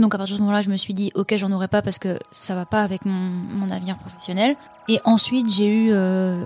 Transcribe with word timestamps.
Donc 0.00 0.14
à 0.14 0.18
partir 0.18 0.34
de 0.34 0.38
ce 0.38 0.42
moment-là, 0.42 0.62
je 0.62 0.70
me 0.70 0.76
suis 0.76 0.94
dit, 0.94 1.10
ok, 1.14 1.34
j'en 1.36 1.50
aurai 1.52 1.68
pas 1.68 1.82
parce 1.82 1.98
que 1.98 2.18
ça 2.30 2.54
va 2.54 2.66
pas 2.66 2.82
avec 2.82 3.04
mon, 3.04 3.12
mon 3.12 3.68
avenir 3.70 3.98
professionnel. 3.98 4.56
Et 4.88 5.00
ensuite, 5.04 5.50
j'ai 5.52 5.66
eu 5.66 5.90
euh, 5.92 6.44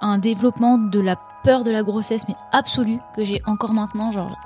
un 0.00 0.18
développement 0.18 0.78
de 0.78 1.00
la 1.00 1.16
peur 1.42 1.64
de 1.64 1.70
la 1.70 1.82
grossesse, 1.82 2.26
mais 2.28 2.36
absolue, 2.52 2.98
que 3.16 3.24
j'ai 3.24 3.42
encore 3.46 3.72
maintenant. 3.74 4.12
Genre, 4.12 4.36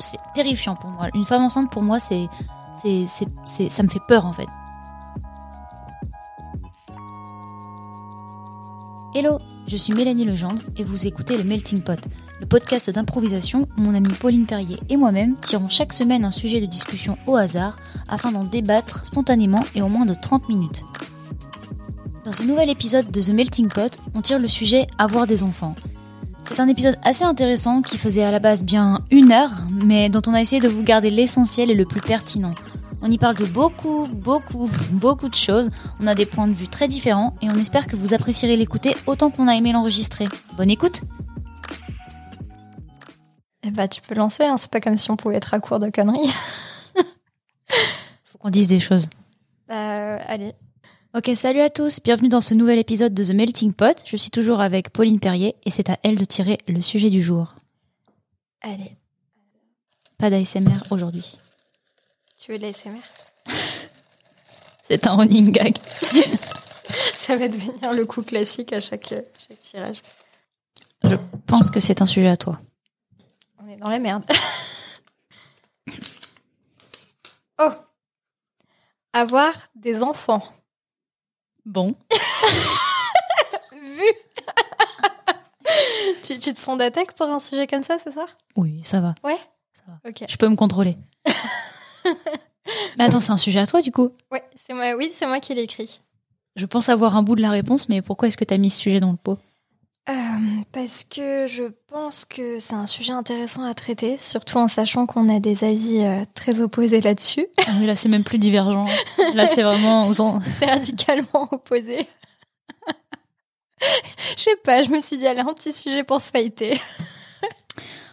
c'est 0.00 0.18
terrifiant 0.34 0.74
pour 0.76 0.90
moi. 0.90 1.06
Une 1.14 1.24
femme 1.24 1.42
enceinte, 1.44 1.70
pour 1.70 1.82
moi, 1.82 1.98
c'est, 2.00 2.28
c'est, 2.82 3.06
c'est- 3.44 3.68
ça 3.68 3.82
me 3.82 3.88
fait 3.88 4.02
peur 4.06 4.26
en 4.26 4.32
fait. 4.32 4.48
Hello, 9.14 9.38
je 9.68 9.76
suis 9.76 9.92
Mélanie 9.92 10.24
Legendre 10.24 10.62
et 10.76 10.84
vous 10.84 11.06
écoutez 11.06 11.36
le 11.36 11.42
Melting 11.42 11.80
Pot, 11.80 11.98
le 12.40 12.46
podcast 12.46 12.90
d'improvisation 12.90 13.66
où 13.76 13.80
mon 13.80 13.94
amie 13.94 14.12
Pauline 14.12 14.46
Perrier 14.46 14.78
et 14.88 14.96
moi-même 14.96 15.34
tirons 15.42 15.68
chaque 15.68 15.92
semaine 15.92 16.24
un 16.24 16.30
sujet 16.30 16.60
de 16.60 16.66
discussion 16.66 17.18
au 17.26 17.36
hasard 17.36 17.78
afin 18.08 18.30
d'en 18.30 18.44
débattre 18.44 19.04
spontanément 19.04 19.64
et 19.74 19.82
en 19.82 19.88
moins 19.88 20.06
de 20.06 20.14
30 20.14 20.48
minutes. 20.48 20.84
Dans 22.24 22.32
ce 22.32 22.44
nouvel 22.44 22.70
épisode 22.70 23.10
de 23.10 23.20
The 23.20 23.30
Melting 23.30 23.68
Pot, 23.68 23.98
on 24.14 24.20
tire 24.20 24.38
le 24.38 24.48
sujet 24.48 24.86
avoir 24.98 25.26
des 25.26 25.42
enfants. 25.42 25.74
C'est 26.44 26.60
un 26.60 26.68
épisode 26.68 26.96
assez 27.04 27.24
intéressant 27.24 27.82
qui 27.82 27.98
faisait 27.98 28.22
à 28.22 28.30
la 28.30 28.38
base 28.38 28.62
bien 28.62 29.00
une 29.10 29.32
heure, 29.32 29.50
mais 29.84 30.08
dont 30.08 30.22
on 30.28 30.34
a 30.34 30.40
essayé 30.40 30.62
de 30.62 30.68
vous 30.68 30.84
garder 30.84 31.10
l'essentiel 31.10 31.72
et 31.72 31.74
le 31.74 31.86
plus 31.86 32.00
pertinent. 32.00 32.54
On 33.02 33.10
y 33.10 33.18
parle 33.18 33.36
de 33.36 33.44
beaucoup, 33.44 34.06
beaucoup, 34.06 34.70
beaucoup 34.90 35.28
de 35.28 35.34
choses. 35.34 35.68
On 36.00 36.06
a 36.06 36.14
des 36.14 36.26
points 36.26 36.48
de 36.48 36.54
vue 36.54 36.68
très 36.68 36.88
différents 36.88 37.34
et 37.42 37.50
on 37.50 37.54
espère 37.54 37.86
que 37.86 37.96
vous 37.96 38.14
apprécierez 38.14 38.56
l'écouter 38.56 38.94
autant 39.06 39.30
qu'on 39.30 39.48
a 39.48 39.54
aimé 39.54 39.72
l'enregistrer. 39.72 40.26
Bonne 40.56 40.70
écoute 40.70 41.02
Eh 43.62 43.70
bah, 43.70 43.88
tu 43.88 44.00
peux 44.00 44.14
lancer, 44.14 44.44
hein. 44.44 44.56
c'est 44.58 44.70
pas 44.70 44.80
comme 44.80 44.96
si 44.96 45.10
on 45.10 45.16
pouvait 45.16 45.36
être 45.36 45.54
à 45.54 45.60
court 45.60 45.78
de 45.78 45.90
conneries. 45.90 46.30
Faut 48.24 48.38
qu'on 48.38 48.50
dise 48.50 48.68
des 48.68 48.80
choses. 48.80 49.08
Bah, 49.68 49.74
euh, 49.74 50.18
allez. 50.26 50.54
Ok, 51.16 51.30
salut 51.34 51.60
à 51.60 51.70
tous, 51.70 52.00
bienvenue 52.02 52.28
dans 52.28 52.42
ce 52.42 52.52
nouvel 52.52 52.78
épisode 52.78 53.14
de 53.14 53.24
The 53.24 53.30
Melting 53.34 53.72
Pot. 53.72 54.02
Je 54.04 54.16
suis 54.16 54.30
toujours 54.30 54.60
avec 54.60 54.90
Pauline 54.90 55.18
Perrier 55.18 55.56
et 55.64 55.70
c'est 55.70 55.88
à 55.88 55.98
elle 56.02 56.16
de 56.16 56.24
tirer 56.24 56.58
le 56.68 56.80
sujet 56.80 57.08
du 57.08 57.22
jour. 57.22 57.54
Allez. 58.60 58.96
Pas 60.18 60.30
d'ASMR 60.30 60.82
aujourd'hui. 60.90 61.38
Tu 62.38 62.52
veux 62.52 62.58
de 62.58 62.62
l'ASMR 62.62 63.00
C'est 64.82 65.06
un 65.06 65.16
running 65.16 65.50
gag. 65.50 65.76
Ça 67.14 67.36
va 67.36 67.48
devenir 67.48 67.92
le 67.92 68.06
coup 68.06 68.22
classique 68.22 68.72
à 68.72 68.80
chaque, 68.80 69.08
chaque 69.08 69.60
tirage. 69.60 70.02
Je 71.02 71.16
pense 71.46 71.70
que 71.70 71.80
c'est 71.80 72.02
un 72.02 72.06
sujet 72.06 72.28
à 72.28 72.36
toi. 72.36 72.60
On 73.58 73.68
est 73.68 73.76
dans 73.76 73.88
la 73.88 73.98
merde. 73.98 74.24
oh 77.58 77.70
Avoir 79.12 79.52
des 79.74 80.02
enfants. 80.02 80.44
Bon. 81.64 81.96
Vu 83.72 84.12
tu, 86.22 86.38
tu 86.38 86.54
te 86.54 86.60
sens 86.60 86.78
d'attaque 86.78 87.12
pour 87.12 87.26
un 87.26 87.40
sujet 87.40 87.66
comme 87.66 87.82
ça, 87.82 87.96
c'est 88.02 88.12
ça 88.12 88.26
Oui, 88.56 88.82
ça 88.84 89.00
va. 89.00 89.14
Ouais? 89.24 89.38
Ça 89.72 89.82
va. 89.88 90.08
Ok. 90.08 90.24
Je 90.28 90.36
peux 90.36 90.48
me 90.48 90.56
contrôler. 90.56 90.96
Mais 92.98 93.04
attends, 93.04 93.20
c'est 93.20 93.32
un 93.32 93.36
sujet 93.38 93.58
à 93.60 93.66
toi 93.66 93.80
du 93.82 93.92
coup 93.92 94.10
Ouais, 94.32 94.42
c'est 94.64 94.74
moi, 94.74 94.94
oui, 94.96 95.10
c'est 95.12 95.26
moi 95.26 95.40
qui 95.40 95.54
l'ai 95.54 95.62
écrit. 95.62 96.00
Je 96.56 96.66
pense 96.66 96.88
avoir 96.88 97.16
un 97.16 97.22
bout 97.22 97.36
de 97.36 97.42
la 97.42 97.50
réponse, 97.50 97.88
mais 97.88 98.02
pourquoi 98.02 98.28
est-ce 98.28 98.36
que 98.36 98.44
t'as 98.44 98.56
mis 98.56 98.70
ce 98.70 98.80
sujet 98.80 99.00
dans 99.00 99.10
le 99.10 99.16
pot? 99.16 99.38
Euh, 100.08 100.12
parce 100.72 101.02
que 101.02 101.46
je 101.48 101.64
pense 101.88 102.24
que 102.24 102.60
c'est 102.60 102.74
un 102.74 102.86
sujet 102.86 103.12
intéressant 103.12 103.64
à 103.64 103.74
traiter, 103.74 104.16
surtout 104.20 104.58
en 104.58 104.68
sachant 104.68 105.04
qu'on 105.04 105.28
a 105.28 105.40
des 105.40 105.64
avis 105.64 105.98
euh, 105.98 106.22
très 106.34 106.60
opposés 106.60 107.00
là-dessus. 107.00 107.46
ah, 107.66 107.72
mais 107.80 107.86
Là, 107.86 107.96
c'est 107.96 108.08
même 108.08 108.22
plus 108.22 108.38
divergent. 108.38 108.86
Là, 109.34 109.48
c'est 109.48 109.64
vraiment 109.64 110.12
C'est 110.12 110.66
radicalement 110.66 111.48
opposé. 111.50 112.06
Je 114.36 114.42
sais 114.42 114.56
pas, 114.64 114.82
je 114.82 114.90
me 114.90 115.00
suis 115.00 115.18
dit, 115.18 115.26
allez, 115.26 115.40
un 115.40 115.52
petit 115.54 115.72
sujet 115.72 116.04
pour 116.04 116.20
se 116.20 116.30
fighter. 116.30 116.80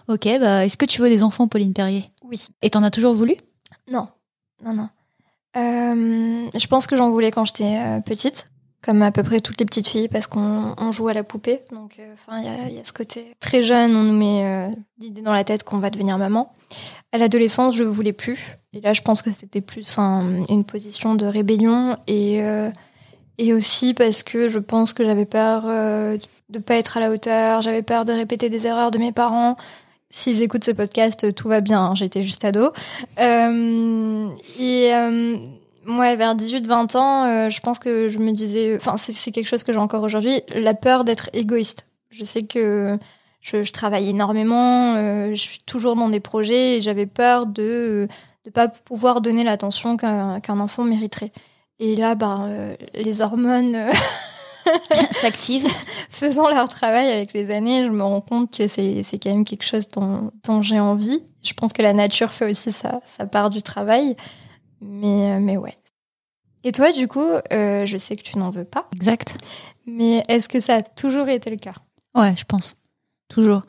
Ok, 0.10 0.28
bah, 0.40 0.66
est-ce 0.66 0.76
que 0.78 0.86
tu 0.86 1.00
veux 1.02 1.10
des 1.10 1.24
enfants, 1.24 1.48
Pauline 1.48 1.74
Perrier? 1.74 2.12
Oui. 2.24 2.42
Et 2.62 2.70
t'en 2.70 2.84
as 2.84 2.92
toujours 2.92 3.14
voulu? 3.14 3.36
Non, 3.92 4.08
non, 4.64 4.74
non. 4.74 4.90
Euh, 5.56 6.50
je 6.56 6.68
pense 6.68 6.88
que 6.88 6.96
j'en 6.98 7.10
voulais 7.12 7.32
quand 7.32 7.46
j'étais 7.46 7.78
euh, 7.78 8.00
petite, 8.00 8.48
comme 8.82 9.02
à 9.02 9.12
peu 9.12 9.22
près 9.24 9.40
toutes 9.40 9.60
les 9.60 9.66
petites 9.66 9.88
filles, 9.88 10.08
parce 10.08 10.28
qu'on 10.28 10.74
on 10.78 10.92
joue 10.92 11.08
à 11.10 11.14
la 11.14 11.24
poupée. 11.24 11.62
Donc, 11.72 12.00
euh, 12.00 12.16
il 12.70 12.74
y 12.76 12.80
a, 12.80 12.84
ce 12.84 12.94
côté 12.94 13.36
très 13.40 13.62
jeune, 13.64 13.96
on 13.96 14.04
nous 14.04 14.18
met 14.18 14.72
l'idée 14.98 15.22
dans 15.22 15.34
la 15.34 15.44
tête 15.44 15.64
qu'on 15.64 15.78
va 15.78 15.90
devenir 15.90 16.18
maman. 16.18 16.52
À 17.12 17.18
l'adolescence, 17.18 17.76
je 17.76 17.84
voulais 17.84 18.14
plus. 18.14 18.58
Et 18.74 18.82
là, 18.82 18.94
je 18.94 19.02
pense 19.02 19.22
que 19.22 19.32
c'était 19.32 19.62
plus 19.62 20.00
un- 20.00 20.44
une 20.50 20.64
position 20.64 21.14
de 21.16 21.26
rébellion 21.26 21.98
et 22.08 22.42
et 23.40 23.52
aussi 23.54 23.96
parce 23.96 24.22
que 24.22 24.48
je 24.48 24.60
pense 24.60 24.94
que 24.94 25.04
j'avais 25.04 25.26
peur 25.26 25.64
euh, 25.66 26.18
de 26.50 26.60
pas 26.60 26.76
être 26.76 26.98
à 26.98 27.00
la 27.00 27.10
hauteur, 27.10 27.64
j'avais 27.64 27.82
peur 27.82 28.06
de 28.06 28.14
répéter 28.14 28.48
des 28.50 28.68
erreurs 28.68 28.92
de 28.92 29.00
mes 29.00 29.12
parents. 29.12 29.58
S'ils 30.16 30.44
écoutent 30.44 30.64
ce 30.64 30.70
podcast, 30.70 31.34
tout 31.34 31.48
va 31.48 31.60
bien, 31.60 31.82
hein, 31.82 31.96
j'étais 31.96 32.22
juste 32.22 32.46
ado. 32.46 32.72
Euh, 33.20 34.28
et 34.60 34.94
euh, 34.94 35.38
ouais, 35.88 36.16
vers 36.16 36.36
18-20 36.36 36.98
ans, 36.98 37.26
euh, 37.26 37.50
je 37.50 37.60
pense 37.62 37.80
que 37.80 38.10
je 38.10 38.20
me 38.20 38.32
disais, 38.32 38.76
enfin 38.76 38.96
c'est 38.96 39.32
quelque 39.32 39.48
chose 39.48 39.64
que 39.64 39.74
j'ai 39.74 39.80
encore 39.80 40.04
aujourd'hui, 40.04 40.40
la 40.54 40.76
peur 40.76 41.04
d'être 41.04 41.32
égoïste. 41.34 41.88
Je 42.12 42.24
sais 42.24 42.44
que 42.44 43.00
je, 43.42 43.72
travaille 43.72 44.08
énormément, 44.08 44.94
euh, 44.98 45.30
je 45.32 45.40
suis 45.40 45.62
toujours 45.66 45.96
dans 45.96 46.10
des 46.10 46.20
projets 46.20 46.78
et 46.78 46.82
j'avais 46.82 47.08
peur 47.08 47.48
de 47.48 48.08
ne 48.46 48.52
pas 48.52 48.68
pouvoir 48.68 49.20
donner 49.20 49.44
l'attention 49.44 49.98
qu'un 49.98 50.60
enfant 50.60 50.84
mériterait. 50.84 51.32
Et 51.80 51.96
là, 51.96 52.14
bah, 52.14 52.42
euh, 52.44 52.76
les 52.94 53.22
hormones 53.22 53.76
euh, 54.92 54.96
S'active. 55.12 55.66
faisant 56.10 56.50
leur 56.50 56.70
travail 56.70 57.12
avec 57.12 57.34
les 57.34 57.52
années, 57.52 57.84
je 57.86 57.90
me 57.90 58.04
rends 58.04 58.22
compte 58.22 58.56
que 58.56 58.68
c'est 58.68 59.04
c'est 59.04 59.20
quand 59.20 59.32
même 59.32 59.44
quelque 59.44 59.66
chose 59.66 59.88
dont, 59.90 60.32
dont 60.44 60.62
j'ai 60.62 60.80
envie. 60.80 61.22
Je 61.44 61.54
pense 61.54 61.74
que 61.74 61.82
la 61.82 61.94
nature 61.94 62.34
fait 62.34 62.50
aussi 62.50 62.72
sa, 62.72 63.02
sa 63.06 63.26
part 63.26 63.50
du 63.50 63.62
travail. 63.62 64.16
Mais, 64.82 65.32
euh, 65.34 65.40
mais 65.40 65.58
ouais. 65.58 65.76
Et 66.64 66.72
toi, 66.72 66.92
du 66.92 67.08
coup, 67.08 67.28
euh, 67.52 67.86
je 67.86 67.98
sais 67.98 68.16
que 68.16 68.22
tu 68.22 68.38
n'en 68.38 68.50
veux 68.50 68.64
pas, 68.64 68.88
Exact. 68.96 69.36
mais 69.86 70.24
est-ce 70.30 70.48
que 70.48 70.60
ça 70.62 70.76
a 70.76 70.82
toujours 70.82 71.28
été 71.28 71.50
le 71.50 71.58
cas? 71.58 71.74
Ouais, 72.16 72.36
je 72.38 72.46
pense. 72.46 72.78
Toujours. 73.28 73.64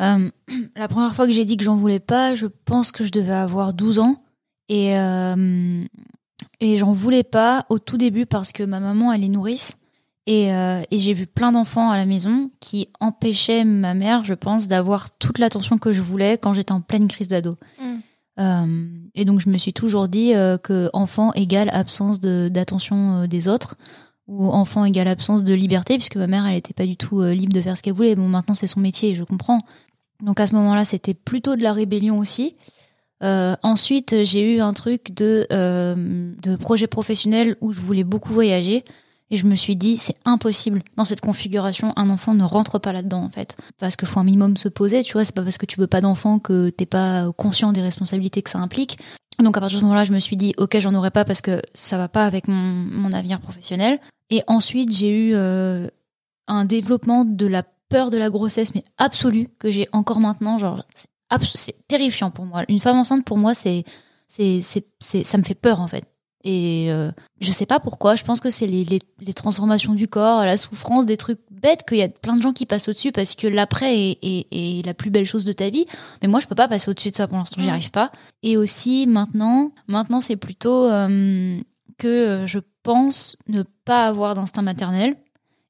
Euh, 0.00 0.30
la 0.76 0.88
première 0.88 1.14
fois 1.14 1.26
que 1.26 1.32
j'ai 1.32 1.44
dit 1.44 1.56
que 1.56 1.64
j'en 1.64 1.76
voulais 1.76 2.00
pas, 2.00 2.34
je 2.34 2.46
pense 2.46 2.92
que 2.92 3.04
je 3.04 3.10
devais 3.10 3.34
avoir 3.34 3.74
12 3.74 3.98
ans. 3.98 4.16
Et, 4.70 4.96
euh, 4.96 5.82
et 6.60 6.76
j'en 6.78 6.92
voulais 6.92 7.24
pas 7.24 7.66
au 7.68 7.78
tout 7.78 7.96
début 7.96 8.24
parce 8.24 8.52
que 8.52 8.62
ma 8.62 8.80
maman, 8.80 9.12
elle 9.12 9.24
est 9.24 9.28
nourrice. 9.28 9.76
Et, 10.30 10.54
euh, 10.54 10.82
et 10.92 11.00
j'ai 11.00 11.12
vu 11.12 11.26
plein 11.26 11.50
d'enfants 11.50 11.90
à 11.90 11.96
la 11.96 12.06
maison 12.06 12.52
qui 12.60 12.88
empêchaient 13.00 13.64
ma 13.64 13.94
mère, 13.94 14.22
je 14.22 14.34
pense, 14.34 14.68
d'avoir 14.68 15.10
toute 15.18 15.40
l'attention 15.40 15.76
que 15.76 15.92
je 15.92 16.02
voulais 16.02 16.38
quand 16.38 16.54
j'étais 16.54 16.70
en 16.70 16.80
pleine 16.80 17.08
crise 17.08 17.26
d'ado. 17.26 17.56
Mm. 17.80 17.98
Euh, 18.38 18.64
et 19.16 19.24
donc 19.24 19.40
je 19.40 19.50
me 19.50 19.58
suis 19.58 19.72
toujours 19.72 20.06
dit 20.06 20.32
euh, 20.34 20.56
que 20.56 20.88
enfant 20.92 21.32
égale 21.32 21.68
absence 21.72 22.20
d'attention 22.20 23.22
euh, 23.22 23.26
des 23.26 23.48
autres 23.48 23.76
ou 24.28 24.46
enfant 24.46 24.84
égale 24.84 25.08
absence 25.08 25.42
de 25.42 25.52
liberté 25.52 25.96
puisque 25.96 26.16
ma 26.16 26.28
mère 26.28 26.46
elle 26.46 26.54
était 26.54 26.72
pas 26.74 26.86
du 26.86 26.96
tout 26.96 27.20
libre 27.22 27.52
de 27.52 27.60
faire 27.60 27.76
ce 27.76 27.82
qu'elle 27.82 27.94
voulait. 27.94 28.14
Bon 28.14 28.28
maintenant 28.28 28.54
c'est 28.54 28.68
son 28.68 28.78
métier, 28.78 29.16
je 29.16 29.24
comprends. 29.24 29.58
Donc 30.22 30.38
à 30.38 30.46
ce 30.46 30.54
moment-là 30.54 30.84
c'était 30.84 31.12
plutôt 31.12 31.56
de 31.56 31.62
la 31.62 31.72
rébellion 31.72 32.20
aussi. 32.20 32.54
Euh, 33.24 33.56
ensuite 33.64 34.22
j'ai 34.22 34.54
eu 34.54 34.60
un 34.60 34.72
truc 34.74 35.12
de 35.12 35.48
euh, 35.52 36.32
de 36.40 36.54
projet 36.54 36.86
professionnel 36.86 37.56
où 37.60 37.72
je 37.72 37.80
voulais 37.80 38.04
beaucoup 38.04 38.32
voyager 38.32 38.84
et 39.30 39.36
je 39.36 39.46
me 39.46 39.54
suis 39.54 39.76
dit 39.76 39.96
c'est 39.96 40.16
impossible. 40.24 40.82
Dans 40.96 41.04
cette 41.04 41.20
configuration 41.20 41.92
un 41.96 42.10
enfant 42.10 42.34
ne 42.34 42.44
rentre 42.44 42.78
pas 42.78 42.92
là-dedans 42.92 43.22
en 43.22 43.28
fait. 43.28 43.56
Parce 43.78 43.96
qu'il 43.96 44.08
faut 44.08 44.20
un 44.20 44.24
minimum 44.24 44.56
se 44.56 44.68
poser 44.68 45.02
tu 45.04 45.12
vois. 45.12 45.24
C'est 45.24 45.34
pas 45.34 45.42
parce 45.42 45.58
que 45.58 45.66
tu 45.66 45.78
veux 45.80 45.86
pas 45.86 46.00
d'enfant 46.00 46.38
que 46.38 46.70
t'es 46.70 46.86
pas 46.86 47.30
conscient 47.36 47.72
des 47.72 47.80
responsabilités 47.82 48.42
que 48.42 48.50
ça 48.50 48.58
implique. 48.58 48.98
Donc 49.38 49.56
à 49.56 49.60
partir 49.60 49.76
de 49.78 49.80
ce 49.80 49.84
moment-là 49.84 50.04
je 50.04 50.12
me 50.12 50.18
suis 50.18 50.36
dit 50.36 50.52
ok 50.58 50.78
j'en 50.80 50.94
aurai 50.94 51.10
pas 51.10 51.24
parce 51.24 51.40
que 51.40 51.62
ça 51.74 51.96
va 51.96 52.08
pas 52.08 52.26
avec 52.26 52.48
mon, 52.48 52.54
mon 52.54 53.12
avenir 53.12 53.40
professionnel. 53.40 54.00
Et 54.30 54.42
ensuite 54.46 54.92
j'ai 54.92 55.10
eu 55.16 55.34
euh, 55.34 55.86
un 56.48 56.64
développement 56.64 57.24
de 57.24 57.46
la 57.46 57.62
peur 57.88 58.10
de 58.10 58.18
la 58.18 58.30
grossesse 58.30 58.74
mais 58.74 58.82
absolue 58.98 59.48
que 59.58 59.70
j'ai 59.70 59.88
encore 59.92 60.20
maintenant. 60.20 60.58
Genre 60.58 60.84
c'est 61.54 61.86
terrifiant 61.86 62.30
pour 62.30 62.44
moi. 62.46 62.64
Une 62.68 62.80
femme 62.80 62.98
enceinte 62.98 63.24
pour 63.24 63.38
moi 63.38 63.54
c'est 63.54 63.84
c'est 64.26 64.60
c'est- 64.60 65.24
ça 65.24 65.38
me 65.38 65.42
fait 65.44 65.54
peur 65.54 65.80
en 65.80 65.86
fait 65.86 66.04
et 66.44 66.86
euh, 66.90 67.10
je 67.40 67.52
sais 67.52 67.66
pas 67.66 67.80
pourquoi, 67.80 68.16
je 68.16 68.24
pense 68.24 68.40
que 68.40 68.50
c'est 68.50 68.66
les, 68.66 68.84
les, 68.84 69.00
les 69.20 69.32
transformations 69.34 69.94
du 69.94 70.08
corps, 70.08 70.44
la 70.44 70.56
souffrance, 70.56 71.04
des 71.06 71.16
trucs 71.16 71.40
bêtes, 71.50 71.84
qu'il 71.86 71.98
y 71.98 72.02
a 72.02 72.08
plein 72.08 72.36
de 72.36 72.42
gens 72.42 72.52
qui 72.52 72.64
passent 72.66 72.88
au-dessus 72.88 73.12
parce 73.12 73.34
que 73.34 73.46
l'après 73.46 73.94
est, 73.98 74.18
est, 74.22 74.46
est 74.50 74.86
la 74.86 74.94
plus 74.94 75.10
belle 75.10 75.26
chose 75.26 75.44
de 75.44 75.52
ta 75.52 75.68
vie. 75.68 75.84
Mais 76.22 76.28
moi, 76.28 76.40
je 76.40 76.46
peux 76.46 76.54
pas 76.54 76.68
passer 76.68 76.90
au-dessus 76.90 77.10
de 77.10 77.14
ça 77.16 77.28
pour 77.28 77.36
l'instant, 77.38 77.60
j'y 77.60 77.68
Mm. 77.68 77.72
arrive 77.72 77.90
pas. 77.90 78.10
Et 78.42 78.56
aussi, 78.56 79.06
maintenant, 79.06 79.72
maintenant 79.86 80.20
c'est 80.22 80.36
plutôt 80.36 80.86
euh, 80.86 81.60
que 81.98 82.44
je 82.46 82.58
pense 82.82 83.36
ne 83.46 83.62
pas 83.84 84.06
avoir 84.06 84.34
d'instinct 84.34 84.62
maternel 84.62 85.16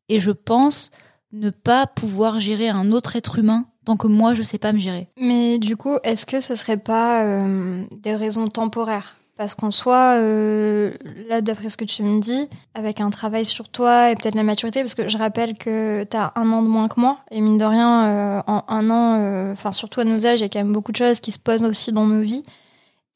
et 0.08 0.20
je 0.20 0.30
pense 0.30 0.90
ne 1.32 1.50
pas 1.50 1.86
pouvoir 1.88 2.38
gérer 2.40 2.68
un 2.68 2.92
autre 2.92 3.16
être 3.16 3.38
humain 3.38 3.66
tant 3.84 3.96
que 3.96 4.06
moi, 4.06 4.34
je 4.34 4.42
sais 4.42 4.58
pas 4.58 4.72
me 4.72 4.78
gérer. 4.78 5.08
Mais 5.20 5.58
du 5.58 5.76
coup, 5.76 5.96
est-ce 6.04 6.26
que 6.26 6.40
ce 6.40 6.54
serait 6.54 6.76
pas 6.76 7.24
euh, 7.24 7.82
des 8.02 8.14
raisons 8.14 8.46
temporaires? 8.46 9.16
Parce 9.40 9.54
qu'en 9.54 9.70
soi, 9.70 10.16
euh, 10.18 10.92
là, 11.30 11.40
d'après 11.40 11.70
ce 11.70 11.78
que 11.78 11.86
tu 11.86 12.02
me 12.02 12.20
dis, 12.20 12.46
avec 12.74 13.00
un 13.00 13.08
travail 13.08 13.46
sur 13.46 13.70
toi 13.70 14.10
et 14.10 14.14
peut-être 14.14 14.34
la 14.34 14.42
maturité, 14.42 14.82
parce 14.82 14.94
que 14.94 15.08
je 15.08 15.16
rappelle 15.16 15.56
que 15.56 16.04
tu 16.04 16.14
as 16.14 16.34
un 16.36 16.52
an 16.52 16.60
de 16.60 16.68
moins 16.68 16.88
que 16.88 17.00
moi, 17.00 17.20
et 17.30 17.40
mine 17.40 17.56
de 17.56 17.64
rien, 17.64 18.04
euh, 18.04 18.42
en 18.46 18.64
un 18.68 18.90
an, 18.90 19.18
euh, 19.18 19.52
enfin, 19.54 19.72
surtout 19.72 20.00
à 20.00 20.04
nos 20.04 20.26
âges, 20.26 20.40
il 20.40 20.42
y 20.42 20.44
a 20.44 20.50
quand 20.50 20.58
même 20.58 20.74
beaucoup 20.74 20.92
de 20.92 20.98
choses 20.98 21.20
qui 21.20 21.32
se 21.32 21.38
posent 21.38 21.64
aussi 21.64 21.90
dans 21.90 22.04
nos 22.04 22.20
vies. 22.20 22.42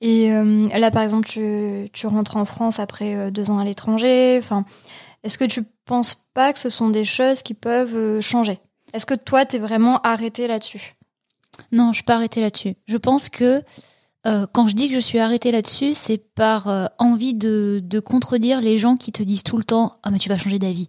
Et 0.01 0.31
là, 0.31 0.91
par 0.91 1.03
exemple, 1.03 1.29
tu, 1.29 1.91
tu, 1.93 2.07
rentres 2.07 2.39
en 2.39 2.47
France 2.47 2.79
après 2.81 3.31
deux 3.31 3.51
ans 3.51 3.59
à 3.59 3.65
l'étranger. 3.65 4.39
Enfin, 4.43 4.65
est-ce 5.25 5.37
que 5.37 5.45
tu 5.45 5.63
penses 5.85 6.17
pas 6.33 6.55
que 6.55 6.59
ce 6.59 6.71
sont 6.71 6.89
des 6.89 7.05
choses 7.05 7.43
qui 7.43 7.53
peuvent 7.53 8.23
changer? 8.23 8.61
Est-ce 8.95 9.05
que 9.05 9.13
toi, 9.13 9.45
tu 9.45 9.57
es 9.57 9.59
vraiment 9.59 10.01
arrêté 10.01 10.49
là-dessus? 10.49 10.95
Non, 11.71 11.93
je 11.93 11.97
suis 11.97 12.05
pas 12.05 12.15
arrêtée 12.15 12.41
là-dessus. 12.41 12.77
Je 12.87 12.97
pense 12.97 13.29
que 13.29 13.63
euh, 14.27 14.47
quand 14.51 14.69
je 14.69 14.75
dis 14.75 14.89
que 14.89 14.95
je 14.95 15.01
suis 15.01 15.19
arrêtée 15.19 15.53
là-dessus, 15.53 15.93
c'est 15.93 16.19
par 16.19 16.69
euh, 16.69 16.87
envie 16.99 17.35
de, 17.35 17.83
de, 17.85 18.01
contredire 18.01 18.61
les 18.63 18.79
gens 18.79 18.97
qui 18.97 19.13
te 19.13 19.23
disent 19.23 19.43
tout 19.43 19.59
le 19.59 19.65
temps 19.65 19.97
Ah, 20.03 20.11
mais 20.11 20.19
tu 20.19 20.31
vas 20.31 20.39
changer 20.39 20.59
d'avis. 20.59 20.89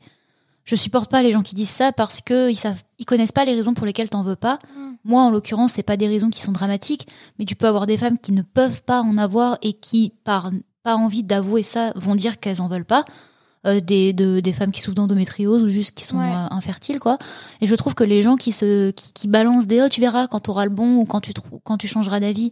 Je 0.63 0.75
supporte 0.75 1.11
pas 1.11 1.21
les 1.21 1.31
gens 1.31 1.43
qui 1.43 1.53
disent 1.53 1.69
ça 1.69 1.91
parce 1.91 2.21
qu'ils 2.21 2.57
savent, 2.57 2.81
ils 2.97 3.05
connaissent 3.05 3.33
pas 3.33 3.45
les 3.45 3.53
raisons 3.53 3.73
pour 3.73 3.85
lesquelles 3.85 4.09
t'en 4.09 4.23
veux 4.23 4.37
pas. 4.37 4.57
Mm. 4.75 4.93
Moi, 5.03 5.21
en 5.21 5.29
l'occurrence, 5.29 5.73
c'est 5.73 5.83
pas 5.83 5.97
des 5.97 6.07
raisons 6.07 6.29
qui 6.29 6.41
sont 6.41 6.53
dramatiques, 6.53 7.07
mais 7.37 7.45
tu 7.45 7.55
peux 7.55 7.67
avoir 7.67 7.85
des 7.85 7.97
femmes 7.97 8.17
qui 8.17 8.31
ne 8.31 8.41
peuvent 8.41 8.81
pas 8.81 9.01
en 9.01 9.17
avoir 9.17 9.57
et 9.61 9.73
qui, 9.73 10.13
par 10.23 10.51
pas 10.81 10.95
envie 10.95 11.23
d'avouer 11.23 11.63
ça, 11.63 11.91
vont 11.95 12.15
dire 12.15 12.39
qu'elles 12.39 12.61
en 12.61 12.67
veulent 12.67 12.85
pas. 12.85 13.05
Euh, 13.65 13.79
des, 13.79 14.13
de, 14.13 14.39
des 14.41 14.53
femmes 14.53 14.71
qui 14.71 14.79
souffrent 14.79 14.95
d'endométriose 14.95 15.63
ou 15.63 15.69
juste 15.69 15.97
qui 15.97 16.05
sont 16.05 16.19
infertiles, 16.19 16.99
quoi. 16.99 17.17
Et 17.61 17.67
je 17.67 17.73
trouve 17.73 17.95
que 17.95 18.03
les 18.03 18.21
gens 18.21 18.35
qui 18.35 18.51
se, 18.51 18.91
qui, 18.91 19.11
qui 19.11 19.27
balancent 19.27 19.65
des, 19.65 19.81
oh, 19.81 19.89
tu 19.89 20.01
verras 20.01 20.27
quand 20.27 20.39
tu 20.41 20.51
auras 20.51 20.65
le 20.65 20.69
bon 20.69 20.97
ou 20.97 21.05
quand 21.05 21.19
tu, 21.19 21.33
quand 21.63 21.77
tu 21.77 21.87
changeras 21.87 22.19
d'avis. 22.19 22.51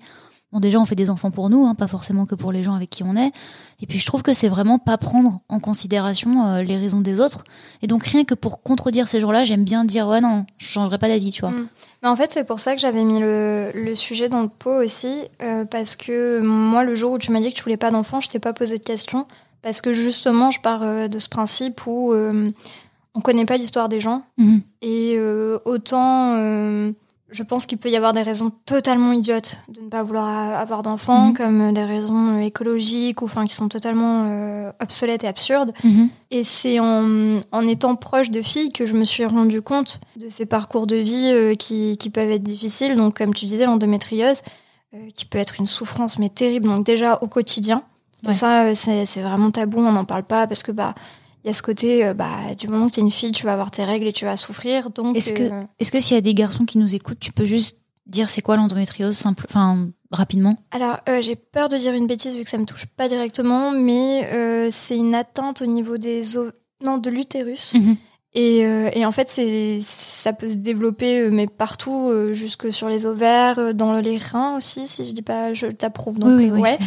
Bon, 0.54 0.60
déjà, 0.60 0.80
on 0.80 0.86
fait 0.86 0.94
des 0.94 1.10
enfants 1.10 1.32
pour 1.32 1.50
nous, 1.50 1.66
hein, 1.66 1.74
pas 1.74 1.88
forcément 1.88 2.28
que 2.28 2.36
pour 2.36 2.52
les 2.52 2.62
gens 2.62 2.76
avec 2.76 2.92
qui 2.92 3.02
on 3.02 3.16
est. 3.16 3.32
Et 3.82 3.88
puis, 3.88 3.98
je 3.98 4.06
trouve 4.06 4.22
que 4.22 4.34
c'est 4.34 4.50
vraiment 4.50 4.78
pas 4.78 5.00
prendre 5.00 5.42
en 5.50 5.60
considération 5.60 6.46
euh, 6.46 6.62
les 6.62 6.78
raisons 6.78 7.02
des 7.02 7.20
autres. 7.20 7.44
Et 7.82 7.88
donc, 7.88 8.04
rien 8.04 8.24
que 8.24 8.36
pour 8.36 8.62
contredire 8.62 9.08
ces 9.08 9.20
jours-là, 9.20 9.46
j'aime 9.46 9.64
bien 9.64 9.84
dire, 9.84 10.08
ouais, 10.08 10.22
non, 10.22 10.46
je 10.60 10.68
changerai 10.68 11.00
pas 11.00 11.08
d'avis, 11.08 11.32
tu 11.32 11.42
vois. 11.42 11.50
Mm. 11.50 11.68
Mais 12.04 12.10
en 12.10 12.16
fait, 12.16 12.32
c'est 12.32 12.44
pour 12.44 12.60
ça 12.60 12.76
que 12.76 12.82
j'avais 12.82 13.04
mis 13.04 13.20
le, 13.20 13.72
le, 13.74 13.96
sujet 13.96 14.30
dans 14.30 14.44
le 14.44 14.48
pot 14.48 14.84
aussi, 14.84 15.24
euh, 15.42 15.66
parce 15.66 15.96
que 15.96 16.40
moi, 16.42 16.84
le 16.84 16.94
jour 16.94 17.14
où 17.14 17.18
tu 17.18 17.32
m'as 17.32 17.40
dit 17.40 17.50
que 17.50 17.58
tu 17.58 17.64
voulais 17.64 17.76
pas 17.76 17.90
d'enfant, 17.90 18.20
je 18.20 18.30
t'ai 18.30 18.40
pas 18.40 18.54
posé 18.54 18.78
de 18.78 18.84
questions, 18.84 19.26
parce 19.64 19.82
que 19.82 19.92
justement, 19.92 20.52
je 20.52 20.62
pars 20.62 20.84
euh, 20.84 21.08
de 21.08 21.18
ce 21.18 21.30
principe 21.30 21.88
où 21.88 22.14
on 23.16 23.22
connaît 23.22 23.46
pas 23.46 23.58
l'histoire 23.58 23.90
des 23.90 24.02
gens. 24.02 24.22
Mm-hmm. 24.38 24.62
Et 24.84 25.20
autant 25.66 26.94
je 27.34 27.44
pense 27.44 27.66
qu'il 27.66 27.78
peut 27.78 27.90
y 27.90 27.96
avoir 27.96 28.14
des 28.14 28.22
raisons 28.22 28.52
totalement 28.66 29.12
idiotes 29.12 29.60
de 29.68 29.82
ne 29.82 29.90
pas 29.90 30.04
vouloir 30.04 30.60
avoir 30.60 30.84
d'enfants, 30.84 31.28
mhm. 31.28 31.34
comme 31.34 31.74
des 31.74 31.84
raisons 31.84 32.40
écologiques 32.40 33.22
ou 33.22 33.26
enfin 33.26 33.44
qui 33.46 33.56
sont 33.56 33.68
totalement 33.68 34.26
euh, 34.28 34.72
obsolètes 34.80 35.24
et 35.24 35.28
absurdes. 35.28 35.74
Mhm. 35.84 36.10
Et 36.32 36.44
c'est 36.44 36.80
en, 36.80 37.34
en, 37.52 37.68
étant 37.68 37.96
proche 37.96 38.30
de 38.30 38.42
filles 38.42 38.72
que 38.72 38.86
je 38.86 38.94
me 38.94 39.04
suis 39.04 39.26
rendu 39.26 39.62
compte 39.62 40.00
de 40.16 40.30
ces 40.30 40.46
parcours 40.46 40.88
de 40.88 40.96
vie 40.96 41.32
euh, 41.34 41.56
qui, 41.56 41.98
qui, 41.98 42.10
peuvent 42.10 42.30
être 42.30 42.44
difficiles. 42.44 42.96
Donc, 42.96 43.18
comme 43.18 43.34
tu 43.34 43.46
disais, 43.46 43.66
l'endométriose, 43.66 44.42
euh, 44.94 45.08
qui 45.16 45.26
peut 45.26 45.40
être 45.40 45.60
une 45.60 45.68
souffrance 45.68 46.20
mais 46.20 46.30
terrible. 46.30 46.68
Donc 46.68 46.86
déjà 46.86 47.18
au 47.22 47.28
quotidien. 47.28 47.84
Et 48.30 48.32
ça, 48.32 48.74
c'est 48.74 49.22
vraiment 49.22 49.52
tabou, 49.52 49.80
on 49.80 49.92
n'en 49.92 50.06
parle 50.06 50.24
pas 50.24 50.48
parce 50.48 50.64
que 50.64 50.72
bah 50.72 50.96
il 51.44 51.48
y 51.48 51.50
a 51.50 51.54
ce 51.54 51.62
côté, 51.62 52.06
euh, 52.06 52.14
bah, 52.14 52.56
du 52.58 52.68
moment 52.68 52.88
que 52.88 52.94
tu 52.94 53.00
es 53.00 53.04
une 53.04 53.12
fille, 53.12 53.32
tu 53.32 53.46
vas 53.46 53.54
avoir 53.54 53.72
tes 53.72 53.84
règles 53.84 54.08
et 54.08 54.14
tu 54.14 54.26
vas 54.26 54.38
souffrir. 54.38 54.90
Donc, 54.90 55.16
est-ce 55.18 55.34
que, 55.34 55.44
euh, 55.44 55.62
est-ce 55.80 55.92
que 55.92 56.00
s'il 56.00 56.16
y 56.16 56.18
a 56.18 56.22
des 56.22 56.34
garçons 56.34 56.66
qui 56.66 56.78
nous 56.78 56.96
écoutent, 56.96 57.20
tu 57.20 57.32
peux 57.32 57.46
juste 57.46 57.80
dire 58.06 58.30
c'est 58.30 58.42
quoi 58.42 58.56
l'endométriose 58.56 59.16
simple, 59.16 59.46
enfin 59.50 59.90
rapidement? 60.12 60.58
Alors, 60.72 60.98
euh, 61.10 61.22
j'ai 61.22 61.36
peur 61.36 61.70
de 61.70 61.78
dire 61.78 61.94
une 61.94 62.08
bêtise 62.08 62.36
vu 62.36 62.44
que 62.44 62.50
ça 62.50 62.58
me 62.58 62.66
touche 62.66 62.86
pas 62.86 63.08
directement, 63.08 63.72
mais 63.72 64.70
c'est 64.72 64.98
une 64.98 65.16
atteinte 65.16 65.62
au 65.62 65.66
niveau 65.66 65.98
des 65.98 66.22
non, 66.82 66.98
de 66.98 67.10
l'utérus. 67.10 67.74
Mhm. 67.74 67.98
Et, 68.36 68.66
euh, 68.66 68.90
et, 68.94 69.06
en 69.06 69.12
fait, 69.12 69.30
c'est, 69.30 69.78
ça 69.82 70.34
peut 70.34 70.50
se 70.50 70.56
développer, 70.56 71.20
euh, 71.20 71.30
mais 71.32 71.46
partout, 71.46 72.10
euh, 72.10 72.34
jusque 72.34 72.74
sur 72.74 72.90
les 72.90 73.06
ovaires, 73.06 73.76
dans 73.76 73.94
les 73.94 74.18
reins 74.18 74.58
aussi, 74.58 74.88
si 74.88 75.06
je 75.06 75.12
dis 75.12 75.22
pas, 75.22 75.54
je 75.54 75.68
t'approuve. 75.68 76.18
Donc, 76.18 76.32
oui, 76.36 76.50
oui, 76.52 76.62
ouais. 76.62 76.80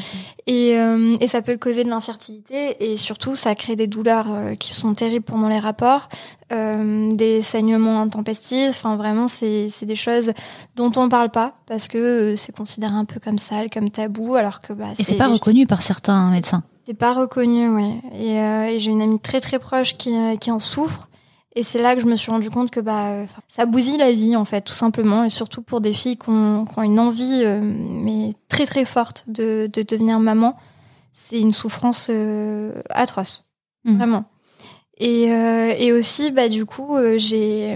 Et, 0.48 0.76
et 1.20 1.28
ça 1.28 1.43
peut 1.43 1.56
causer 1.56 1.84
de 1.84 1.88
l'infertilité 1.88 2.90
et 2.93 2.96
surtout, 2.96 3.37
ça 3.37 3.54
crée 3.54 3.76
des 3.76 3.87
douleurs 3.87 4.26
qui 4.58 4.75
sont 4.75 4.94
terribles 4.94 5.25
pendant 5.25 5.48
les 5.48 5.58
rapports, 5.58 6.08
des 6.50 7.43
saignements 7.43 8.00
intempestifs. 8.00 8.70
Enfin, 8.70 8.96
vraiment, 8.96 9.28
c'est, 9.28 9.69
c'est 9.69 9.87
des 9.87 9.96
choses 9.96 10.32
dont 10.76 10.93
on 10.96 11.08
parle 11.08 11.31
pas 11.31 11.54
parce 11.66 11.88
que 11.88 12.34
c'est 12.37 12.54
considéré 12.54 12.93
un 12.93 13.04
peu 13.04 13.19
comme 13.20 13.38
sale, 13.38 13.70
comme 13.70 13.90
tabou, 13.90 14.34
alors 14.34 14.60
que 14.60 14.72
bah. 14.72 14.87
Et 14.98 15.02
c'est 15.02 15.16
pas 15.16 15.28
reconnu 15.28 15.66
par 15.66 15.82
certains 15.82 16.31
médecins. 16.31 16.62
C'est 16.87 16.94
pas 16.94 17.12
reconnu, 17.12 17.69
ouais. 17.69 18.00
Et, 18.14 18.34
et 18.37 18.78
j'ai 18.78 18.90
une 18.93 19.02
amie 19.02 19.20
très 19.20 19.40
très 19.40 19.58
proche 19.58 19.96
qui, 19.96 20.14
qui 20.38 20.50
en 20.50 20.60
souffre. 20.60 21.08
Et 21.58 21.62
c'est 21.62 21.81
là 21.81 21.94
que 21.94 22.03
je 22.03 22.06
me 22.06 22.17
suis 22.17 22.31
rendu 22.31 22.50
compte 22.50 22.70
que 22.70 22.81
bah, 22.81 23.25
ça 23.49 23.64
bousille 23.64 23.97
la 23.97 24.12
vie, 24.12 24.37
en 24.37 24.44
fait, 24.44 24.61
tout 24.61 24.75
simplement. 24.75 25.25
Et 25.25 25.31
surtout 25.31 25.62
pour 25.62 25.81
des 25.81 25.94
filles 25.94 26.19
qui 26.19 26.29
ont, 26.29 26.67
une 26.82 27.00
envie, 27.00 27.43
euh, 27.44 27.61
mais 27.62 28.31
très 28.49 28.67
très 28.67 28.85
forte 28.85 29.25
de, 29.26 29.69
de 29.73 29.81
devenir 29.81 30.20
maman. 30.20 30.55
C'est 31.12 31.41
une 31.41 31.53
souffrance 31.53 32.08
euh, 32.11 32.82
atroce. 32.91 33.47
Mmh. 33.85 33.97
Vraiment. 33.97 34.25
Et, 34.99 35.32
euh, 35.32 35.73
et, 35.79 35.93
aussi, 35.93 36.31
bah, 36.31 36.50
du 36.50 36.67
coup, 36.67 36.94
j'ai. 37.17 37.75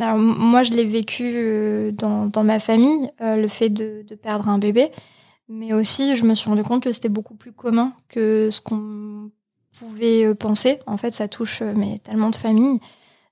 Alors, 0.00 0.18
moi, 0.18 0.64
je 0.64 0.72
l'ai 0.72 0.84
vécu 0.84 1.92
dans, 1.92 2.26
dans, 2.26 2.42
ma 2.42 2.58
famille, 2.58 3.10
le 3.20 3.46
fait 3.46 3.70
de, 3.70 4.04
de, 4.08 4.16
perdre 4.16 4.48
un 4.48 4.58
bébé. 4.58 4.90
Mais 5.48 5.72
aussi, 5.72 6.16
je 6.16 6.24
me 6.24 6.34
suis 6.34 6.48
rendu 6.48 6.64
compte 6.64 6.82
que 6.82 6.90
c'était 6.90 7.08
beaucoup 7.08 7.34
plus 7.34 7.52
commun 7.52 7.92
que 8.08 8.48
ce 8.50 8.60
qu'on 8.60 9.30
pouvez 9.78 10.24
euh, 10.24 10.34
penser. 10.34 10.78
En 10.86 10.96
fait, 10.96 11.12
ça 11.12 11.28
touche 11.28 11.60
euh, 11.62 11.72
mais 11.76 11.98
tellement 11.98 12.30
de 12.30 12.36
familles. 12.36 12.80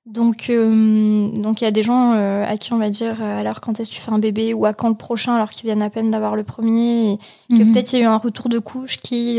Donc, 0.06 0.48
euh, 0.48 1.28
donc 1.28 1.60
il 1.60 1.64
y 1.64 1.66
a 1.66 1.70
des 1.70 1.82
gens 1.82 2.12
à 2.12 2.56
qui 2.56 2.72
on 2.72 2.78
va 2.78 2.88
dire 2.88 3.22
alors 3.22 3.60
quand 3.60 3.78
est-ce 3.78 3.90
que 3.90 3.94
tu 3.94 4.00
fais 4.00 4.10
un 4.10 4.18
bébé 4.18 4.54
ou 4.54 4.64
à 4.64 4.72
quand 4.72 4.88
le 4.88 4.94
prochain 4.94 5.34
alors 5.36 5.50
qu'ils 5.50 5.66
viennent 5.66 5.82
à 5.82 5.90
peine 5.90 6.10
d'avoir 6.10 6.34
le 6.36 6.42
premier 6.42 7.12
et 7.12 7.18
que 7.50 7.62
mhm. 7.62 7.70
peut-être 7.70 7.92
il 7.92 7.98
y 7.98 8.02
a 8.02 8.04
eu 8.06 8.08
un 8.08 8.16
retour 8.16 8.48
de 8.48 8.58
couche 8.58 8.96
qui, 8.96 9.38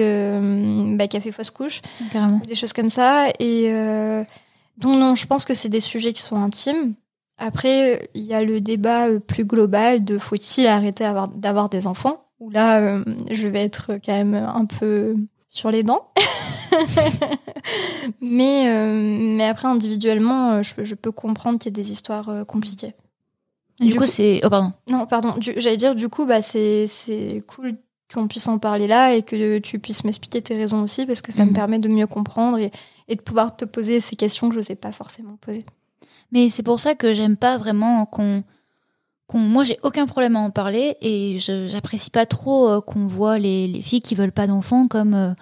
bah, 0.95 1.07
qui 1.07 1.17
a 1.17 1.19
fait 1.19 1.31
fausse 1.31 1.49
couche, 1.49 1.81
des 2.47 2.55
choses 2.55 2.73
comme 2.73 2.91
ça. 2.91 3.29
Et 3.39 3.73
donc 4.77 4.99
non, 4.99 5.15
je 5.15 5.25
pense 5.25 5.45
que 5.45 5.55
c'est 5.55 5.67
des 5.67 5.79
sujets 5.79 6.13
qui 6.13 6.21
sont 6.21 6.37
intimes. 6.37 6.93
Après, 7.39 8.07
il 8.13 8.23
y 8.23 8.35
a 8.35 8.43
le 8.43 8.61
débat 8.61 9.07
plus 9.19 9.45
global 9.45 10.05
de 10.05 10.19
faut-il 10.19 10.67
arrêter 10.67 11.11
d'avoir 11.35 11.69
des 11.69 11.87
enfants? 11.87 12.23
Où 12.39 12.51
là, 12.51 13.01
je 13.31 13.47
vais 13.47 13.63
être 13.63 13.93
quand 14.05 14.13
même 14.13 14.35
un 14.35 14.65
peu 14.65 15.15
sur 15.51 15.69
les 15.69 15.83
dents. 15.83 16.07
mais, 18.21 18.69
euh, 18.69 19.35
mais 19.35 19.43
après, 19.43 19.67
individuellement, 19.67 20.53
euh, 20.53 20.63
je, 20.63 20.83
je 20.83 20.95
peux 20.95 21.11
comprendre 21.11 21.59
qu'il 21.59 21.71
y 21.71 21.73
a 21.73 21.79
des 21.79 21.91
histoires 21.91 22.29
euh, 22.29 22.43
compliquées. 22.45 22.95
Du, 23.79 23.95
coup, 23.95 24.05
c'est. 24.05 24.41
Oh, 24.43 24.49
pardon. 24.49 24.71
Non, 24.89 25.05
pardon. 25.05 25.35
J'allais 25.39 25.77
dire, 25.77 25.95
du 25.95 26.07
coup, 26.07 26.25
bah, 26.25 26.41
c'est 26.41 26.87
cool 27.47 27.75
qu'on 28.13 28.27
puisse 28.27 28.47
en 28.47 28.59
parler 28.59 28.87
là 28.87 29.13
et 29.13 29.23
que 29.23 29.57
tu 29.59 29.79
puisses 29.79 30.03
m'expliquer 30.03 30.41
tes 30.41 30.55
raisons 30.55 30.81
aussi 30.81 31.05
parce 31.05 31.21
que 31.21 31.31
ça 31.31 31.43
me 31.43 31.49
mhm. 31.49 31.55
permet 31.55 31.79
de 31.79 31.89
mieux 31.89 32.07
comprendre 32.07 32.57
et, 32.57 32.71
et, 33.07 33.15
de 33.15 33.21
pouvoir 33.21 33.55
te 33.55 33.65
poser 33.65 33.99
ces 33.99 34.15
questions 34.15 34.49
que 34.49 34.53
je 34.53 34.59
ne 34.59 34.65
sais 34.65 34.75
pas 34.75 34.91
forcément 34.91 35.37
poser. 35.41 35.65
Mais 36.31 36.49
c'est 36.49 36.63
pour 36.63 36.79
ça 36.79 36.95
que 36.95 37.13
j'aime 37.13 37.37
pas 37.37 37.57
vraiment 37.57 38.05
qu'on. 38.05 38.43
Moi, 39.39 39.63
j'ai 39.63 39.77
aucun 39.83 40.05
problème 40.05 40.35
à 40.35 40.39
en 40.39 40.51
parler 40.51 40.97
et 41.01 41.37
j'apprécie 41.39 42.09
pas 42.09 42.25
trop 42.25 42.81
qu'on 42.81 43.07
voit 43.07 43.37
les, 43.39 43.67
les, 43.67 43.81
filles 43.81 44.01
qui 44.01 44.15
veulent 44.15 44.31
pas 44.31 44.47
d'enfants 44.47 44.87
comme 44.87 45.35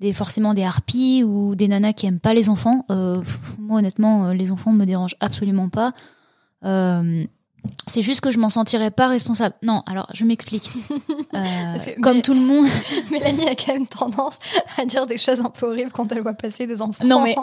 des 0.00 0.12
forcément 0.12 0.54
des 0.54 0.64
harpies 0.64 1.22
ou 1.24 1.54
des 1.54 1.68
nanas 1.68 1.92
qui 1.92 2.06
aiment 2.06 2.20
pas 2.20 2.34
les 2.34 2.48
enfants. 2.48 2.84
Euh, 2.90 3.16
moi 3.58 3.78
honnêtement, 3.78 4.26
euh, 4.26 4.34
les 4.34 4.50
enfants 4.50 4.72
me 4.72 4.84
dérangent 4.84 5.16
absolument 5.20 5.68
pas. 5.68 5.92
C'est 7.86 8.02
juste 8.02 8.20
que 8.20 8.30
je 8.30 8.38
m'en 8.38 8.50
sentirais 8.50 8.90
pas 8.90 9.08
responsable. 9.08 9.54
Non, 9.62 9.82
alors 9.86 10.08
je 10.12 10.24
m'explique. 10.24 10.70
Euh, 11.34 11.76
comme 12.00 12.22
tout 12.22 12.32
le 12.32 12.40
monde. 12.40 12.68
Mélanie 13.10 13.48
a 13.48 13.56
quand 13.56 13.72
même 13.72 13.88
tendance 13.88 14.38
à 14.78 14.84
dire 14.86 15.04
des 15.04 15.18
choses 15.18 15.40
un 15.40 15.50
peu 15.50 15.66
horribles 15.66 15.90
quand 15.90 16.12
elle 16.12 16.20
voit 16.20 16.34
passer 16.34 16.64
des 16.64 16.80
enfants. 16.80 17.04
Non 17.04 17.24
mais, 17.24 17.34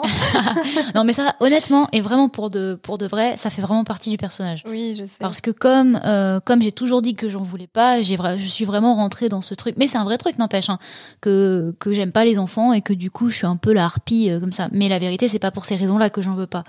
non 0.94 1.04
mais 1.04 1.12
ça, 1.12 1.36
honnêtement, 1.40 1.88
et 1.92 2.00
vraiment 2.00 2.30
pour 2.30 2.48
de 2.48 2.78
pour 2.82 2.96
de 2.96 3.06
vrai, 3.06 3.36
ça 3.36 3.50
fait 3.50 3.60
vraiment 3.60 3.84
partie 3.84 4.08
du 4.08 4.16
personnage. 4.16 4.64
Oui, 4.66 4.94
je 4.98 5.04
sais. 5.04 5.18
Parce 5.20 5.42
que 5.42 5.50
comme 5.50 6.00
euh, 6.06 6.40
comme 6.40 6.62
j'ai 6.62 6.72
toujours 6.72 7.02
dit 7.02 7.14
que 7.14 7.28
j'en 7.28 7.42
voulais 7.42 7.66
pas, 7.66 8.00
j'ai 8.00 8.16
je 8.38 8.46
suis 8.46 8.64
vraiment 8.64 8.94
rentrée 8.94 9.28
dans 9.28 9.42
ce 9.42 9.54
truc. 9.54 9.74
Mais 9.76 9.86
c'est 9.86 9.98
un 9.98 10.04
vrai 10.04 10.16
truc, 10.16 10.38
n'empêche, 10.38 10.70
hein, 10.70 10.78
que 11.20 11.74
que 11.78 11.92
j'aime 11.92 12.12
pas 12.12 12.24
les 12.24 12.38
enfants 12.38 12.72
et 12.72 12.80
que 12.80 12.94
du 12.94 13.10
coup 13.10 13.28
je 13.28 13.36
suis 13.36 13.46
un 13.46 13.56
peu 13.56 13.74
la 13.74 13.84
harpie 13.84 14.30
euh, 14.30 14.40
comme 14.40 14.52
ça. 14.52 14.68
Mais 14.72 14.88
la 14.88 14.98
vérité, 14.98 15.28
c'est 15.28 15.38
pas 15.38 15.50
pour 15.50 15.66
ces 15.66 15.74
raisons-là 15.74 16.08
que 16.08 16.22
j'en 16.22 16.34
veux 16.34 16.46
pas. 16.46 16.64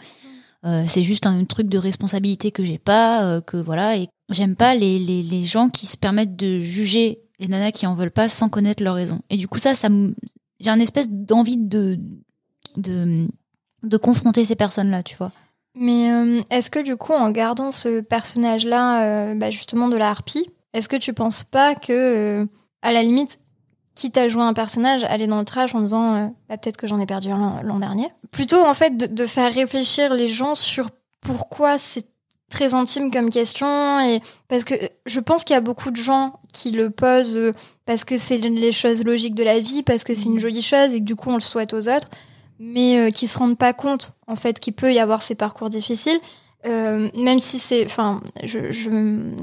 Euh, 0.65 0.86
c'est 0.88 1.03
juste 1.03 1.25
un, 1.25 1.43
truc 1.46 1.67
de 1.67 1.77
responsabilité 1.77 2.51
que 2.51 2.63
j'ai 2.63 2.77
pas, 2.77 3.24
euh, 3.24 3.41
que 3.41 3.58
voilà. 3.58 3.98
Et 3.98 4.08
j'aime 4.29 4.55
pas 4.55 4.75
les, 4.75 4.98
les, 4.98 5.22
les, 5.22 5.43
gens 5.43 5.70
qui 5.70 5.86
se 5.86 5.98
permettent 5.98 6.36
de 6.36 6.62
juger 6.62 7.20
les 7.39 7.48
nanas 7.48 7.72
qui 7.72 7.86
en 7.86 7.96
veulent 7.96 8.12
pas 8.12 8.29
sans 8.29 8.48
connaître 8.50 8.82
leurs 8.82 8.96
raisons. 8.96 9.22
Et 9.29 9.38
du 9.38 9.48
coup, 9.48 9.58
ça, 9.58 9.74
ça 9.74 9.89
j'ai 10.60 10.70
un 10.70 10.79
espèce 10.79 11.10
d'envie 11.10 11.58
de, 11.58 12.00
de, 12.77 13.27
de 13.84 13.98
confronter 13.98 14.46
ces 14.46 14.55
personnes-là, 14.55 15.03
tu 15.03 15.17
vois. 15.17 15.32
Mais 15.75 16.12
euh, 16.12 16.41
est-ce 16.50 16.70
que 16.70 16.79
du 16.79 16.96
coup, 16.96 17.13
en 17.13 17.29
gardant 17.32 17.72
ce 17.72 18.00
personnage-là, 18.00 19.34
bah 19.36 19.50
justement 19.50 19.89
de 19.89 19.98
la 19.98 20.10
harpie, 20.10 20.50
est-ce 20.74 20.88
que 20.88 20.96
tu 20.96 21.13
penses 21.13 21.43
pas 21.43 21.75
que, 21.75 22.48
à 22.82 22.93
la 22.93 23.03
limite, 23.03 23.39
quitte 23.95 24.17
à 24.17 24.27
jouer 24.27 24.43
un 24.43 24.53
personnage, 24.53 25.03
aller 25.03 25.27
dans 25.27 25.39
le 25.39 25.45
trash 25.45 25.75
en 25.75 25.81
disant 25.81 26.15
euh, 26.15 26.27
bah, 26.50 26.57
peut-être 26.57 26.77
que 26.77 26.88
j'en 26.88 27.00
ai 27.00 27.05
perdu 27.05 27.29
un 27.29 27.62
l'an 27.63 27.77
dernier. 27.77 28.09
Plutôt 28.31 28.65
en 28.65 28.73
fait 28.73 28.97
de, 28.97 29.05
de, 29.05 29.27
faire 29.27 29.53
réfléchir 29.53 30.13
les 30.13 30.27
gens 30.27 30.55
sur 30.55 30.89
pourquoi 31.21 31.77
c'est 31.77 32.07
très 32.50 32.73
intime 32.73 33.12
comme 33.12 33.29
question 33.29 34.00
et 34.00 34.21
parce 34.47 34.63
que 34.63 34.75
je 35.05 35.19
pense 35.19 35.43
qu'il 35.43 35.55
y 35.55 35.57
a 35.57 35.62
beaucoup 35.62 35.91
de 35.91 35.97
gens 35.97 36.39
qui 36.53 36.71
le 36.71 36.89
posent 36.89 37.35
euh, 37.35 37.51
parce 37.85 38.05
que 38.05 38.17
c'est 38.17 38.38
les 38.38 38.71
choses 38.71 39.03
logiques 39.03 39.35
de 39.35 39.43
la 39.43 39.59
vie, 39.59 39.83
parce 39.83 40.03
que 40.03 40.13
c'est 40.15 40.25
une 40.25 40.35
mmh. 40.35 40.39
jolie 40.39 40.62
chose 40.62 40.93
et 40.93 41.00
que 41.00 41.05
du 41.05 41.15
coup 41.15 41.29
on 41.29 41.35
le 41.35 41.41
souhaite 41.41 41.73
aux 41.73 41.89
autres, 41.89 42.09
mais 42.59 43.00
euh, 43.00 43.09
qui 43.09 43.27
se 43.27 43.38
rendent 43.38 43.57
pas 43.57 43.73
compte 43.73 44.13
en 44.27 44.35
fait 44.35 44.59
qu'il 44.59 44.73
peut 44.73 44.93
y 44.93 45.00
avoir 45.00 45.21
ces 45.21 45.35
parcours 45.35 45.69
difficiles. 45.69 46.19
Euh, 46.65 47.09
même 47.17 47.39
si 47.39 47.59
c'est, 47.59 47.85
enfin, 47.85 48.21
je, 48.41 48.71
je 48.71 48.89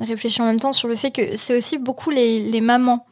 réfléchis 0.07 0.40
en 0.40 0.47
même 0.47 0.59
temps 0.59 0.73
sur 0.73 0.88
le 0.88 0.97
fait 0.97 1.11
que 1.11 1.37
c'est 1.37 1.54
aussi 1.54 1.76
beaucoup 1.76 2.09
les, 2.09 2.40
les 2.50 2.62
mamans 2.62 3.04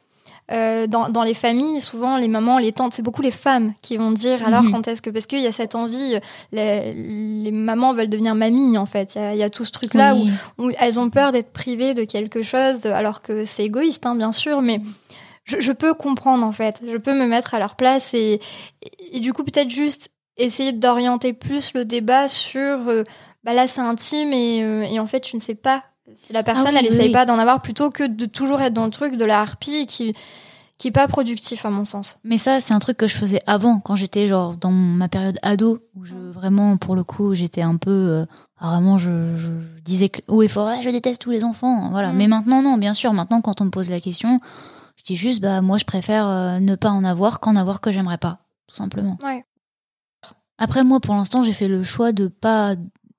euh, 0.51 0.87
dans, 0.87 1.11
dans, 1.11 1.25
les 1.25 1.35
familles, 1.35 1.83
souvent 1.83 2.17
les 2.17 2.29
mamans, 2.29 2.57
les 2.57 2.73
tantes, 2.73 2.95
c'est 2.95 3.03
beaucoup 3.03 3.21
les 3.21 3.31
femmes 3.31 3.75
qui 3.83 3.99
vont 3.99 4.13
dire 4.13 4.47
alors 4.47 4.63
mhm. 4.63 4.73
quand 4.73 4.89
est-ce 4.89 5.03
que 5.03 5.11
parce 5.11 5.27
qu'il 5.27 5.41
y 5.41 5.47
a 5.47 5.53
cette 5.53 5.75
envie, 5.75 6.15
euh, 6.15 6.21
les, 6.53 6.93
les, 6.95 7.51
mamans 7.51 7.93
veulent 7.93 8.09
devenir 8.09 8.35
mamie 8.35 8.79
en 8.79 8.87
fait. 8.87 9.15
Il 9.15 9.21
y 9.21 9.25
a, 9.25 9.35
y 9.35 9.43
a, 9.43 9.51
tout 9.51 9.67
ce 9.67 9.73
truc 9.73 9.93
là 9.93 10.15
où, 10.15 10.27
où, 10.57 10.71
elles 10.79 10.99
ont 10.99 11.11
peur 11.11 11.33
d'être 11.33 11.53
privées 11.53 11.93
de 11.93 12.05
quelque 12.05 12.41
chose, 12.41 12.87
alors 12.87 13.21
que 13.21 13.45
c'est 13.45 13.65
égoïste 13.65 14.07
hein, 14.07 14.15
bien 14.15 14.33
sûr, 14.33 14.63
mais 14.63 14.81
je, 15.45 15.61
je, 15.61 15.73
peux 15.73 15.93
comprendre 15.93 16.47
en 16.47 16.53
fait. 16.53 16.83
Je 16.91 16.97
peux 16.97 17.13
me 17.13 17.27
mettre 17.27 17.53
à 17.53 17.59
leur 17.59 17.77
place 17.77 18.15
et, 18.15 18.41
et, 19.13 19.21
du 19.21 19.35
coup 19.35 19.45
peut-être 19.45 19.71
juste 19.71 20.13
essayer 20.39 20.73
d'orienter 20.73 21.35
plus 21.35 21.75
le 21.75 21.85
débat 21.85 22.27
sur 22.27 22.89
euh, 22.89 23.05
bah 23.45 23.53
là 23.53 23.67
c'est 23.67 23.83
intime 23.83 24.33
et, 24.33 24.59
et 24.91 24.99
en 24.99 25.07
fait 25.07 25.21
tu 25.21 25.37
ne 25.37 25.43
sais 25.43 25.55
pas 25.55 25.85
si 26.15 26.33
la 26.33 26.43
personne, 26.43 26.75
ah 26.75 26.81
elle 26.81 26.87
essaye 26.87 27.13
pas 27.13 27.25
d'en 27.25 27.39
avoir 27.39 27.63
plutôt 27.63 27.91
que 27.91 28.07
de 28.07 28.27
toujours 28.27 28.61
être 28.61 28.75
dans 28.75 28.85
le 28.85 28.91
truc 28.91 29.17
de 29.17 29.25
la 29.25 29.41
harpie 29.41 29.87
qui 29.87 30.15
qui 30.79 30.89
est 30.89 30.93
pas 30.93 31.09
productif 31.09 31.67
à 31.67 31.71
mon 31.71 31.85
sens. 31.85 32.19
Mais 32.23 32.39
ça, 32.39 32.61
c'est 32.61 32.73
un 32.73 32.79
truc 32.79 32.97
que 32.97 33.09
je 33.09 33.17
faisais 33.17 33.43
avant, 33.47 33.81
quand 33.81 33.97
j'étais 33.97 34.29
genre 34.29 34.57
dans 34.57 34.71
ma 34.71 35.09
période 35.09 35.37
ado, 35.43 35.81
où 35.97 36.05
je 36.05 36.15
vraiment, 36.15 36.77
pour 36.77 36.95
le 36.95 37.03
coup, 37.03 37.35
j'étais 37.35 37.63
un 37.63 37.77
peu, 37.77 37.91
euh, 37.91 38.27
vraiment, 38.61 38.97
je, 38.97 39.37
je, 39.37 39.51
disais 39.85 40.09
que 40.09 40.21
haut 40.29 40.41
et 40.41 40.49
fort, 40.49 40.71
je 40.81 40.89
déteste 40.89 41.21
tous 41.21 41.31
les 41.31 41.43
enfants, 41.43 41.91
voilà. 41.91 42.13
Mm. 42.13 42.17
Mais 42.17 42.29
maintenant, 42.29 42.63
non, 42.63 42.79
bien 42.79 42.95
sûr, 42.95 43.13
maintenant, 43.13 43.41
quand 43.41 43.61
on 43.61 43.65
me 43.65 43.71
pose 43.71 43.91
la 43.91 43.99
question, 43.99 44.41
je 44.97 45.03
dis 45.03 45.17
juste, 45.17 45.43
bah 45.43 45.63
moi, 45.63 45.79
je 45.79 45.85
préfère 45.85 46.29
euh, 46.29 46.61
ne 46.61 46.77
pas 46.77 46.91
en 46.91 47.03
avoir 47.03 47.41
qu'en 47.41 47.57
avoir 47.57 47.81
que 47.81 47.91
j'aimerais 47.91 48.19
pas, 48.19 48.39
tout 48.69 48.77
simplement. 48.77 49.19
Ouais. 49.25 49.45
Après, 50.59 50.85
moi, 50.85 51.01
pour 51.01 51.17
l'instant, 51.17 51.43
j'ai 51.43 51.53
fait 51.53 51.69
le 51.69 51.83
choix 51.83 52.13
de 52.13 52.29
pas 52.29 52.77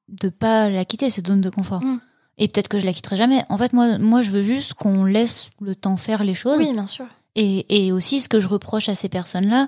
de 0.07 0.29
pas 0.29 0.69
la 0.69 0.85
quitter 0.85 1.09
cette 1.09 1.27
zone 1.27 1.41
de 1.41 1.49
confort. 1.49 1.83
Mm. 1.83 1.99
Et 2.39 2.47
peut-être 2.47 2.69
que 2.69 2.79
je 2.79 2.85
la 2.85 2.93
quitterai 2.93 3.17
jamais. 3.17 3.43
En 3.49 3.57
fait, 3.57 3.73
moi, 3.73 3.97
moi, 3.99 4.21
je 4.21 4.31
veux 4.31 4.41
juste 4.41 4.73
qu'on 4.73 5.03
laisse 5.03 5.49
le 5.61 5.75
temps 5.75 5.97
faire 5.97 6.23
les 6.23 6.33
choses. 6.33 6.57
Oui, 6.57 6.71
bien 6.73 6.87
sûr. 6.87 7.05
Et, 7.35 7.85
et 7.85 7.91
aussi, 7.91 8.21
ce 8.21 8.29
que 8.29 8.39
je 8.39 8.47
reproche 8.47 8.89
à 8.89 8.95
ces 8.95 9.09
personnes-là, 9.09 9.67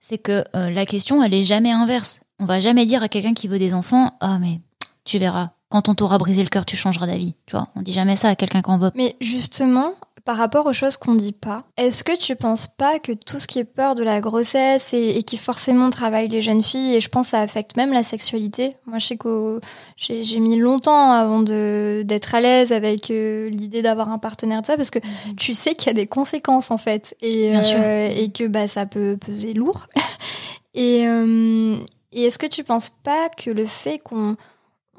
c'est 0.00 0.18
que 0.18 0.44
euh, 0.54 0.70
la 0.70 0.86
question, 0.86 1.22
elle 1.22 1.34
est 1.34 1.44
jamais 1.44 1.70
inverse. 1.70 2.20
On 2.38 2.46
va 2.46 2.58
jamais 2.60 2.84
dire 2.84 3.02
à 3.02 3.08
quelqu'un 3.08 3.34
qui 3.34 3.48
veut 3.48 3.58
des 3.58 3.74
enfants, 3.74 4.12
ah 4.20 4.38
mais 4.38 4.60
tu 5.04 5.18
verras, 5.18 5.50
quand 5.68 5.88
on 5.88 5.94
t'aura 5.94 6.18
brisé 6.18 6.42
le 6.42 6.48
cœur, 6.48 6.66
tu 6.66 6.76
changeras 6.76 7.06
d'avis. 7.06 7.34
Tu 7.46 7.52
vois, 7.52 7.68
on 7.76 7.82
dit 7.82 7.92
jamais 7.92 8.16
ça 8.16 8.28
à 8.28 8.36
quelqu'un 8.36 8.62
qu'on 8.62 8.78
veut. 8.78 8.90
Mais 8.94 9.16
justement, 9.20 9.92
par 10.24 10.36
rapport 10.36 10.66
aux 10.66 10.72
choses 10.72 10.96
qu'on 10.96 11.14
dit 11.14 11.32
pas, 11.32 11.64
est-ce 11.76 12.04
que 12.04 12.16
tu 12.16 12.36
penses 12.36 12.66
pas 12.66 12.98
que 12.98 13.12
tout 13.12 13.38
ce 13.38 13.46
qui 13.46 13.58
est 13.58 13.64
peur 13.64 13.94
de 13.94 14.02
la 14.02 14.20
grossesse 14.20 14.92
et, 14.92 15.22
qui 15.22 15.36
forcément 15.36 15.90
travaille 15.90 16.28
les 16.28 16.42
jeunes 16.42 16.62
filles, 16.62 16.96
et 16.96 17.00
je 17.00 17.08
pense 17.08 17.26
que 17.26 17.30
ça 17.30 17.40
affecte 17.40 17.76
même 17.76 17.92
la 17.92 18.02
sexualité 18.02 18.76
Moi, 18.86 18.98
je 18.98 19.06
sais 19.06 19.16
que 19.16 19.60
j'ai 19.96 20.40
mis 20.40 20.58
longtemps 20.58 21.12
avant 21.12 21.40
d'être 21.40 22.34
à 22.34 22.40
l'aise 22.40 22.72
avec 22.72 23.10
euh, 23.10 23.48
l'idée 23.50 23.82
d'avoir 23.82 24.10
un 24.10 24.18
partenaire 24.18 24.62
de 24.62 24.66
ça, 24.66 24.76
parce 24.76 24.90
que 24.90 24.98
mhm. 24.98 25.36
tu 25.36 25.54
sais 25.54 25.74
qu'il 25.74 25.88
y 25.88 25.90
a 25.90 25.94
des 25.94 26.06
conséquences 26.06 26.70
en 26.70 26.78
fait, 26.78 27.16
et, 27.20 27.56
euh, 27.56 28.08
et 28.14 28.30
que 28.30 28.46
bah, 28.46 28.68
ça 28.68 28.86
peut 28.86 29.16
peser 29.16 29.54
lourd. 29.54 29.86
et, 30.74 31.06
euh, 31.06 31.76
et 32.12 32.24
est-ce 32.24 32.38
que 32.38 32.46
tu 32.46 32.64
penses 32.64 32.90
pas 32.90 33.28
que 33.28 33.50
le 33.50 33.66
fait 33.66 33.98
qu'on 33.98 34.36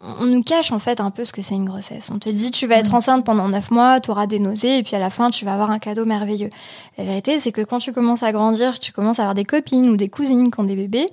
on 0.03 0.25
nous 0.25 0.41
cache 0.41 0.71
en 0.71 0.79
fait 0.79 0.99
un 0.99 1.11
peu 1.11 1.25
ce 1.25 1.33
que 1.33 1.41
c'est 1.41 1.55
une 1.55 1.65
grossesse. 1.65 2.09
On 2.11 2.19
te 2.19 2.29
dit 2.29 2.51
tu 2.51 2.67
vas 2.67 2.77
être 2.77 2.93
enceinte 2.93 3.23
pendant 3.23 3.47
neuf 3.47 3.69
mois, 3.71 3.99
tu 3.99 4.09
auras 4.09 4.27
des 4.27 4.39
nausées 4.39 4.79
et 4.79 4.83
puis 4.83 4.95
à 4.95 4.99
la 4.99 5.09
fin 5.09 5.29
tu 5.29 5.45
vas 5.45 5.53
avoir 5.53 5.69
un 5.69 5.79
cadeau 5.79 6.05
merveilleux. 6.05 6.49
La 6.97 7.03
vérité 7.03 7.39
c'est 7.39 7.51
que 7.51 7.61
quand 7.61 7.79
tu 7.79 7.91
commences 7.91 8.23
à 8.23 8.31
grandir, 8.31 8.79
tu 8.79 8.91
commences 8.91 9.19
à 9.19 9.23
avoir 9.23 9.35
des 9.35 9.45
copines 9.45 9.89
ou 9.89 9.97
des 9.97 10.09
cousines 10.09 10.49
qui 10.49 10.59
ont 10.59 10.63
des 10.63 10.75
bébés 10.75 11.09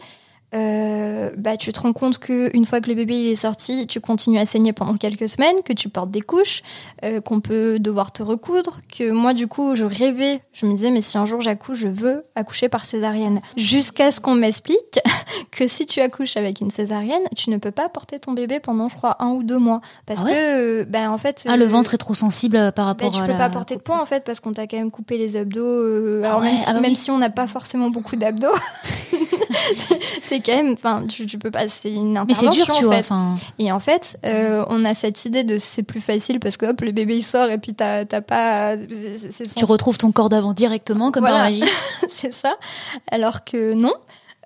euh, 0.55 1.31
bah, 1.37 1.57
tu 1.59 1.73
te 1.73 1.81
rends 1.81 1.93
compte 1.93 2.19
que 2.19 2.51
une 2.57 2.65
fois 2.65 2.81
que 2.81 2.89
le 2.89 2.95
bébé 2.95 3.15
il 3.15 3.31
est 3.31 3.37
sorti, 3.37 3.87
tu 3.87 4.01
continues 4.01 4.39
à 4.39 4.47
saigner 4.47 4.73
pendant 4.73 4.97
quelques 4.97 5.29
semaines, 5.29 5.57
que 5.65 5.75
tu 5.75 5.91
portes 5.91 6.11
des 6.11 6.23
couches, 6.23 6.63
euh, 7.05 7.21
qu'on 7.21 7.41
peut 7.41 7.79
devoir 7.79 8.13
te 8.13 8.23
recoudre, 8.23 8.81
que 8.91 9.11
moi 9.11 9.35
du 9.35 9.47
coup 9.47 9.75
je 9.75 9.85
rêvais, 9.85 10.41
je 10.53 10.65
me 10.65 10.73
disais 10.73 10.91
mais 10.91 11.03
si 11.03 11.19
un 11.19 11.27
jour 11.27 11.43
j'accouche, 11.43 11.79
je 11.79 11.89
veux 11.89 12.23
accoucher 12.35 12.71
par 12.71 12.87
césarienne, 12.87 13.41
jusqu'à 13.57 14.11
ce 14.11 14.21
qu'on 14.21 14.35
m'explique 14.35 15.01
que 15.51 15.67
si 15.67 15.85
tu 15.85 16.01
accouches 16.01 16.39
avec 16.39 16.61
une 16.63 16.71
césarienne, 16.71 17.23
tu 17.37 17.51
ne 17.51 17.59
peux 17.59 17.71
pas 17.71 17.91
porter 17.91 18.19
ton 18.19 18.33
bébé 18.33 18.59
pendant 18.59 18.89
je 18.89 18.97
crois 18.97 19.17
un 19.21 19.31
ou 19.33 19.43
deux 19.43 19.59
mois. 19.59 19.83
Parce 20.07 20.25
ah 20.25 20.31
que 20.31 20.85
ben 20.85 21.11
en 21.11 21.19
fait 21.19 21.45
ah 21.47 21.59
le 21.59 21.67
ventre 21.67 21.93
est 21.93 21.99
trop 21.99 22.15
sensible 22.15 22.73
par 22.73 22.87
rapport 22.87 23.11
ben, 23.11 23.19
tu 23.19 23.23
à 23.23 23.27
peux 23.27 23.39
pas 23.39 23.51
porter 23.51 23.77
de 23.77 23.83
poids 23.83 24.01
en 24.01 24.07
fait 24.07 24.25
parce 24.25 24.41
qu'on 24.41 24.53
t'a 24.53 24.67
quand 24.67 24.79
même 24.79 24.91
coupé 24.91 25.19
les 25.19 25.37
abdos. 25.37 25.61
Euh, 25.61 26.23
alors 26.25 26.41
même, 26.41 26.57
si, 26.57 26.73
même 26.73 26.97
si 26.97 27.11
on 27.11 27.19
n'a 27.19 27.31
pas 27.31 27.47
forcément 27.47 27.91
beaucoup 27.91 28.17
d'abdos, 28.17 28.47
c'est 30.23 30.41
quand 30.41 30.57
même, 30.57 30.73
enfin, 30.73 31.05
tu, 31.09 31.27
tu, 31.27 31.39
peux 31.39 31.51
pas, 31.51 31.69
c'est 31.69 31.93
une 31.93 32.17
intervention 32.17 32.51
dur, 32.51 32.67
tu 32.67 32.85
en 32.85 32.89
vois, 32.89 33.03
fait. 33.03 33.15
Et 33.59 33.73
en 33.73 33.81
fait, 33.81 34.19
euh, 34.25 34.65
on 34.69 34.85
a 34.85 34.95
cette 34.95 35.25
idée 35.25 35.45
de 35.45 35.59
c'est 35.59 35.83
plus 35.83 36.01
facile 36.01 36.41
parce 36.41 36.57
que 36.57 36.67
hop, 36.67 36.81
le 36.81 36.93
bébé 36.93 37.17
il 37.17 37.23
sort 37.23 37.51
et 37.51 37.59
puis 37.59 37.75
t'as 37.75 38.05
pas. 38.05 38.77
Tu 39.57 39.65
retrouves 39.65 39.99
ton 39.99 40.13
corps 40.13 40.29
d'avant 40.29 40.53
directement 40.53 41.11
comme 41.11 41.25
par 41.25 41.39
magie. 41.39 41.65
c'est 42.09 42.33
ça. 42.33 42.57
Alors 43.11 43.45
que 43.45 43.75
non. 43.75 43.95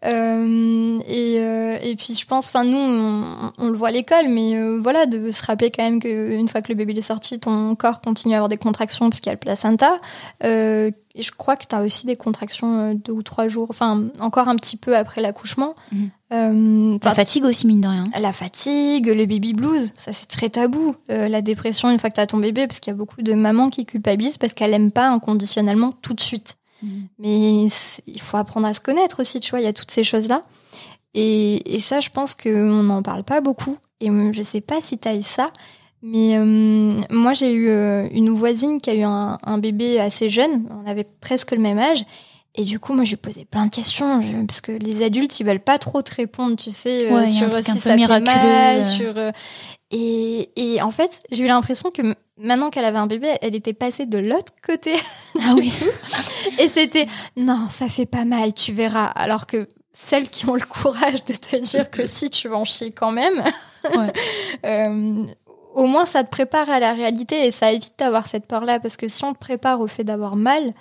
Euh, 0.05 0.99
et, 1.07 1.37
euh, 1.39 1.79
et 1.81 1.95
puis 1.95 2.15
je 2.15 2.27
pense, 2.27 2.49
enfin 2.49 2.65
nous, 2.65 2.77
on, 3.59 3.69
le 3.69 3.77
voit 3.77 3.89
à 3.89 3.91
l'école, 3.93 4.29
mais 4.29 4.55
euh, 4.55 4.81
voilà, 4.83 5.07
de 5.07 5.31
se 5.31 5.45
rappeler 5.45 5.71
quand 5.71 5.85
même 5.85 6.01
qu'une 6.01 6.49
fois 6.49 6.61
que 6.61 6.69
le 6.71 6.75
bébé 6.75 6.93
est 6.97 7.03
sorti, 7.03 7.39
ton 7.39 7.77
corps 7.77 8.01
continue 8.01 8.35
à 8.35 8.39
avoir 8.39 8.49
des 8.49 8.57
contractions 8.57 9.09
parce 9.09 9.21
qu'il 9.21 9.29
y 9.29 9.31
a 9.31 9.35
le 9.35 9.39
placenta. 9.39 10.01
Euh, 11.15 11.21
et 11.21 11.23
je 11.23 11.31
crois 11.33 11.57
que 11.57 11.67
tu 11.67 11.75
as 11.75 11.83
aussi 11.83 12.07
des 12.07 12.17
contractions 12.17 12.95
deux 12.95 13.13
ou 13.13 13.23
trois 13.23 13.49
jours, 13.49 13.67
enfin 13.71 14.05
encore 14.21 14.49
un 14.49 14.57
petit 14.57 14.77
peu 14.77 14.97
après 14.97 15.21
l'accouchement. 15.21 15.75
Mhm. 15.93 16.99
la 17.03 17.15
fatigue 17.15 17.45
aussi, 17.45 17.67
mine 17.67 17.81
de 17.81 17.89
rien. 17.89 18.05
La 18.19 18.33
fatigue, 18.33 19.07
le 19.07 19.27
baby 19.27 19.53
blues, 19.53 19.93
ça 19.97 20.13
c'est 20.13 20.27
très 20.27 20.49
tabou. 20.49 20.97
la 21.09 21.43
dépression 21.43 21.91
une 21.91 21.99
fois 21.99 22.11
que 22.11 22.15
tu 22.15 22.21
as 22.21 22.27
ton 22.27 22.39
bébé, 22.39 22.67
parce 22.67 22.81
qu'il 22.81 22.91
y 22.91 22.95
a 22.95 22.97
beaucoup 22.97 23.23
de 23.23 23.35
mamans 23.35 23.71
qui 23.71 23.85
culpabilisent 23.85 24.39
parce 24.39 24.53
qu'elles 24.53 24.71
n'aiment 24.71 24.93
pas 24.93 25.09
inconditionnellement 25.09 25.93
tout 26.03 26.15
de 26.15 26.21
suite. 26.21 26.57
Mm. 26.83 26.89
Mais 27.19 27.67
il 28.07 28.21
faut 28.21 28.37
apprendre 28.37 28.67
à 28.67 28.73
se 28.73 28.81
connaître 28.81 29.21
aussi, 29.21 29.41
tu 29.41 29.51
vois, 29.51 29.61
il 29.61 29.65
y 29.65 29.69
a 29.69 29.73
toutes 29.73 29.91
ces 29.91 30.05
choses-là. 30.05 30.45
Et, 31.15 31.75
et, 31.75 31.81
ça, 31.81 32.01
je 32.01 32.09
pense 32.09 32.35
qu'on 32.35 32.83
n'en 32.83 33.03
parle 33.03 33.23
pas 33.23 33.41
beaucoup. 33.41 33.77
Et 34.01 34.09
je 34.33 34.43
sais 34.43 34.61
pas 34.61 34.81
si 34.81 34.99
tu 34.99 35.09
as 35.09 35.15
eu 35.15 35.23
ça, 35.23 35.53
mais 36.03 36.37
euh, 36.37 36.45
moi, 37.11 37.33
j'ai 37.33 37.53
eu 37.53 37.69
euh, 37.69 38.09
une 38.13 38.31
voisine 38.31 38.81
qui 38.81 38.91
a 38.91 38.95
eu 38.95 39.03
un, 39.03 39.39
un, 39.43 39.59
bébé 39.59 40.01
assez 40.01 40.29
jeune, 40.29 40.67
on 40.71 40.89
avait 40.91 41.07
presque 41.21 41.53
le 41.53 41.63
même 41.63 41.79
âge. 41.79 42.05
Et 42.55 42.65
du 42.65 42.79
coup, 42.79 42.93
moi, 42.93 43.05
je 43.05 43.11
lui 43.11 43.17
posais 43.17 43.47
plein 43.47 43.67
de 43.67 43.71
questions, 43.71 44.21
parce 44.47 44.61
que 44.61 44.73
les 44.73 45.03
adultes, 45.03 45.41
ils 45.41 45.47
veulent 45.47 45.61
pas 45.61 45.79
trop 45.79 46.03
te 46.03 46.15
répondre, 46.15 46.57
tu 46.57 46.71
sais, 46.71 47.11
euh, 47.11 47.27
sur 47.27 47.51
si 47.63 47.79
ça 47.79 47.97
fait 47.97 48.21
mal, 48.21 48.85
sur... 48.85 49.15
Et, 49.91 50.51
et, 50.57 50.83
en 50.83 50.91
fait, 50.91 51.23
j'ai 51.31 51.45
eu 51.45 51.47
l'impression 51.47 51.91
que 51.91 52.15
maintenant 52.39 52.71
qu'elle 52.71 52.85
avait 52.85 52.99
un 52.99 53.07
bébé, 53.07 53.29
elle 53.41 53.55
était 53.55 53.75
passée 53.75 54.07
de 54.07 54.19
l'autre 54.19 54.53
côté. 54.67 54.95
Ah 55.39 55.53
oui. 55.57 55.73
et 56.59 56.69
c'était 56.69 57.07
non, 57.37 57.67
ça 57.69 57.89
fait 57.89 58.07
pas 58.07 58.25
mal, 58.25 58.55
tu 58.55 58.73
verras. 58.73 59.05
Alors 59.05 59.47
que 59.47 59.69
celles 59.93 60.29
qui 60.29 60.49
ont 60.49 60.55
le 60.55 60.65
courage 60.65 61.25
de 61.25 61.35
te 61.35 61.57
dire 61.57 61.91
que 61.91 62.07
si 62.07 62.31
tu 62.31 62.49
vas 62.49 62.57
en 62.57 62.65
chier 62.65 62.91
quand 62.91 63.13
même, 63.13 63.45
ouais. 63.95 64.13
euh, 64.67 65.25
au 65.75 65.87
moins 65.87 66.07
ça 66.07 66.25
te 66.25 66.31
prépare 66.31 66.71
à 66.71 66.81
la 66.81 66.93
réalité 66.93 67.47
et 67.47 67.51
ça 67.51 67.73
évite 67.73 67.99
d'avoir 67.99 68.27
cette 68.27 68.47
peur-là. 68.47 68.81
Parce 68.81 68.97
que 68.97 69.09
si 69.09 69.25
on 69.25 69.35
te 69.35 69.39
prépare 69.39 69.81
au 69.81 69.87
fait 69.87 70.05
d'avoir 70.05 70.37
mal, 70.37 70.75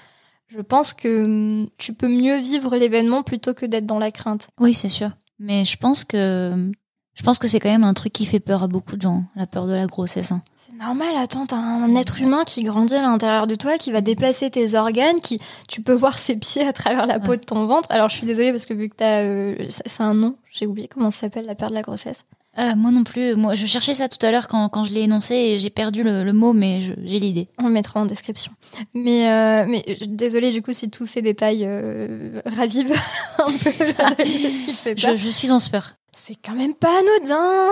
je 0.48 0.62
pense 0.62 0.94
que 0.94 1.24
hum, 1.24 1.70
tu 1.78 1.94
peux 1.94 2.08
mieux 2.08 2.38
vivre 2.38 2.76
l'événement 2.76 3.24
plutôt 3.24 3.54
que 3.54 3.66
d'être 3.66 3.86
dans 3.86 4.00
la 4.00 4.12
crainte. 4.12 4.50
Oui, 4.60 4.74
c'est 4.74 4.90
sûr. 4.90 5.12
Mais 5.40 5.66
je 5.66 5.78
pense 5.78 6.04
que 6.04 6.72
je 7.14 7.24
pense 7.24 7.40
que 7.40 7.48
c'est 7.48 7.60
quand 7.60 7.70
même 7.70 7.84
un 7.84 7.94
truc 7.94 8.14
qui 8.14 8.26
fait 8.26 8.40
peur 8.40 8.64
à 8.64 8.68
beaucoup 8.68 8.96
de 8.96 9.02
gens, 9.02 9.24
la 9.36 9.46
peur 9.46 9.68
de 9.68 9.74
la 9.74 9.86
grossesse. 9.86 10.32
Hein. 10.32 10.42
C'est 10.56 10.74
normal, 10.76 11.10
attends, 11.18 11.46
t'as 11.46 11.58
un 11.58 11.94
être 11.96 12.22
humain 12.22 12.46
qui 12.46 12.64
grandit 12.64 12.96
à 12.96 13.02
l'intérieur 13.02 13.48
de 13.48 13.56
toi, 13.56 13.78
qui 13.78 13.92
va 13.92 14.00
déplacer 14.02 14.50
tes 14.50 14.76
organes, 14.76 15.20
qui 15.20 15.42
tu 15.68 15.82
peux 15.82 15.94
voir 15.94 16.18
ses 16.18 16.38
pieds 16.38 16.66
à 16.66 16.72
travers 16.72 17.06
la 17.06 17.20
peau 17.20 17.36
de 17.36 17.42
ton 17.42 17.66
ventre. 17.66 17.92
Alors 17.92 18.08
je 18.08 18.16
suis 18.16 18.28
désolée 18.28 18.52
parce 18.52 18.66
que 18.66 18.74
vu 18.74 18.90
que 18.90 18.96
t'as, 18.96 19.24
euh, 19.24 19.56
c'est 19.70 20.02
un 20.02 20.14
nom, 20.14 20.38
j'ai 20.52 20.66
oublié 20.66 20.88
comment 20.88 21.10
ça 21.10 21.22
s'appelle 21.22 21.46
la 21.46 21.56
peur 21.56 21.70
de 21.70 21.76
la 21.76 21.82
grossesse. 21.82 22.24
Euh, 22.58 22.76
moi 22.76 22.92
non 22.92 23.04
plus. 23.04 23.36
Moi, 23.36 23.56
je 23.56 23.66
cherchais 23.66 23.94
ça 23.94 24.10
tout 24.10 24.24
à 24.26 24.32
l'heure 24.32 24.48
quand, 24.48 24.68
quand 24.70 24.84
je 24.84 24.94
l'ai 24.94 25.02
énoncé 25.02 25.36
et 25.36 25.58
j'ai 25.58 25.70
perdu 25.70 26.04
le, 26.04 26.34
mot, 26.34 26.54
mais 26.54 26.82
j'ai 26.82 27.20
l'idée. 27.20 27.48
On 27.58 27.68
le 27.68 27.74
mettra 27.74 28.02
en 28.02 28.06
description. 28.06 28.52
Mais, 28.94 29.30
euh, 29.30 29.66
mais 29.68 29.86
désolée 30.08 30.52
du 30.52 30.62
coup 30.62 30.74
si 30.74 30.90
tous 30.90 31.06
ces 31.06 31.22
détails 31.22 31.64
euh, 31.64 32.42
ravivent 32.46 32.94
un 33.40 33.52
peu 33.52 33.72
ce 33.72 34.66
qui 34.66 34.72
te 34.72 34.72
fait 34.72 34.96
peur. 34.96 35.16
Je, 35.16 35.24
je 35.24 35.30
suis 35.30 35.52
en 35.52 35.60
sueur. 35.60 35.96
C'est 36.12 36.36
quand 36.36 36.56
même 36.56 36.74
pas 36.74 37.00
anodin. 37.00 37.70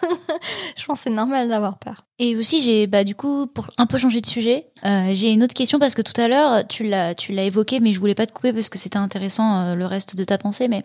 je 0.76 0.84
pense 0.84 0.98
que 0.98 1.04
c'est 1.04 1.10
normal 1.10 1.48
d'avoir 1.48 1.78
peur. 1.78 2.06
Et 2.18 2.36
aussi, 2.36 2.60
j'ai, 2.60 2.86
bah, 2.86 3.04
du 3.04 3.14
coup, 3.14 3.46
pour 3.46 3.68
un 3.78 3.86
peu 3.86 3.98
changer 3.98 4.20
de 4.20 4.26
sujet, 4.26 4.66
euh, 4.84 5.10
j'ai 5.12 5.32
une 5.32 5.42
autre 5.42 5.54
question 5.54 5.78
parce 5.78 5.94
que 5.94 6.02
tout 6.02 6.18
à 6.20 6.28
l'heure, 6.28 6.66
tu 6.66 6.84
l'as, 6.84 7.14
tu 7.14 7.32
l'as 7.32 7.44
évoqué, 7.44 7.80
mais 7.80 7.92
je 7.92 8.00
voulais 8.00 8.14
pas 8.14 8.26
te 8.26 8.32
couper 8.32 8.52
parce 8.52 8.68
que 8.68 8.78
c'était 8.78 8.98
intéressant 8.98 9.60
euh, 9.60 9.74
le 9.74 9.86
reste 9.86 10.16
de 10.16 10.24
ta 10.24 10.38
pensée. 10.38 10.68
Mais 10.68 10.84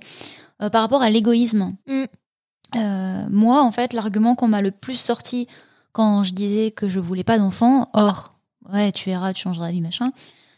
euh, 0.62 0.70
par 0.70 0.82
rapport 0.82 1.02
à 1.02 1.10
l'égoïsme, 1.10 1.72
Mm. 1.88 2.06
Euh, 2.76 3.26
moi, 3.30 3.62
en 3.62 3.72
fait, 3.72 3.94
l'argument 3.94 4.36
qu'on 4.36 4.48
m'a 4.48 4.62
le 4.62 4.72
plus 4.72 4.96
sorti 4.96 5.48
quand 5.92 6.24
je 6.24 6.34
disais 6.34 6.72
que 6.72 6.90
je 6.90 7.00
voulais 7.00 7.24
pas 7.24 7.38
d'enfant, 7.38 7.90
or, 7.94 8.36
ouais, 8.72 8.92
tu 8.92 9.10
verras, 9.10 9.34
tu 9.34 9.44
changeras 9.44 9.68
d'avis, 9.68 9.82
machin, 9.82 10.12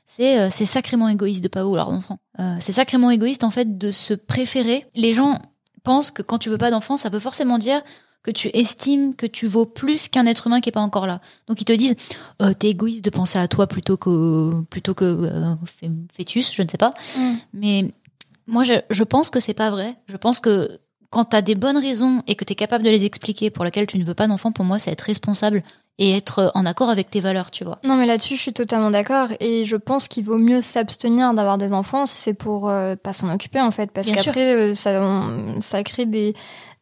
c'est 0.05 0.39
euh, 0.39 0.49
c'est 0.49 0.65
sacrément 0.65 1.09
égoïste 1.09 1.43
de 1.43 1.47
pas 1.47 1.63
vouloir 1.63 1.91
d'enfant. 1.91 2.19
Euh, 2.39 2.55
c'est 2.59 2.71
sacrément 2.71 3.11
égoïste, 3.11 3.43
en 3.43 3.49
fait, 3.49 3.77
de 3.77 3.91
se 3.91 4.13
préférer. 4.13 4.85
Les 4.95 5.13
gens 5.13 5.41
pensent 5.83 6.11
que 6.11 6.21
quand 6.21 6.39
tu 6.39 6.49
veux 6.49 6.57
pas 6.57 6.71
d'enfant, 6.71 6.97
ça 6.97 7.09
peut 7.09 7.19
forcément 7.19 7.57
dire 7.57 7.81
que 8.25 8.31
tu 8.31 8.49
estimes 8.53 9.15
que 9.15 9.27
tu 9.27 9.45
vaux 9.45 9.67
plus 9.67 10.09
qu'un 10.09 10.25
être 10.25 10.47
humain 10.47 10.59
qui 10.59 10.69
est 10.69 10.71
pas 10.71 10.81
encore 10.81 11.05
là. 11.05 11.21
Donc 11.45 11.61
ils 11.61 11.65
te 11.65 11.73
disent 11.73 11.95
euh, 12.41 12.53
t'es 12.53 12.69
égoïste 12.69 13.05
de 13.05 13.11
penser 13.11 13.37
à 13.37 13.47
toi 13.47 13.67
plutôt 13.67 13.97
que 13.97 14.63
plutôt 14.63 14.95
que 14.95 15.05
euh, 15.05 15.55
fœtus, 16.11 16.51
je 16.51 16.63
ne 16.63 16.67
sais 16.67 16.77
pas. 16.77 16.95
Mm. 17.17 17.33
Mais 17.53 17.93
moi 18.47 18.63
je, 18.63 18.73
je 18.89 19.03
pense 19.03 19.29
que 19.29 19.39
c'est 19.39 19.53
pas 19.53 19.69
vrai. 19.69 19.95
Je 20.07 20.17
pense 20.17 20.39
que 20.39 20.79
quand 21.15 21.25
tu 21.29 21.35
as 21.37 21.41
des 21.41 21.55
bonnes 21.55 21.77
raisons 21.77 22.21
et 22.27 22.35
que 22.35 22.43
tu 22.43 22.51
es 22.51 22.55
capable 22.57 22.83
de 22.83 22.89
les 22.89 23.05
expliquer 23.05 23.49
pour 23.49 23.63
lesquelles 23.63 23.87
tu 23.87 23.97
ne 23.97 24.03
veux 24.03 24.13
pas 24.13 24.27
d'enfant, 24.27 24.51
pour 24.51 24.65
moi 24.65 24.79
c'est 24.79 24.91
être 24.91 25.01
responsable 25.01 25.63
et 25.97 26.11
être 26.11 26.51
en 26.55 26.65
accord 26.65 26.89
avec 26.89 27.09
tes 27.09 27.21
valeurs, 27.21 27.51
tu 27.51 27.63
vois. 27.63 27.79
Non, 27.85 27.95
mais 27.95 28.05
là-dessus, 28.05 28.35
je 28.35 28.41
suis 28.41 28.51
totalement 28.53 28.91
d'accord. 28.91 29.29
Et 29.39 29.63
je 29.63 29.77
pense 29.77 30.09
qu'il 30.09 30.25
vaut 30.25 30.37
mieux 30.37 30.59
s'abstenir 30.59 31.33
d'avoir 31.33 31.57
des 31.57 31.71
enfants 31.71 32.05
si 32.05 32.17
c'est 32.17 32.33
pour 32.33 32.67
euh, 32.69 32.97
pas 32.97 33.13
s'en 33.13 33.33
occuper, 33.33 33.61
en 33.61 33.71
fait. 33.71 33.91
Parce 33.91 34.09
qu'après, 34.11 34.55
euh, 34.55 34.73
ça, 34.73 35.01
on- 35.01 35.61
ça 35.61 35.81
crée 35.83 36.05
des, 36.05 36.33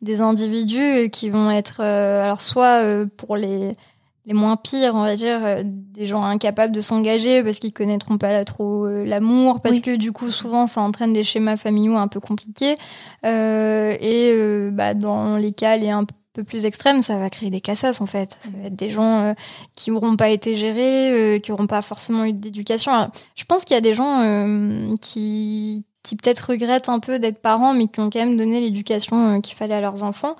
des 0.02 0.20
individus 0.22 1.12
qui 1.12 1.30
vont 1.30 1.52
être, 1.52 1.78
euh, 1.82 2.24
alors, 2.24 2.42
soit 2.42 2.82
euh, 2.84 3.06
pour 3.18 3.36
les, 3.38 3.78
les 4.26 4.34
moins 4.34 4.56
pires, 4.56 4.96
on 4.96 5.02
va 5.04 5.16
dire, 5.16 5.44
euh, 5.44 5.64
des 5.66 6.08
gens 6.08 6.24
incapables 6.24 6.74
de 6.74 6.80
s'engager 6.82 7.44
parce 7.44 7.60
qu'ils 7.60 7.74
connaîtront 7.74 8.18
pas 8.18 8.32
là 8.32 8.46
trop 8.46 8.86
euh, 8.86 9.04
l'amour, 9.06 9.60
parce 9.62 9.76
Oui. 9.76 9.82
que 9.82 9.96
du 9.98 10.12
coup, 10.14 10.30
souvent, 10.32 10.66
ça 10.66 10.82
entraîne 10.82 11.12
des 11.12 11.24
schémas 11.26 11.58
familiaux 11.58 11.98
un 11.98 12.08
peu 12.08 12.20
compliqués. 12.22 12.78
Euh, 13.26 13.96
et 14.00 14.32
euh, 14.34 14.72
bah, 14.72 14.94
dans 14.94 15.36
les 15.38 15.52
cas 15.52 15.76
les 15.78 15.90
un 15.90 16.06
peu 16.34 16.44
plus 16.44 16.66
extrêmes, 16.66 17.02
ça 17.04 17.18
va 17.18 17.30
créer 17.30 17.50
des 17.52 17.62
cassos, 17.62 18.02
en 18.02 18.06
fait. 18.08 18.38
Ça 18.42 18.50
va 18.60 18.68
être 18.68 18.76
des 18.76 18.90
gens 18.90 19.20
euh, 19.20 19.34
qui 19.76 19.92
n'auront 19.92 20.16
pas 20.16 20.30
été 20.30 20.56
gérés, 20.56 21.12
euh, 21.12 21.40
qui 21.40 21.52
n'auront 21.52 21.68
pas 21.68 21.82
forcément 21.82 22.24
eu 22.26 22.34
d'éducation. 22.34 23.12
Je 23.36 23.44
pense 23.44 23.66
qu'il 23.66 23.76
y 23.76 23.78
a 23.78 23.82
des 23.82 23.94
gens 23.94 24.22
euh, 24.24 24.90
qui, 25.00 25.86
qui 26.02 26.16
peut-être 26.16 26.50
regrettent 26.50 26.90
un 26.90 27.00
peu 27.00 27.20
d'être 27.20 27.40
parents, 27.40 27.74
mais 27.74 27.88
qui 27.88 28.00
ont 28.00 28.10
quand 28.10 28.20
même 28.20 28.36
donné 28.38 28.62
l'éducation 28.62 29.42
qu'il 29.42 29.54
fallait 29.56 29.76
à 29.76 29.82
leurs 29.82 30.02
enfants. 30.04 30.36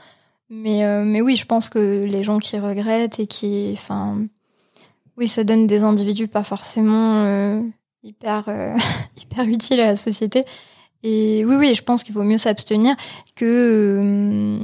Mais, 0.56 0.86
euh, 0.86 1.04
mais 1.04 1.22
oui, 1.22 1.36
je 1.36 1.46
pense 1.46 1.68
que 1.68 2.06
les 2.06 2.22
gens 2.24 2.38
qui 2.38 2.60
regrettent 2.60 3.20
et 3.20 3.26
qui... 3.26 3.72
Enfin, 3.74 4.20
oui, 5.18 5.28
ça 5.28 5.44
donne 5.44 5.66
des 5.66 5.82
individus 5.82 6.28
pas 6.28 6.44
forcément 6.44 7.24
euh, 7.24 7.62
hyper, 8.04 8.44
euh, 8.50 8.76
hyper 9.18 9.46
utiles 9.46 9.80
à 9.80 9.88
la 9.88 9.96
société. 9.96 10.46
Et 11.02 11.44
oui, 11.44 11.56
oui, 11.56 11.74
je 11.74 11.82
pense 11.82 12.04
qu'il 12.04 12.14
vaut 12.14 12.24
mieux 12.24 12.38
s'abstenir 12.38 12.96
que, 13.36 14.60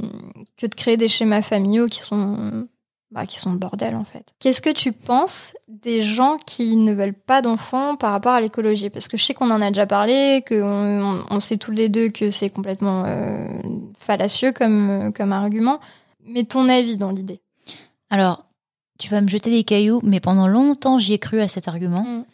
que 0.56 0.66
de 0.66 0.74
créer 0.76 0.96
des 0.96 1.08
schémas 1.08 1.42
familiaux 1.42 1.88
qui 1.88 2.00
sont 2.00 2.68
bah, 3.10 3.26
qui 3.26 3.38
sont 3.38 3.52
le 3.52 3.58
bordel 3.58 3.96
en 3.96 4.04
fait. 4.04 4.32
Qu'est-ce 4.38 4.62
que 4.62 4.70
tu 4.70 4.92
penses 4.92 5.52
des 5.68 6.02
gens 6.02 6.36
qui 6.46 6.76
ne 6.76 6.92
veulent 6.92 7.12
pas 7.14 7.42
d'enfants 7.42 7.96
par 7.96 8.12
rapport 8.12 8.32
à 8.32 8.40
l'écologie? 8.40 8.88
Parce 8.90 9.08
que 9.08 9.16
je 9.16 9.24
sais 9.24 9.34
qu'on 9.34 9.50
en 9.50 9.60
a 9.60 9.68
déjà 9.68 9.86
parlé, 9.86 10.44
qu'on 10.46 10.62
on, 10.62 11.24
on 11.28 11.40
sait 11.40 11.56
tous 11.56 11.72
les 11.72 11.88
deux 11.88 12.10
que 12.10 12.30
c'est 12.30 12.50
complètement 12.50 13.04
euh, 13.06 13.48
fallacieux 13.98 14.52
comme, 14.52 15.12
comme 15.14 15.32
argument. 15.32 15.80
Mais 16.24 16.44
ton 16.44 16.68
avis 16.68 16.96
dans 16.96 17.10
l'idée? 17.10 17.40
Alors, 18.10 18.44
tu 18.98 19.08
vas 19.08 19.20
me 19.20 19.28
jeter 19.28 19.50
des 19.50 19.64
cailloux, 19.64 20.00
mais 20.04 20.20
pendant 20.20 20.46
longtemps 20.46 20.98
j'y 20.98 21.14
ai 21.14 21.18
cru 21.18 21.40
à 21.40 21.48
cet 21.48 21.66
argument. 21.66 22.02
Mm. 22.02 22.24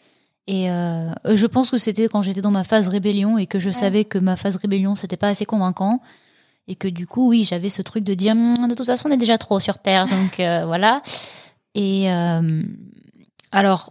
Et 0.49 0.71
euh, 0.71 1.11
je 1.25 1.45
pense 1.45 1.71
que 1.71 1.77
c'était 1.77 2.07
quand 2.07 2.21
j'étais 2.21 2.41
dans 2.41 2.51
ma 2.51 2.63
phase 2.63 2.87
rébellion 2.87 3.37
et 3.37 3.47
que 3.47 3.59
je 3.59 3.69
savais 3.69 4.05
que 4.05 4.17
ma 4.17 4.37
phase 4.37 4.55
rébellion 4.55 4.95
c'était 4.95 5.17
pas 5.17 5.27
assez 5.27 5.45
convaincant 5.45 6.01
et 6.67 6.75
que 6.75 6.87
du 6.87 7.07
coup 7.07 7.29
oui 7.29 7.43
j'avais 7.43 7.69
ce 7.69 7.81
truc 7.81 8.03
de 8.03 8.13
dire 8.13 8.33
Hum, 8.33 8.67
de 8.67 8.75
toute 8.75 8.85
façon 8.85 9.09
on 9.09 9.11
est 9.11 9.17
déjà 9.17 9.37
trop 9.37 9.59
sur 9.59 9.79
terre 9.79 10.05
donc 10.07 10.39
euh, 10.39 10.65
voilà. 10.65 11.01
Et 11.75 12.11
euh, 12.11 12.63
alors 13.51 13.89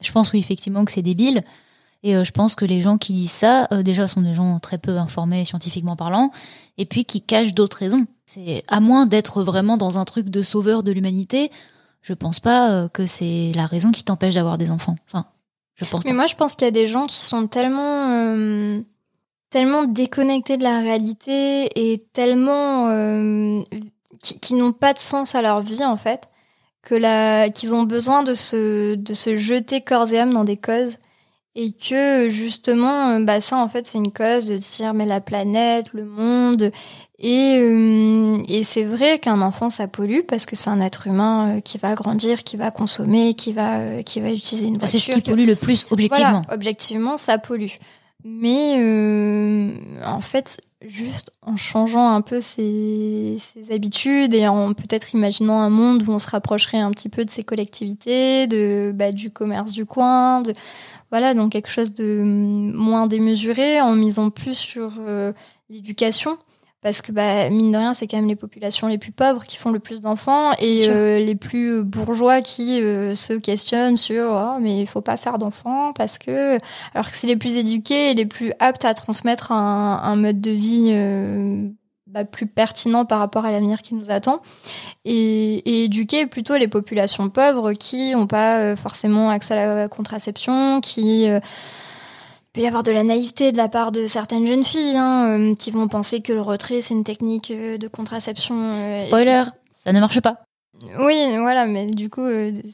je 0.00 0.12
pense 0.12 0.32
oui 0.32 0.38
effectivement 0.38 0.84
que 0.84 0.92
c'est 0.92 1.02
débile 1.02 1.42
et 2.02 2.16
euh, 2.16 2.24
je 2.24 2.32
pense 2.32 2.54
que 2.54 2.64
les 2.64 2.80
gens 2.82 2.98
qui 2.98 3.12
disent 3.14 3.30
ça 3.30 3.66
euh, 3.72 3.82
déjà 3.82 4.06
sont 4.08 4.20
des 4.20 4.34
gens 4.34 4.58
très 4.60 4.78
peu 4.78 4.98
informés 4.98 5.44
scientifiquement 5.44 5.96
parlant 5.96 6.30
et 6.76 6.84
puis 6.86 7.04
qui 7.04 7.22
cachent 7.22 7.54
d'autres 7.54 7.78
raisons. 7.78 8.06
C'est 8.26 8.62
à 8.68 8.80
moins 8.80 9.06
d'être 9.06 9.42
vraiment 9.42 9.76
dans 9.76 9.98
un 9.98 10.04
truc 10.04 10.28
de 10.28 10.42
sauveur 10.42 10.82
de 10.82 10.92
l'humanité, 10.92 11.50
je 12.04 12.12
pense 12.12 12.38
pas 12.38 12.70
euh, 12.70 12.88
que 12.88 13.06
c'est 13.06 13.52
la 13.54 13.66
raison 13.66 13.90
qui 13.90 14.04
t'empêche 14.04 14.34
d'avoir 14.34 14.58
des 14.58 14.70
enfants. 14.70 14.96
Enfin, 15.06 15.26
je 15.74 15.86
pense 15.86 16.04
Mais 16.04 16.10
pas. 16.10 16.16
moi, 16.16 16.26
je 16.26 16.34
pense 16.34 16.54
qu'il 16.54 16.66
y 16.66 16.68
a 16.68 16.72
des 16.72 16.86
gens 16.86 17.06
qui 17.06 17.16
sont 17.16 17.46
tellement, 17.46 18.10
euh, 18.10 18.80
tellement 19.54 19.84
déconnectés 19.84 20.56
de 20.56 20.64
la 20.64 20.80
réalité 20.80 21.68
et 21.76 22.04
tellement 22.12 22.88
euh, 22.88 23.60
qui, 24.20 24.40
qui 24.40 24.54
n'ont 24.54 24.72
pas 24.72 24.92
de 24.92 24.98
sens 24.98 25.36
à 25.36 25.42
leur 25.42 25.60
vie 25.60 25.84
en 25.84 25.96
fait, 25.96 26.22
que 26.82 26.96
la, 26.96 27.48
qu'ils 27.50 27.72
ont 27.72 27.84
besoin 27.84 28.24
de 28.24 28.34
se, 28.34 28.96
de 28.96 29.14
se 29.14 29.36
jeter 29.36 29.80
corps 29.80 30.12
et 30.12 30.18
âme 30.18 30.32
dans 30.32 30.42
des 30.42 30.56
causes 30.56 30.98
et 31.54 31.70
que 31.70 32.28
justement, 32.30 33.10
euh, 33.10 33.20
bah 33.20 33.40
ça 33.40 33.56
en 33.58 33.68
fait, 33.68 33.86
c'est 33.86 33.98
une 33.98 34.10
cause 34.10 34.48
de 34.48 34.56
dire 34.56 34.92
mais 34.92 35.06
la 35.06 35.20
planète, 35.20 35.86
le 35.92 36.04
monde 36.04 36.72
et, 37.20 37.58
euh, 37.60 38.42
et 38.48 38.64
c'est 38.64 38.82
vrai 38.82 39.20
qu'un 39.20 39.40
enfant 39.40 39.70
ça 39.70 39.86
pollue 39.86 40.22
parce 40.26 40.46
que 40.46 40.56
c'est 40.56 40.68
un 40.70 40.80
être 40.80 41.06
humain 41.06 41.58
euh, 41.58 41.60
qui 41.60 41.78
va 41.78 41.94
grandir, 41.94 42.42
qui 42.42 42.56
va 42.56 42.72
consommer, 42.72 43.34
qui 43.34 43.52
va, 43.52 44.02
qui 44.04 44.20
va 44.20 44.32
utiliser 44.32 44.66
une 44.66 44.78
voiture. 44.78 44.98
c'est 44.98 45.12
ce 45.12 45.12
qui 45.12 45.22
qui- 45.22 45.30
pollue 45.30 45.46
le 45.46 45.54
plus 45.54 45.86
objectivement. 45.92 46.42
voilà, 46.42 46.54
objectivement, 46.54 47.16
ça 47.16 47.38
pollue. 47.38 47.70
Mais 48.24 48.76
euh, 48.78 49.70
en 50.02 50.22
fait, 50.22 50.58
juste 50.80 51.30
en 51.42 51.56
changeant 51.56 52.08
un 52.08 52.22
peu 52.22 52.40
ses, 52.40 53.36
ses 53.38 53.70
habitudes 53.70 54.32
et 54.32 54.48
en 54.48 54.72
peut-être 54.72 55.14
imaginant 55.14 55.60
un 55.60 55.68
monde 55.68 56.02
où 56.08 56.10
on 56.10 56.18
se 56.18 56.30
rapprocherait 56.30 56.78
un 56.78 56.90
petit 56.90 57.10
peu 57.10 57.26
de 57.26 57.30
ces 57.30 57.44
collectivités, 57.44 58.46
de 58.46 58.92
bah, 58.94 59.12
du 59.12 59.30
commerce 59.30 59.72
du 59.72 59.84
coin, 59.84 60.40
de 60.40 60.54
voilà, 61.10 61.34
donc 61.34 61.52
quelque 61.52 61.70
chose 61.70 61.92
de 61.92 62.20
hum, 62.22 62.72
moins 62.72 63.06
démesuré, 63.06 63.80
en 63.80 63.94
misant 63.94 64.30
plus 64.30 64.56
sur 64.56 64.94
euh, 65.00 65.32
l'éducation. 65.68 66.38
Parce 66.84 67.00
que 67.00 67.12
bah, 67.12 67.48
mine 67.48 67.70
de 67.70 67.78
rien, 67.78 67.94
c'est 67.94 68.06
quand 68.06 68.18
même 68.18 68.28
les 68.28 68.36
populations 68.36 68.88
les 68.88 68.98
plus 68.98 69.10
pauvres 69.10 69.44
qui 69.44 69.56
font 69.56 69.70
le 69.70 69.78
plus 69.78 70.02
d'enfants 70.02 70.52
et 70.58 70.86
euh, 70.86 71.18
les 71.18 71.34
plus 71.34 71.82
bourgeois 71.82 72.42
qui 72.42 72.82
euh, 72.82 73.14
se 73.14 73.32
questionnent 73.32 73.96
sur 73.96 74.26
oh, 74.30 74.58
mais 74.60 74.82
il 74.82 74.86
faut 74.86 75.00
pas 75.00 75.16
faire 75.16 75.38
d'enfants 75.38 75.94
parce 75.94 76.18
que 76.18 76.58
alors 76.94 77.08
que 77.08 77.16
c'est 77.16 77.26
les 77.26 77.36
plus 77.36 77.56
éduqués 77.56 78.10
et 78.10 78.14
les 78.14 78.26
plus 78.26 78.52
aptes 78.60 78.84
à 78.84 78.92
transmettre 78.92 79.50
un, 79.50 79.98
un 80.04 80.16
mode 80.16 80.42
de 80.42 80.50
vie 80.50 80.90
euh, 80.92 81.70
bah, 82.14 82.24
plus 82.24 82.46
pertinent 82.46 83.04
par 83.04 83.18
rapport 83.18 83.44
à 83.44 83.50
l'avenir 83.50 83.82
qui 83.82 83.96
nous 83.96 84.08
attend. 84.08 84.40
Et, 85.04 85.54
et 85.68 85.84
éduquer 85.86 86.26
plutôt 86.26 86.56
les 86.56 86.68
populations 86.68 87.28
pauvres 87.28 87.72
qui 87.72 88.12
n'ont 88.12 88.28
pas 88.28 88.60
euh, 88.60 88.76
forcément 88.76 89.30
accès 89.30 89.54
à 89.54 89.74
la 89.74 89.88
contraception, 89.88 90.80
qui 90.80 91.28
euh, 91.28 91.40
peut 92.54 92.60
y 92.62 92.66
avoir 92.66 92.82
de 92.84 92.92
la 92.92 93.02
naïveté 93.02 93.52
de 93.52 93.56
la 93.58 93.68
part 93.68 93.92
de 93.92 94.06
certaines 94.06 94.46
jeunes 94.46 94.64
filles 94.64 94.96
hein, 94.96 95.26
euh, 95.28 95.54
qui 95.54 95.70
vont 95.72 95.88
penser 95.88 96.22
que 96.22 96.32
le 96.32 96.40
retrait 96.40 96.80
c'est 96.80 96.94
une 96.94 97.04
technique 97.04 97.50
euh, 97.50 97.76
de 97.78 97.88
contraception. 97.88 98.70
euh, 98.72 98.96
Spoiler, 98.96 99.42
ça 99.70 99.92
ne 99.92 100.00
marche 100.00 100.20
pas. 100.20 100.44
oui, 101.00 101.36
voilà, 101.38 101.66
mais 101.66 101.86
du 101.86 102.08
coup, 102.10 102.26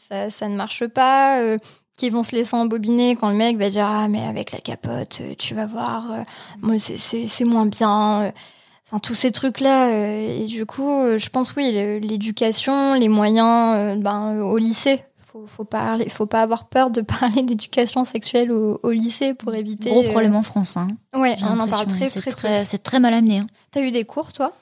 ça, 0.09 0.31
ça 0.31 0.49
ne 0.49 0.55
marche 0.57 0.87
pas. 0.87 1.41
euh, 1.41 1.59
qui 1.97 2.09
vont 2.09 2.23
se 2.23 2.35
laisser 2.35 2.57
embobiner 2.57 3.15
quand 3.15 3.29
le 3.29 3.37
mec 3.37 3.59
va 3.59 3.69
dire 3.69 3.85
ah 3.87 4.09
mais 4.09 4.23
avec 4.23 4.53
la 4.53 4.59
capote 4.59 5.21
tu 5.37 5.55
vas 5.55 5.67
voir 5.67 6.25
euh, 6.71 6.79
c'est 6.79 7.45
moins 7.45 7.67
bien 7.67 8.33
enfin 8.87 8.99
tous 9.03 9.13
ces 9.13 9.33
trucs 9.33 9.61
là 9.61 9.91
et 9.91 10.47
du 10.47 10.65
coup 10.65 10.89
je 11.19 11.29
pense 11.29 11.55
oui 11.57 11.71
l'éducation 12.01 12.95
les 12.95 13.11
moyens 13.11 13.99
ben 13.99 14.41
au 14.41 14.57
lycée 14.57 15.03
faut 15.31 15.47
faut 15.47 15.65
parler 15.65 16.09
faut 16.09 16.27
pas 16.27 16.43
avoir 16.43 16.69
peur 16.69 16.91
de 16.91 17.01
parler 17.21 17.43
d'éducation 17.43 18.05
sexuelle 18.05 18.51
au, 18.53 18.81
au 18.83 18.91
lycée 18.91 19.35
pour 19.35 19.55
éviter 19.55 19.91
Gros 19.91 20.03
euh, 20.05 20.11
problème 20.11 20.35
en 20.35 20.43
France. 20.43 20.77
Hein. 20.77 20.89
ouais 21.15 21.37
on 21.43 21.59
en 21.61 21.69
parle 21.69 21.87
très 21.87 22.07
très, 22.09 22.31
très, 22.31 22.65
c'est 22.65 22.79
très 22.79 22.99
mal 23.01 23.15
amené. 23.15 23.39
hein. 23.39 23.47
t'as 23.71 23.83
eu 23.83 23.91
des 23.91 24.05
cours 24.05 24.33
toi? 24.33 24.53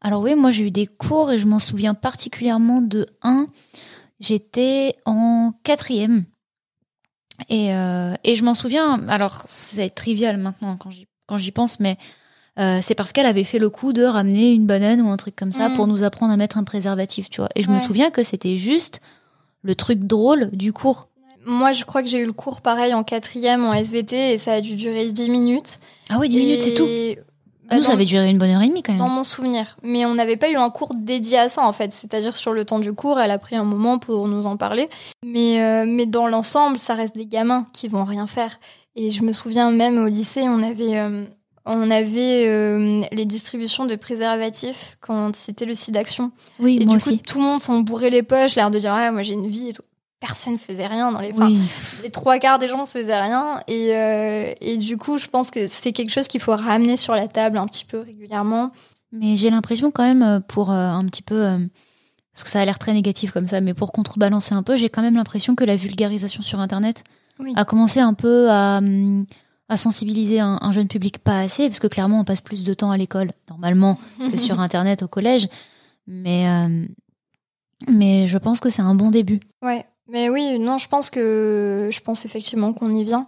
Alors 0.00 0.20
oui, 0.22 0.34
moi 0.34 0.50
j'ai 0.50 0.64
eu 0.66 0.70
des 0.70 0.86
cours 0.86 1.30
et 1.32 1.38
je 1.38 1.46
m'en 1.46 1.58
souviens 1.58 1.94
particulièrement 1.94 2.82
de 2.82 3.06
un. 3.22 3.46
J'étais 4.20 4.94
en 5.06 5.52
quatrième. 5.64 6.24
Et, 7.48 7.74
euh, 7.74 8.14
et 8.22 8.36
je 8.36 8.44
m'en 8.44 8.54
souviens, 8.54 9.06
alors 9.08 9.42
c'est 9.46 9.90
trivial 9.90 10.36
maintenant 10.36 10.76
quand 10.78 11.38
j'y, 11.38 11.50
pense, 11.50 11.80
mais 11.80 11.96
euh, 12.60 12.78
c'est 12.80 12.94
parce 12.94 13.12
qu'elle 13.12 13.26
avait 13.26 13.42
fait 13.44 13.58
le 13.58 13.70
coup 13.70 13.92
de 13.92 14.04
ramener 14.04 14.52
une 14.52 14.66
banane 14.66 15.00
ou 15.02 15.08
un 15.10 15.16
truc 15.16 15.34
comme 15.34 15.50
ça 15.52 15.68
Mm. 15.70 15.74
pour 15.74 15.86
nous 15.88 16.04
apprendre 16.04 16.32
à 16.32 16.36
mettre 16.36 16.58
un 16.58 16.64
préservatif, 16.64 17.28
tu 17.30 17.40
vois. 17.40 17.48
Et 17.56 17.62
je 17.64 17.70
me 17.70 17.78
souviens 17.80 18.10
que 18.10 18.22
c'était 18.22 18.56
juste 18.56 19.00
le 19.64 19.74
truc 19.74 19.98
drôle 20.00 20.50
du 20.52 20.72
cours. 20.72 21.08
moi 21.44 21.72
je 21.72 21.84
crois 21.84 22.02
que 22.02 22.08
j'ai 22.08 22.18
eu 22.20 22.26
le 22.26 22.32
cours 22.32 22.60
pareil 22.60 22.94
en 22.94 23.02
quatrième 23.02 23.64
en 23.64 23.72
SVT 23.74 24.34
et 24.34 24.38
ça 24.38 24.52
a 24.52 24.60
dû 24.60 24.76
durer 24.76 25.06
10 25.10 25.28
minutes 25.30 25.80
Ah 26.08 26.18
oui, 26.20 26.28
10 26.28 26.36
minutes, 26.38 26.62
c'est 26.62 26.74
tout. 26.74 26.86
Et- 26.86 27.18
Ah, 27.70 27.76
nous, 27.78 27.82
ça 27.82 27.92
avait 27.92 28.04
duré 28.04 28.28
une 28.28 28.36
bonne 28.36 28.50
heure 28.50 28.60
et 28.60 28.68
demie 28.68 28.82
quand 28.82 28.92
même. 28.92 28.98
Dans 28.98 29.08
mon 29.08 29.24
souvenir. 29.24 29.78
Mais 29.82 30.04
on 30.04 30.14
n'avait 30.14 30.36
pas 30.36 30.50
eu 30.50 30.54
un 30.56 30.68
cours 30.68 30.92
dédié 30.94 31.38
à 31.38 31.48
ça, 31.48 31.66
en 31.66 31.72
fait. 31.72 31.92
C'est-à-dire, 31.92 32.36
sur 32.36 32.52
le 32.52 32.66
temps 32.66 32.78
du 32.78 32.92
cours, 32.92 33.18
elle 33.18 33.30
a 33.30 33.38
pris 33.38 33.56
un 33.56 33.64
moment 33.64 33.98
pour 33.98 34.28
nous 34.28 34.46
en 34.46 34.58
parler. 34.58 34.90
Mais, 35.24 35.62
euh, 35.62 35.86
mais 35.88 36.04
dans 36.04 36.26
l'ensemble, 36.26 36.78
ça 36.78 36.94
reste 36.94 37.16
des 37.16 37.24
gamins 37.24 37.66
qui 37.72 37.88
vont 37.88 38.04
rien 38.04 38.26
faire. 38.26 38.60
Et 38.96 39.10
je 39.10 39.22
me 39.22 39.32
souviens 39.32 39.70
même 39.70 39.96
au 39.96 40.08
lycée, 40.08 40.42
on 40.42 40.62
avait, 40.62 40.98
euh, 40.98 41.24
on 41.66 41.90
avait 41.90 42.46
euh, 42.48 43.02
les 43.12 43.24
distributions 43.24 43.86
de 43.86 43.94
préservatifs 43.96 44.96
quand 45.00 45.34
c'était 45.34 45.64
le 45.66 45.74
site 45.74 45.94
d'action. 45.94 46.30
Oui, 46.58 46.78
et 46.80 46.84
moi 46.84 46.92
du 46.92 46.96
aussi. 46.96 47.18
coup, 47.18 47.24
tout 47.26 47.38
le 47.38 47.44
monde 47.44 47.60
s'en 47.60 47.80
bourrait 47.80 48.10
les 48.10 48.22
poches, 48.22 48.54
l'air 48.56 48.70
de 48.70 48.78
dire, 48.78 48.92
ouais, 48.94 49.10
moi 49.10 49.22
j'ai 49.22 49.34
une 49.34 49.46
vie 49.46 49.68
et 49.68 49.72
tout. 49.72 49.82
Personne 50.20 50.56
faisait 50.58 50.86
rien 50.86 51.12
dans 51.12 51.20
les. 51.20 51.32
enfin, 51.32 51.46
Oui. 51.48 51.58
les 52.02 52.10
trois 52.10 52.38
quarts 52.38 52.58
des 52.58 52.68
gens 52.68 52.86
faisaient 52.86 53.20
rien 53.20 53.60
et, 53.68 53.90
euh, 53.94 54.52
et 54.62 54.78
du 54.78 54.96
coup 54.96 55.18
je 55.18 55.26
pense 55.26 55.50
que 55.50 55.66
c'est 55.66 55.92
quelque 55.92 56.10
chose 56.10 56.28
qu'il 56.28 56.40
faut 56.40 56.56
ramener 56.56 56.96
sur 56.96 57.14
la 57.14 57.28
table 57.28 57.58
un 57.58 57.66
petit 57.66 57.84
peu 57.84 57.98
régulièrement 58.00 58.70
Mais 59.12 59.36
j'ai 59.36 59.50
l'impression 59.50 59.90
quand 59.90 60.02
même, 60.04 60.22
euh, 60.22 60.40
pour 60.40 60.70
euh, 60.70 60.74
un 60.88 61.04
petit 61.06 61.20
peu... 61.22 61.34
euh, 61.44 61.58
parce 62.32 62.42
que 62.44 62.48
ça 62.50 62.60
a 62.60 62.64
l'air 62.64 62.78
très 62.78 62.94
négatif 62.94 63.32
comme 63.32 63.46
ça, 63.46 63.60
mais 63.60 63.74
pour 63.74 63.92
contrebalancer 63.92 64.54
un 64.54 64.62
peu, 64.62 64.76
j'ai 64.76 64.88
quand 64.88 65.02
même 65.02 65.14
l'impression 65.16 65.54
que 65.54 65.64
la 65.64 65.76
vulgarisation 65.76 66.42
sur 66.42 66.58
Internet 66.58 67.04
Oui. 67.38 67.52
a 67.54 67.64
commencé 67.66 68.00
un 68.00 68.14
peu 68.14 68.50
à, 68.50 68.78
hum, 68.78 69.26
à 69.68 69.76
sensibiliser 69.76 70.40
un, 70.40 70.58
un 70.60 70.72
jeune 70.72 70.88
public 70.88 71.18
pas 71.18 71.40
assez, 71.40 71.68
parce 71.68 71.80
que 71.80 71.86
clairement 71.86 72.20
on 72.20 72.24
passe 72.24 72.40
plus 72.42 72.64
de 72.64 72.74
temps 72.74 72.90
à 72.90 72.96
l'école, 72.96 73.32
normalement, 73.48 73.98
que 74.18 74.36
sur 74.36 74.60
Internet 74.60 75.02
au 75.02 75.08
collège. 75.08 75.48
Mais, 76.06 76.46
euh, 76.48 76.86
mais 77.88 78.26
je 78.28 78.38
pense 78.38 78.60
que 78.60 78.70
c'est 78.70 78.82
un 78.82 78.94
bon 78.94 79.10
début. 79.10 79.40
ouais 79.62 79.84
mais 80.06 80.28
oui 80.28 80.58
non 80.58 80.76
je 80.76 80.86
pense 80.86 81.08
que 81.08 81.88
je 81.90 82.00
pense 82.00 82.26
effectivement 82.26 82.74
qu'on 82.74 82.94
y 82.94 83.04
vient 83.04 83.26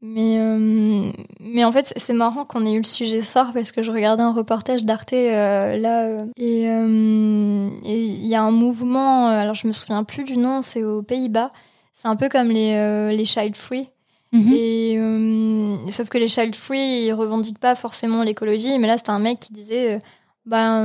mais 0.00 0.38
euh, 0.38 1.10
mais 1.40 1.64
en 1.64 1.72
fait 1.72 1.92
c'est- 1.96 2.12
marrant 2.14 2.44
qu'on 2.46 2.64
ait 2.64 2.72
eu 2.72 2.78
le 2.78 2.84
sujet 2.86 3.20
sort 3.20 3.52
parce 3.52 3.72
que 3.72 3.82
je 3.82 3.90
regardais 3.90 4.22
un 4.22 4.32
reportage 4.32 4.86
d'Arte 4.86 5.12
euh, 5.12 5.76
là 5.76 6.04
euh, 6.06 6.24
et 6.38 6.66
euh, 6.68 7.68
et 7.84 8.04
il 8.06 8.26
y 8.26 8.34
a 8.34 8.42
un 8.42 8.50
mouvement 8.50 9.28
alors 9.28 9.54
je 9.54 9.66
me 9.66 9.72
souviens 9.72 10.02
plus 10.04 10.24
du 10.24 10.38
nom 10.38 10.62
c'est 10.62 10.82
aux 10.82 11.02
Pays-Bas 11.02 11.50
c'est 11.92 12.08
un 12.08 12.16
peu 12.16 12.28
comme 12.30 12.48
les 12.48 12.72
euh, 12.74 13.12
les 13.12 13.26
child 13.26 13.54
free 13.56 13.88
Mhm. 14.34 14.52
Et 14.52 14.96
euh, 14.98 15.76
sauf 15.90 16.08
que 16.08 16.18
les 16.18 16.26
child 16.26 16.56
free, 16.56 17.04
ils 17.04 17.12
revendiquent 17.12 17.60
pas 17.60 17.76
forcément 17.76 18.24
l'écologie. 18.24 18.78
Mais 18.80 18.88
là, 18.88 18.98
c'était 18.98 19.10
un 19.10 19.20
mec 19.20 19.38
qui 19.38 19.52
disait, 19.52 19.94
euh, 19.94 19.98
ben 20.44 20.82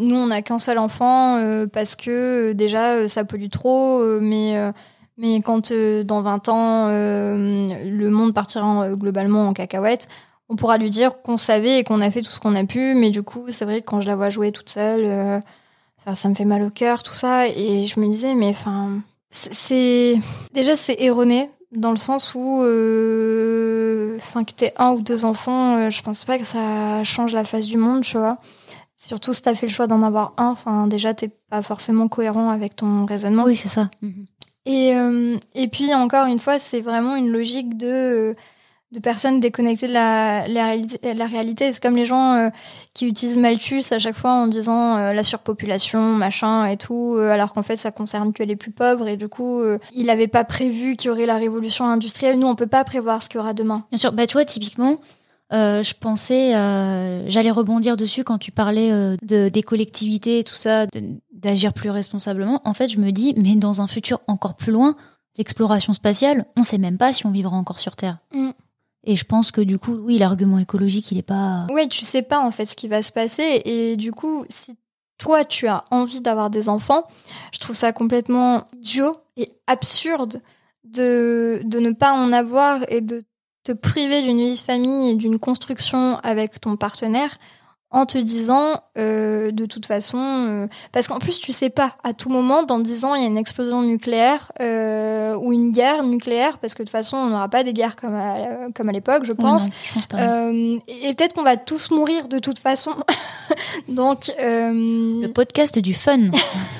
nous, 0.00 0.16
on 0.16 0.26
n'a 0.26 0.42
qu'un 0.42 0.58
seul 0.58 0.78
enfant 0.78 1.36
euh, 1.36 1.66
parce 1.68 1.94
que 1.94 2.50
euh, 2.50 2.54
déjà 2.54 3.06
ça 3.06 3.24
pollue 3.24 3.48
trop. 3.48 4.02
mais 4.20 4.72
mais 5.16 5.40
quand 5.42 5.72
dans 5.72 6.22
20 6.22 6.48
ans 6.48 6.88
le 6.88 8.08
monde 8.08 8.34
partira 8.34 8.90
globalement 8.94 9.48
en 9.48 9.52
cacahuète, 9.52 10.08
on 10.48 10.56
pourra 10.56 10.78
lui 10.78 10.90
dire 10.90 11.20
qu'on 11.22 11.36
savait 11.36 11.78
et 11.78 11.84
qu'on 11.84 12.00
a 12.00 12.10
fait 12.10 12.22
tout 12.22 12.30
ce 12.30 12.40
qu'on 12.40 12.56
a 12.56 12.64
pu. 12.64 12.94
Mais 12.94 13.10
du 13.10 13.22
coup, 13.22 13.44
c'est 13.48 13.66
vrai 13.66 13.82
que 13.82 13.86
quand 13.86 14.00
je 14.00 14.08
la 14.08 14.16
vois 14.16 14.30
jouer 14.30 14.50
toute 14.50 14.70
seule, 14.70 15.42
ça 16.14 16.28
me 16.28 16.34
fait 16.34 16.46
mal 16.46 16.62
au 16.62 16.70
cœur, 16.70 17.02
tout 17.02 17.12
ça. 17.12 17.48
Et 17.48 17.86
je 17.86 18.00
me 18.00 18.08
disais, 18.08 18.34
mais 18.34 18.48
enfin, 18.48 19.02
c'est 19.30 20.18
déjà 20.54 20.74
c'est 20.74 20.96
erroné 21.00 21.50
dans 21.72 21.90
le 21.90 21.96
sens 21.96 22.34
où, 22.34 22.62
euh, 22.62 24.16
enfin, 24.18 24.44
que 24.44 24.52
t'aies 24.52 24.72
un 24.76 24.90
ou 24.90 25.02
deux 25.02 25.24
enfants, 25.24 25.76
euh, 25.76 25.90
je 25.90 26.02
pense 26.02 26.24
pas 26.24 26.38
que 26.38 26.44
ça 26.44 27.04
change 27.04 27.32
la 27.32 27.44
face 27.44 27.66
du 27.66 27.76
monde, 27.76 28.02
tu 28.02 28.18
vois. 28.18 28.38
Surtout 28.96 29.32
si 29.32 29.42
t'as 29.42 29.54
fait 29.54 29.66
le 29.66 29.72
choix 29.72 29.86
d'en 29.86 30.02
avoir 30.02 30.32
un, 30.36 30.48
enfin, 30.48 30.86
déjà 30.86 31.14
t'es 31.14 31.28
pas 31.48 31.62
forcément 31.62 32.08
cohérent 32.08 32.50
avec 32.50 32.76
ton 32.76 33.06
raisonnement. 33.06 33.44
Oui, 33.44 33.56
c'est 33.56 33.68
ça. 33.68 33.90
Et, 34.66 34.94
euh, 34.94 35.38
et 35.54 35.68
puis 35.68 35.94
encore 35.94 36.26
une 36.26 36.38
fois, 36.38 36.58
c'est 36.58 36.80
vraiment 36.80 37.16
une 37.16 37.30
logique 37.30 37.78
de, 37.78 38.36
de 38.92 38.98
personnes 38.98 39.38
déconnectées 39.38 39.86
de 39.86 39.92
la, 39.92 40.48
la, 40.48 40.66
réalité, 40.66 41.14
la 41.14 41.26
réalité. 41.26 41.70
C'est 41.70 41.80
comme 41.80 41.96
les 41.96 42.06
gens 42.06 42.34
euh, 42.34 42.50
qui 42.92 43.06
utilisent 43.06 43.38
Malthus 43.38 43.84
à 43.92 43.98
chaque 43.98 44.16
fois 44.16 44.32
en 44.32 44.48
disant 44.48 44.96
euh, 44.96 45.12
la 45.12 45.22
surpopulation, 45.22 46.00
machin 46.00 46.66
et 46.66 46.76
tout, 46.76 47.14
euh, 47.16 47.30
alors 47.30 47.52
qu'en 47.52 47.62
fait 47.62 47.76
ça 47.76 47.92
concerne 47.92 48.32
que 48.32 48.42
les 48.42 48.56
plus 48.56 48.72
pauvres. 48.72 49.06
Et 49.06 49.16
du 49.16 49.28
coup, 49.28 49.62
il 49.92 50.06
n'avait 50.06 50.28
pas 50.28 50.44
prévu 50.44 50.96
qu'il 50.96 51.08
y 51.08 51.10
aurait 51.10 51.26
la 51.26 51.36
révolution 51.36 51.84
industrielle. 51.86 52.38
Nous, 52.38 52.46
on 52.46 52.56
peut 52.56 52.66
pas 52.66 52.84
prévoir 52.84 53.22
ce 53.22 53.28
qu'il 53.28 53.38
y 53.38 53.40
aura 53.40 53.54
demain. 53.54 53.84
Bien 53.90 53.98
sûr, 53.98 54.12
bah 54.12 54.26
tu 54.26 54.32
vois, 54.32 54.44
typiquement, 54.44 54.98
je 55.52 55.92
pensais, 55.94 56.52
j'allais 57.28 57.50
rebondir 57.50 57.96
dessus 57.96 58.24
quand 58.24 58.38
tu 58.38 58.50
parlais 58.50 58.90
de, 59.22 59.48
des 59.48 59.62
collectivités 59.62 60.40
et 60.40 60.44
tout 60.44 60.56
ça, 60.56 60.86
d'agir 61.32 61.72
plus 61.72 61.90
responsablement. 61.90 62.60
En 62.64 62.74
fait, 62.74 62.88
je 62.88 62.98
me 62.98 63.12
dis, 63.12 63.34
mais 63.36 63.54
dans 63.54 63.80
un 63.80 63.86
futur 63.86 64.20
encore 64.26 64.54
plus 64.54 64.72
loin, 64.72 64.96
l'exploration 65.36 65.92
spatiale, 65.92 66.46
on 66.56 66.62
sait 66.62 66.78
même 66.78 66.98
pas 66.98 67.12
si 67.12 67.26
on 67.26 67.30
vivra 67.30 67.56
encore 67.56 67.78
sur 67.78 67.96
Terre. 67.96 68.18
Mm. 68.34 68.50
Et 69.04 69.16
je 69.16 69.24
pense 69.24 69.50
que 69.50 69.60
du 69.60 69.78
coup, 69.78 69.94
oui, 69.94 70.18
l'argument 70.18 70.58
écologique, 70.58 71.10
il 71.10 71.18
est 71.18 71.22
pas. 71.22 71.66
Ouais, 71.70 71.88
tu 71.88 72.04
sais 72.04 72.22
pas 72.22 72.40
en 72.40 72.50
fait 72.50 72.66
ce 72.66 72.76
qui 72.76 72.88
va 72.88 73.02
se 73.02 73.12
passer. 73.12 73.62
Et 73.64 73.96
du 73.96 74.12
coup, 74.12 74.44
si 74.48 74.76
toi 75.18 75.44
tu 75.44 75.68
as 75.68 75.84
envie 75.90 76.20
d'avoir 76.20 76.50
des 76.50 76.68
enfants, 76.68 77.06
je 77.52 77.58
trouve 77.58 77.76
ça 77.76 77.92
complètement 77.92 78.66
idiot 78.74 79.16
et 79.36 79.48
absurde 79.66 80.40
de, 80.84 81.60
de 81.64 81.78
ne 81.78 81.90
pas 81.90 82.12
en 82.12 82.32
avoir 82.32 82.80
et 82.88 83.00
de 83.00 83.22
te 83.64 83.72
priver 83.72 84.22
d'une 84.22 84.40
vie 84.40 84.54
de 84.54 84.58
famille 84.58 85.10
et 85.10 85.14
d'une 85.14 85.38
construction 85.38 86.18
avec 86.22 86.60
ton 86.60 86.76
partenaire 86.76 87.38
en 87.92 88.06
te 88.06 88.18
disant 88.18 88.82
euh, 88.98 89.50
de 89.50 89.66
toute 89.66 89.86
façon 89.86 90.18
euh, 90.18 90.66
parce 90.92 91.08
qu'en 91.08 91.18
plus 91.18 91.40
tu 91.40 91.52
sais 91.52 91.70
pas 91.70 91.96
à 92.04 92.12
tout 92.12 92.28
moment 92.28 92.62
dans 92.62 92.78
10 92.78 93.04
ans 93.04 93.14
il 93.16 93.22
y 93.22 93.24
a 93.24 93.28
une 93.28 93.36
explosion 93.38 93.82
nucléaire 93.82 94.52
euh, 94.60 95.34
ou 95.34 95.52
une 95.52 95.72
guerre 95.72 96.04
nucléaire 96.04 96.58
parce 96.58 96.74
que 96.74 96.82
de 96.82 96.86
toute 96.86 96.92
façon 96.92 97.16
on 97.16 97.30
n'aura 97.30 97.48
pas 97.48 97.64
des 97.64 97.72
guerres 97.72 97.96
comme 97.96 98.14
à, 98.14 98.36
comme 98.74 98.88
à 98.88 98.92
l'époque 98.92 99.24
je 99.24 99.32
pense 99.32 99.64
non, 99.64 99.70
je 99.88 99.94
pense 99.94 100.06
pas. 100.06 100.18
euh, 100.18 100.78
et 100.86 101.08
et 101.08 101.14
peut-être 101.14 101.34
qu'on 101.34 101.42
va 101.42 101.56
tous 101.56 101.90
mourir 101.90 102.28
de 102.28 102.38
toute 102.38 102.58
façon. 102.60 102.92
Donc, 103.88 104.30
euh, 104.40 104.70
Le 104.72 105.26
podcast 105.28 105.78
du 105.78 105.94
fun. 105.94 106.30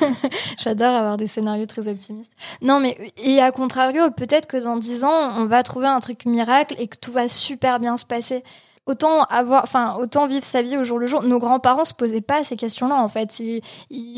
j'adore 0.59 0.94
avoir 0.94 1.16
des 1.16 1.27
scénarios 1.27 1.66
très 1.66 1.88
optimistes. 1.88 2.33
Non, 2.62 2.81
mais 2.81 2.96
et 3.16 3.40
à 3.40 3.51
contrario, 3.51 4.11
peut-être 4.11 4.46
que 4.46 4.57
dans 4.57 4.77
dix 4.77 5.05
ans, 5.05 5.33
on 5.37 5.46
va 5.46 5.62
trouver 5.62 5.88
un 5.88 5.99
truc 6.01 6.27
miracle 6.27 6.77
et 6.79 6.87
que 6.87 6.96
tout 6.96 7.12
va 7.12 7.29
super 7.29 7.81
bien 7.81 7.96
se 7.96 8.05
passer. 8.05 8.44
Autant 8.90 9.22
avoir, 9.24 9.62
enfin, 9.62 9.94
autant 10.00 10.26
vivre 10.26 10.44
sa 10.44 10.62
vie 10.62 10.76
au 10.76 10.83
jour 10.83 10.98
le 10.98 11.07
jour. 11.07 11.22
Nos 11.22 11.38
grands-parents 11.38 11.85
se 11.85 11.94
posaient 11.94 12.20
pas 12.20 12.42
ces 12.42 12.57
questions-là, 12.57 12.96
en 12.96 13.09
fait. 13.09 13.40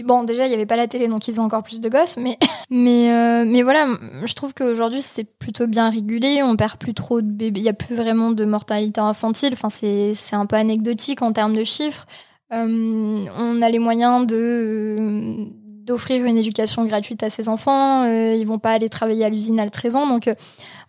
Bon, 0.04 0.22
déjà, 0.22 0.46
il 0.46 0.50
y 0.50 0.54
avait 0.54 0.64
pas 0.64 0.76
la 0.76 0.88
télé, 0.88 1.08
donc 1.08 1.28
ils 1.28 1.32
faisaient 1.32 1.42
encore 1.42 1.62
plus 1.62 1.82
de 1.82 1.88
gosses, 1.90 2.16
mais, 2.16 2.38
mais, 2.70 3.12
euh, 3.12 3.44
mais 3.46 3.62
voilà, 3.62 3.86
je 4.24 4.32
trouve 4.32 4.54
qu'aujourd'hui, 4.54 5.02
c'est 5.02 5.24
plutôt 5.24 5.66
bien 5.66 5.90
régulé. 5.90 6.42
On 6.42 6.56
perd 6.56 6.78
plus 6.78 6.94
trop 6.94 7.20
de 7.20 7.30
bébés. 7.30 7.60
Il 7.60 7.66
y 7.66 7.68
a 7.68 7.74
plus 7.74 7.94
vraiment 7.94 8.30
de 8.30 8.44
mortalité 8.46 9.00
infantile. 9.00 9.50
Enfin, 9.52 9.68
c'est, 9.68 10.14
c'est 10.14 10.36
un 10.36 10.46
peu 10.46 10.56
anecdotique 10.56 11.20
en 11.20 11.32
termes 11.32 11.54
de 11.54 11.64
chiffres. 11.64 12.06
Euh, 12.52 13.24
on 13.38 13.62
a 13.62 13.68
les 13.68 13.78
moyens 13.78 14.26
de 14.26 15.48
d'offrir 15.84 16.24
une 16.24 16.36
éducation 16.38 16.84
gratuite 16.84 17.22
à 17.22 17.30
ses 17.30 17.48
enfants. 17.48 18.04
Euh, 18.04 18.34
ils 18.34 18.46
vont 18.46 18.58
pas 18.58 18.70
aller 18.70 18.88
travailler 18.88 19.24
à 19.24 19.28
l'usine 19.28 19.58
à 19.60 19.68
13 19.68 19.96
ans, 19.96 20.06
donc 20.06 20.28
euh, 20.28 20.34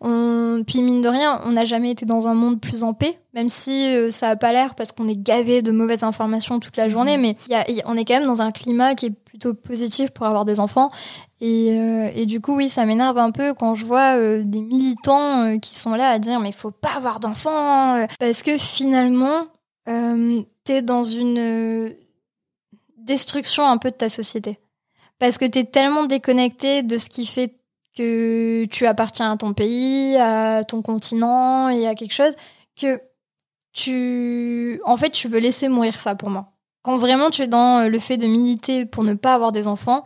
on... 0.02 0.64
puis 0.66 0.82
mine 0.82 1.02
de 1.02 1.10
rien, 1.10 1.42
on 1.46 1.52
n'a 1.54 1.66
jamais 1.66 1.92
été 1.92 2.06
dans 2.06 2.28
un 2.28 2.34
monde 2.34 2.60
plus 2.62 2.84
en 2.84 2.94
paix, 2.94 3.20
même 3.34 3.50
si 3.50 3.88
euh, 3.96 4.12
ça 4.12 4.30
a 4.30 4.36
pas 4.36 4.52
l'air 4.54 4.76
parce 4.76 4.92
qu'on 4.92 5.08
est 5.08 5.16
gavé 5.16 5.62
de 5.62 5.72
mauvaises 5.72 6.04
informations 6.04 6.60
toute 6.60 6.78
la 6.78 6.90
journée, 6.90 7.18
mais 7.18 7.36
y 7.50 7.54
a- 7.56 7.70
y 7.72 7.82
a- 7.82 7.84
on 7.88 7.98
est 7.98 8.06
quand 8.06 8.16
même 8.16 8.26
dans 8.28 8.42
un 8.42 8.52
climat 8.52 8.96
qui 8.96 9.08
est 9.08 9.10
plutôt 9.12 9.54
positif 9.54 10.12
pour 10.12 10.26
avoir 10.28 10.46
des 10.46 10.60
enfants. 10.60 10.92
Et, 11.42 11.72
euh, 11.74 12.10
et 12.14 12.26
du 12.26 12.40
coup, 12.40 12.56
oui, 12.56 12.70
ça 12.70 12.86
m'énerve 12.86 13.18
un 13.18 13.32
peu 13.32 13.54
quand 13.54 13.74
je 13.76 13.86
vois 13.86 14.16
des 14.44 14.62
militants 14.62 15.58
qui 15.60 15.76
sont 15.76 15.96
là 15.96 16.10
à 16.10 16.20
dire 16.20 16.40
mais 16.40 16.50
il 16.50 16.56
faut 16.56 16.72
pas 16.72 16.92
avoir 16.96 17.20
d'enfants 17.20 18.06
parce 18.20 18.44
que 18.44 18.58
finalement, 18.58 19.48
t'es 20.66 20.82
dans 20.82 21.04
une 21.04 21.94
destruction 22.98 23.68
un 23.68 23.78
peu 23.78 23.92
de 23.92 23.96
ta 23.96 24.10
société. 24.10 24.60
Parce 25.20 25.38
que 25.38 25.46
t'es 25.46 25.64
tellement 25.64 26.06
déconnecté 26.06 26.84
de 26.84 26.98
ce 26.98 27.10
qui 27.10 27.26
fait 27.26 27.56
que 27.96 28.66
tu 28.66 28.86
appartiens 28.86 29.32
à 29.32 29.38
ton 29.38 29.54
pays, 29.54 30.18
à 30.18 30.64
ton 30.64 30.82
continent 30.82 31.70
et 31.70 31.88
à 31.88 31.96
quelque 31.96 32.14
chose 32.14 32.36
que 32.80 33.02
tu, 33.72 34.82
en 34.86 34.98
fait, 34.98 35.12
tu 35.12 35.28
veux 35.28 35.40
laisser 35.40 35.70
mourir 35.70 36.00
ça 36.00 36.16
pour 36.16 36.30
moi. 36.30 36.54
Quand 36.82 36.98
vraiment 36.98 37.30
tu 37.30 37.44
es 37.44 37.48
dans 37.48 37.80
euh, 37.86 37.88
le 37.90 38.00
fait 38.00 38.18
de 38.18 38.28
militer 38.28 38.86
pour 38.86 39.04
ne 39.04 39.14
pas 39.14 39.34
avoir 39.34 39.52
des 39.52 39.68
enfants, 39.68 40.04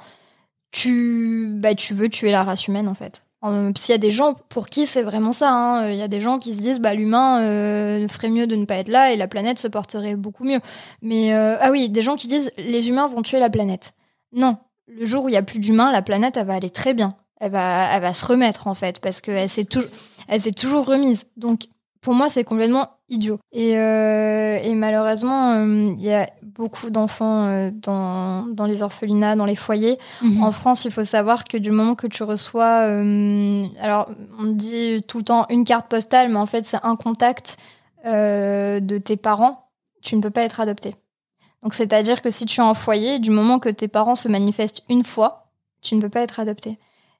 tu, 0.71 1.47
bah, 1.55 1.75
tu 1.75 1.93
veux 1.93 2.09
tuer 2.09 2.31
la 2.31 2.43
race 2.43 2.67
humaine 2.67 2.87
en 2.87 2.93
fait. 2.93 3.23
Euh, 3.45 3.71
S'il 3.75 3.93
y 3.93 3.95
a 3.95 3.99
des 3.99 4.11
gens 4.11 4.33
pour 4.49 4.67
qui 4.67 4.85
c'est 4.85 5.03
vraiment 5.03 5.31
ça, 5.31 5.51
hein. 5.51 5.89
il 5.89 5.95
y 5.95 6.01
a 6.01 6.07
des 6.07 6.21
gens 6.21 6.39
qui 6.39 6.53
se 6.53 6.59
disent 6.59 6.79
bah 6.79 6.93
l'humain 6.95 7.43
euh, 7.43 8.07
ferait 8.07 8.29
mieux 8.29 8.47
de 8.47 8.55
ne 8.55 8.65
pas 8.65 8.75
être 8.75 8.87
là 8.87 9.11
et 9.11 9.15
la 9.15 9.27
planète 9.27 9.59
se 9.59 9.67
porterait 9.67 10.15
beaucoup 10.15 10.43
mieux. 10.43 10.59
Mais 11.01 11.33
euh, 11.33 11.55
ah 11.61 11.71
oui, 11.71 11.89
des 11.89 12.01
gens 12.01 12.15
qui 12.15 12.27
disent 12.27 12.51
les 12.57 12.89
humains 12.89 13.07
vont 13.07 13.21
tuer 13.21 13.39
la 13.39 13.49
planète. 13.49 13.93
Non, 14.33 14.57
le 14.87 15.05
jour 15.05 15.25
où 15.25 15.29
il 15.29 15.33
y 15.33 15.37
a 15.37 15.43
plus 15.43 15.59
d'humains, 15.59 15.91
la 15.91 16.01
planète 16.01 16.37
elle 16.37 16.47
va 16.47 16.55
aller 16.55 16.69
très 16.69 16.93
bien. 16.93 17.15
Elle 17.39 17.51
va, 17.51 17.87
elle 17.93 18.01
va 18.01 18.13
se 18.13 18.25
remettre 18.25 18.67
en 18.67 18.73
fait 18.73 18.99
parce 18.99 19.21
qu'elle 19.21 19.49
s'est 19.49 19.65
toujours, 19.65 19.91
elle 20.27 20.41
s'est 20.41 20.51
toujours 20.51 20.85
remise. 20.85 21.25
Donc 21.37 21.67
pour 22.01 22.13
moi 22.13 22.29
c'est 22.29 22.43
complètement 22.43 22.89
idiot. 23.09 23.39
Et, 23.51 23.77
euh, 23.77 24.57
et 24.57 24.73
malheureusement 24.73 25.53
euh, 25.53 25.93
il 25.95 26.03
y 26.03 26.13
a 26.13 26.29
beaucoup 26.41 26.89
d'enfants 26.89 27.45
euh, 27.47 27.69
dans, 27.71 28.47
dans 28.47 28.65
les 28.65 28.81
orphelinats, 28.81 29.35
dans 29.35 29.45
les 29.45 29.55
foyers. 29.55 29.97
Mhm. 30.21 30.43
En 30.43 30.51
France, 30.51 30.85
il 30.85 30.91
faut 30.91 31.05
savoir 31.05 31.43
que 31.43 31.57
du 31.57 31.71
moment 31.71 31.95
que 31.95 32.07
tu 32.07 32.23
reçois, 32.23 32.81
euh, 32.87 33.65
alors 33.79 34.09
on 34.39 34.45
dit 34.45 35.03
tout 35.07 35.19
le 35.19 35.23
temps 35.23 35.45
une 35.49 35.63
carte 35.63 35.87
postale, 35.87 36.29
mais 36.29 36.39
en 36.39 36.47
fait 36.47 36.65
c'est 36.65 36.79
un 36.83 36.95
contact 36.95 37.57
euh, 38.05 38.79
de 38.79 38.97
tes 38.97 39.17
parents. 39.17 39.69
tu 40.01 40.15
ne 40.15 40.21
peux 40.21 40.29
pas 40.29 40.41
être 40.41 40.59
adopté. 40.59 40.95
Donc 41.67 41.73
c'est-à-dire 41.73 42.21
que 42.21 42.29
si 42.29 42.45
tu 42.45 42.61
es 42.61 42.63
en 42.63 42.73
foyer, 42.73 43.19
du 43.19 43.29
moment 43.29 43.59
que 43.59 43.67
tes 43.67 43.89
parents 43.89 44.15
se 44.15 44.29
manifestent 44.29 44.83
une 44.89 45.03
fois, 45.03 45.47
tu 45.81 45.95
ne 45.95 46.01
peux 46.01 46.07
pas 46.07 46.21
être 46.21 46.39
adopté. 46.39 46.77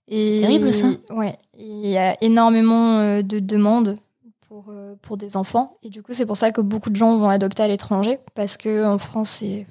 C'est 0.07 0.37
terrible 0.39 0.73
ça. 0.73 0.87
Ouais, 1.09 1.37
il 1.59 1.85
y 1.87 1.97
a 1.97 2.15
énormément 2.23 2.99
euh, 2.99 3.21
de 3.23 3.39
demandes 3.39 3.97
pour, 4.47 4.67
euh, 4.69 4.95
pour 5.01 5.17
des 5.17 5.35
enfants. 5.35 5.75
Et 5.83 5.89
du 5.89 6.01
coup, 6.01 6.13
c'est 6.13 6.25
pour 6.25 6.37
ça 6.37 6.51
que 6.53 6.61
beaucoup 6.61 6.89
de 6.89 6.95
gens 6.95 7.17
vont 7.17 7.27
adopter 7.27 7.61
à 7.63 7.67
l'étranger. 7.67 8.19
Parce 8.35 8.55
que 8.55 8.85
en 8.85 8.97
France, 8.97 9.27
c'est. 9.31 9.65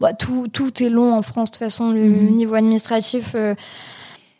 Bah, 0.00 0.12
tout, 0.12 0.48
tout 0.48 0.82
est 0.82 0.90
long 0.90 1.14
en 1.14 1.22
France. 1.22 1.50
De 1.50 1.54
toute 1.56 1.60
façon, 1.64 1.90
le 1.90 2.04
Mhm. 2.04 2.34
niveau 2.36 2.54
administratif. 2.56 3.32
euh, 3.34 3.54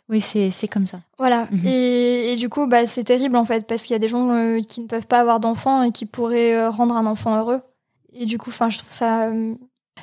Oui, 0.09 0.21
c'est 0.21 0.51
c'est 0.51 0.67
comme 0.67 0.85
ça. 0.85 0.99
voilà. 1.17 1.47
Mhm. 1.49 1.65
Et, 1.65 2.33
et 2.33 2.35
du 2.35 2.49
coup, 2.49 2.67
bah, 2.67 2.85
c'est 2.85 3.03
terrible 3.05 3.35
en 3.35 3.45
fait. 3.45 3.65
Parce 3.65 3.81
qu'il 3.81 3.93
y 3.93 3.95
a 3.95 3.99
des 3.99 4.09
gens 4.09 4.29
euh, 4.29 4.61
qui 4.61 4.81
ne 4.81 4.85
peuvent 4.85 5.07
pas 5.07 5.21
avoir 5.21 5.39
d'enfants 5.39 5.81
et 5.81 5.91
qui 5.91 6.05
pourraient 6.05 6.53
euh, 6.55 6.69
rendre 6.69 6.95
un 6.95 7.07
enfant 7.07 7.35
heureux. 7.39 7.61
Et 8.15 8.25
du 8.25 8.37
coup, 8.37 8.49
enfin, 8.49 8.69
je 8.69 8.77
trouve 8.79 8.91
ça. 8.91 9.27
euh, 9.29 9.53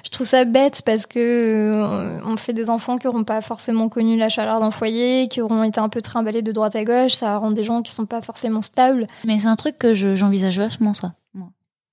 je 0.04 0.10
trouve 0.10 0.26
ça 0.26 0.44
bête 0.44 0.82
parce 0.84 1.06
que 1.06 1.18
euh, 1.18 2.18
on 2.24 2.36
fait 2.36 2.52
des 2.52 2.70
enfants 2.70 2.96
qui 2.96 3.06
n'auront 3.06 3.24
pas 3.24 3.40
forcément 3.42 3.88
connu 3.88 4.16
la 4.16 4.28
chaleur 4.28 4.58
d'un 4.60 4.70
foyer, 4.70 5.28
qui 5.28 5.40
auront 5.40 5.62
été 5.62 5.80
un 5.80 5.88
peu 5.88 6.00
trimballés 6.02 6.42
de 6.42 6.50
droite 6.52 6.74
à 6.76 6.84
gauche. 6.84 7.12
Ça 7.12 7.36
rend 7.38 7.50
des 7.52 7.62
gens 7.64 7.82
qui 7.82 7.92
sont 7.92 8.06
pas 8.06 8.22
forcément 8.22 8.62
stables. 8.62 9.06
Mais 9.24 9.38
c'est 9.38 9.48
un 9.48 9.56
truc 9.56 9.78
que 9.78 9.94
je- 9.94 10.16
j'envisage 10.16 10.58
vachement, 10.58 10.94
ça, 10.94 11.14
moi. 11.34 11.50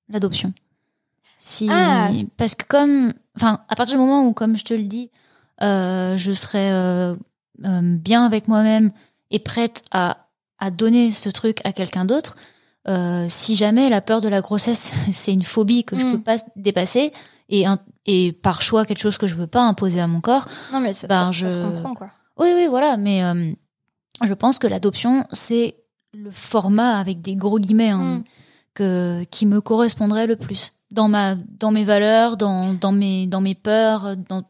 L'adoption. 0.09 0.53
Si, 1.37 1.67
Ah. 1.71 2.09
Parce 2.37 2.55
que 2.55 2.65
comme, 2.65 3.13
enfin, 3.35 3.59
à 3.69 3.75
partir 3.75 3.95
du 3.95 3.99
moment 4.01 4.25
où, 4.25 4.33
comme 4.33 4.57
je 4.57 4.65
te 4.65 4.73
le 4.73 4.83
dis, 4.83 5.09
euh, 5.61 6.17
je 6.17 6.31
euh, 6.55 7.15
bien 7.63 8.25
avec 8.25 8.47
moi-même 8.47 8.91
et 9.31 9.39
prête 9.39 9.83
à, 9.91 10.25
à 10.57 10.71
donner 10.71 11.11
ce 11.11 11.29
truc 11.29 11.59
à 11.65 11.71
quelqu'un 11.73 12.05
d'autre, 12.05 12.35
euh, 12.89 13.25
si 13.29 13.55
jamais 13.55 13.89
la 13.89 14.01
peur 14.01 14.21
de 14.21 14.27
la 14.27 14.41
grossesse, 14.41 14.91
c'est 15.13 15.33
une 15.33 15.43
phobie 15.43 15.83
que 15.83 15.97
je 15.97 16.05
Mm. 16.05 16.11
peux 16.11 16.21
pas 16.21 16.35
dépasser 16.55 17.11
et, 17.49 17.65
un- 17.65 17.79
et 18.05 18.31
par 18.33 18.61
choix 18.61 18.85
quelque 18.85 19.01
chose 19.01 19.17
que 19.17 19.27
je 19.27 19.35
peux 19.35 19.47
pas 19.47 19.61
imposer 19.61 19.99
à 20.01 20.07
mon 20.07 20.21
corps, 20.21 20.47
Non, 20.73 20.79
mais 20.79 20.93
ça, 20.93 21.07
Ben, 21.07 21.25
ça- 21.25 21.31
je- 21.31 21.47
ça 21.47 21.55
se 21.55 21.61
comprend, 21.61 21.93
quoi. 21.95 22.09
oui, 22.37 22.49
oui, 22.55 22.67
voilà, 22.67 22.97
mais 22.97 23.23
euh, 23.23 23.51
je 24.23 24.33
pense 24.33 24.59
que 24.59 24.67
l'adoption, 24.67 25.25
c'est 25.31 25.75
le 26.13 26.31
format 26.31 26.97
avec 26.99 27.21
des 27.21 27.35
gros 27.35 27.59
guillemets 27.59 27.89
hein, 27.89 28.19
Mm. 28.19 28.23
que, 28.73 29.23
qui 29.31 29.45
me 29.45 29.61
correspondrait 29.61 30.27
le 30.27 30.35
plus 30.35 30.73
dans, 30.91 31.07
ma, 31.07 31.35
dans 31.35 31.71
mes 31.71 31.83
valeurs, 31.83 32.37
dans, 32.37 32.73
dans, 32.73 32.91
mes, 32.91 33.27
dans 33.27 33.41
mes 33.41 33.55
peurs, 33.55 34.15
dans, 34.17 34.43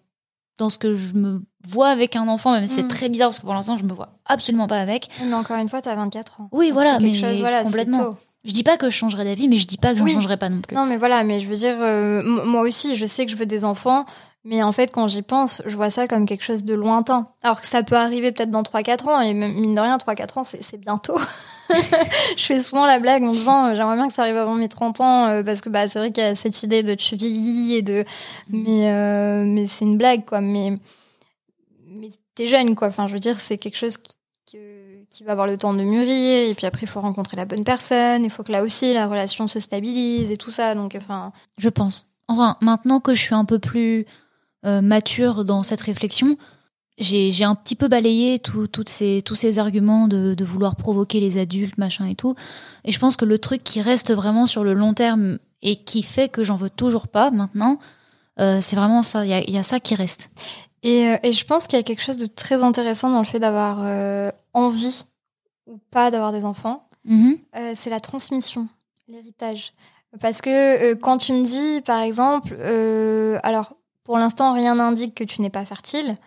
dans 0.57 0.69
ce 0.69 0.77
que 0.77 0.95
je 0.95 1.13
me 1.13 1.41
vois 1.67 1.89
avec 1.89 2.15
un 2.15 2.27
enfant, 2.29 2.53
même 2.53 2.65
si 2.67 2.75
c'est 2.75 2.83
Mm. 2.83 2.87
très 2.87 3.09
bizarre 3.09 3.29
parce 3.29 3.39
que 3.39 3.45
pour 3.45 3.53
l'instant, 3.53 3.77
je 3.77 3.83
me 3.83 3.93
vois 3.93 4.09
absolument 4.25 4.67
pas 4.67 4.79
avec. 4.79 5.09
Mais 5.25 5.33
encore 5.33 5.57
une 5.57 5.67
fois, 5.67 5.81
t'as 5.81 5.95
24 5.95 6.39
ans. 6.41 6.49
Oui, 6.53 6.67
Donc 6.67 6.73
voilà, 6.75 6.91
quelque 6.97 7.03
mais 7.03 7.13
chose, 7.15 7.39
voilà, 7.41 7.59
c'est 7.59 7.65
complètement. 7.65 8.11
Je 8.45 8.53
dis 8.53 8.63
pas 8.63 8.77
que 8.77 8.89
je 8.89 8.95
changerais 8.95 9.25
d'avis, 9.25 9.47
mais 9.47 9.57
je 9.57 9.67
dis 9.67 9.77
pas 9.77 9.91
que 9.93 9.97
j'en 9.99 10.05
Oui. 10.05 10.13
changerais 10.13 10.37
pas 10.37 10.49
non 10.49 10.61
plus. 10.61 10.75
Non, 10.75 10.85
mais 10.85 10.97
voilà, 10.97 11.23
mais 11.23 11.39
je 11.39 11.47
veux 11.47 11.55
dire, 11.55 11.75
euh, 11.81 12.21
moi 12.45 12.61
aussi, 12.61 12.95
je 12.95 13.05
sais 13.05 13.25
que 13.25 13.31
je 13.31 13.37
veux 13.37 13.45
des 13.45 13.65
enfants, 13.65 14.05
mais 14.45 14.63
en 14.63 14.71
fait, 14.71 14.91
quand 14.93 15.09
j'y 15.09 15.21
pense, 15.21 15.61
je 15.65 15.75
vois 15.75 15.89
ça 15.89 16.07
comme 16.07 16.25
quelque 16.25 16.43
chose 16.45 16.63
de 16.63 16.73
lointain. 16.73 17.27
Alors 17.43 17.59
que 17.59 17.67
ça 17.67 17.83
peut 17.83 17.97
arriver 17.97 18.31
peut-être 18.31 18.49
dans 18.51 18.63
3-4 18.63 19.09
ans, 19.09 19.19
et 19.19 19.33
mine 19.33 19.75
de 19.75 19.81
rien, 19.81 19.97
3-4 19.97 20.37
ans, 20.39 20.43
c'est 20.45 20.77
bientôt. 20.77 21.17
je 22.37 22.43
fais 22.45 22.61
souvent 22.61 22.85
la 22.85 22.99
blague 22.99 23.23
en 23.23 23.31
disant, 23.31 23.65
euh, 23.67 23.75
j'aimerais 23.75 23.97
bien 23.97 24.07
que 24.07 24.13
ça 24.13 24.21
arrive 24.23 24.37
avant 24.37 24.55
mes 24.55 24.69
30 24.69 25.01
ans, 25.01 25.27
euh, 25.27 25.43
parce 25.43 25.59
que 25.59 25.67
bah, 25.69 25.89
c'est 25.89 25.99
vrai 25.99 26.11
qu'il 26.11 26.23
y 26.23 26.25
a 26.27 26.33
cette 26.33 26.63
idée 26.63 26.81
de 26.81 26.95
tu 26.95 27.17
vieillis 27.17 27.75
et 27.75 27.81
de. 27.81 28.05
Mais, 28.49 28.89
euh, 28.89 29.43
mais 29.45 29.65
c'est 29.65 29.83
une 29.83 29.97
blague, 29.97 30.23
quoi. 30.25 30.39
Mais, 30.39 30.77
mais 31.87 32.09
t'es 32.35 32.47
jeune, 32.47 32.73
quoi. 32.73 32.87
Enfin, 32.87 33.05
je 33.07 33.13
veux 33.13 33.19
dire, 33.19 33.39
c'est 33.41 33.57
quelque 33.57 33.77
chose 33.77 33.97
qui, 33.97 34.15
que- 34.53 34.78
qui 35.09 35.23
va 35.23 35.31
avoir 35.31 35.47
le 35.47 35.57
temps 35.57 35.73
de 35.73 35.83
mûrir, 35.83 36.49
et 36.49 36.53
puis 36.55 36.65
après, 36.65 36.81
il 36.83 36.87
faut 36.87 37.01
rencontrer 37.01 37.35
la 37.37 37.45
bonne 37.45 37.63
personne, 37.63 38.23
il 38.23 38.29
faut 38.29 38.43
que 38.43 38.51
là 38.51 38.63
aussi, 38.63 38.93
la 38.93 39.07
relation 39.07 39.47
se 39.47 39.59
stabilise 39.59 40.31
et 40.31 40.37
tout 40.37 40.51
ça. 40.51 40.75
Donc, 40.75 40.95
enfin. 40.95 41.31
Je 41.57 41.69
pense. 41.69 42.07
Enfin, 42.27 42.57
maintenant 42.61 42.99
que 42.99 43.13
je 43.13 43.19
suis 43.19 43.33
un 43.35 43.45
peu 43.45 43.57
plus 43.59 44.05
euh, 44.65 44.81
mature 44.81 45.45
dans 45.45 45.63
cette 45.63 45.81
réflexion, 45.81 46.37
j'ai 46.99 47.31
j'ai 47.31 47.45
un 47.45 47.55
petit 47.55 47.75
peu 47.75 47.87
balayé 47.87 48.39
tout- 48.39 48.67
toutes 48.67 48.89
ces, 48.89 49.21
tous 49.23 49.35
ces 49.35 49.57
arguments 49.57 50.07
de, 50.07 50.33
de 50.35 50.45
vouloir 50.45 50.75
provoquer 50.75 51.19
les 51.19 51.37
adultes, 51.37 51.77
machin 51.77 52.05
et 52.05 52.15
tout. 52.15 52.35
Et 52.85 52.91
je 52.91 52.99
pense 52.99 53.15
que 53.15 53.25
le 53.25 53.39
truc 53.39 53.63
qui 53.63 53.81
reste 53.81 54.13
vraiment 54.13 54.45
sur 54.47 54.63
le 54.63 54.73
long 54.73 54.93
terme 54.93 55.39
et 55.61 55.75
qui 55.77 56.03
fait 56.03 56.29
que 56.29 56.43
j'en 56.43 56.55
veux 56.55 56.69
toujours 56.69 57.07
pas 57.07 57.31
maintenant, 57.31 57.79
euh, 58.39 58.59
c'est 58.61 58.75
vraiment 58.75 59.01
ça. 59.01 59.25
Il 59.25 59.29
y 59.29 59.33
a, 59.33 59.41
y 59.49 59.57
a 59.57 59.63
ça 59.63 59.79
qui 59.79 59.95
reste. 59.95 60.29
Et, 60.83 61.07
euh, 61.07 61.17
et 61.23 61.33
je 61.33 61.45
pense 61.45 61.67
qu'il 61.67 61.77
y 61.77 61.79
a 61.79 61.83
quelque 61.83 62.03
chose 62.03 62.17
de 62.17 62.25
très 62.25 62.63
intéressant 62.63 63.09
dans 63.09 63.19
le 63.19 63.25
fait 63.25 63.39
d'avoir 63.39 63.79
euh, 63.81 64.31
envie 64.53 65.05
ou 65.67 65.77
pas 65.91 66.11
d'avoir 66.11 66.31
des 66.31 66.45
enfants. 66.45 66.87
Mhm. 67.05 67.37
Euh, 67.55 67.71
c'est 67.75 67.89
la 67.89 67.99
transmission, 67.99 68.67
l'héritage. 69.07 69.73
Parce 70.19 70.41
que 70.41 70.49
euh, 70.49 70.95
quand 70.95 71.17
tu 71.17 71.33
me 71.33 71.43
dis, 71.43 71.81
par 71.81 72.01
exemple, 72.01 72.55
euh, 72.59 73.39
alors 73.43 73.75
pour 74.03 74.17
l'instant 74.17 74.53
rien 74.53 74.75
n'indique 74.75 75.15
que 75.15 75.23
tu 75.23 75.41
n'es 75.41 75.49
pas 75.49 75.65
fertile. 75.65 76.17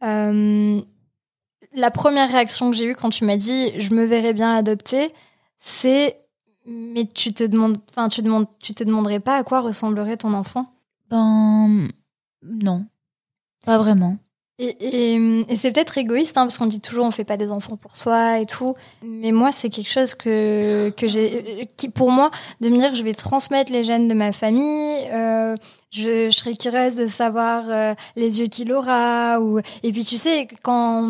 la 0.00 1.90
première 1.90 2.30
réaction 2.30 2.70
que 2.70 2.76
j'ai 2.76 2.86
eue 2.86 2.94
quand 2.94 3.10
tu 3.10 3.24
m'as 3.24 3.36
dit 3.36 3.78
je 3.78 3.92
me 3.92 4.04
verrais 4.04 4.32
bien 4.32 4.54
adopter, 4.54 5.12
c'est 5.58 6.18
mais 6.68 7.06
tu 7.06 7.32
te 7.32 7.44
demandes, 7.44 7.78
enfin 7.90 8.08
tu 8.08 8.22
demandes, 8.22 8.46
tu 8.60 8.74
te 8.74 8.84
demanderais 8.84 9.20
pas 9.20 9.36
à 9.36 9.42
quoi 9.42 9.60
ressemblerait 9.60 10.18
ton 10.18 10.34
enfant? 10.34 10.72
Ben, 11.10 11.88
non. 12.42 12.86
Pas 13.64 13.78
vraiment. 13.78 14.18
Et, 14.60 15.14
et- 15.14 15.44
et 15.48 15.54
c'est 15.56 15.70
peut-être 15.70 15.98
égoïste, 15.98 16.36
hein, 16.36 16.42
parce 16.42 16.58
qu'on 16.58 16.66
dit 16.66 16.80
toujours 16.80 17.04
on 17.04 17.12
fait 17.12 17.22
pas 17.24 17.36
des 17.36 17.48
enfants 17.50 17.76
pour 17.76 17.96
soi 17.96 18.40
et 18.40 18.46
tout. 18.46 18.74
Mais 19.04 19.30
moi, 19.30 19.52
c'est 19.52 19.68
quelque 19.68 19.90
chose 19.90 20.14
que, 20.14 20.90
que 20.96 21.06
j'ai, 21.06 21.70
qui 21.76 21.88
pour 21.90 22.10
moi, 22.10 22.32
de 22.60 22.68
me 22.68 22.76
dire 22.78 22.92
je 22.94 23.04
vais 23.04 23.14
transmettre 23.14 23.70
les 23.70 23.84
gènes 23.84 24.08
de 24.08 24.14
ma 24.14 24.32
famille. 24.32 25.08
euh, 25.12 25.54
je, 25.92 26.28
je 26.28 26.36
serais 26.36 26.54
curieuse 26.56 26.96
de 26.96 27.06
savoir 27.06 27.64
euh, 27.70 27.94
les 28.16 28.40
yeux 28.40 28.48
qu'il 28.48 28.72
aura. 28.72 29.38
Ou... 29.40 29.60
Et 29.84 29.92
puis 29.92 30.04
tu 30.04 30.16
sais, 30.16 30.48
quand, 30.62 31.08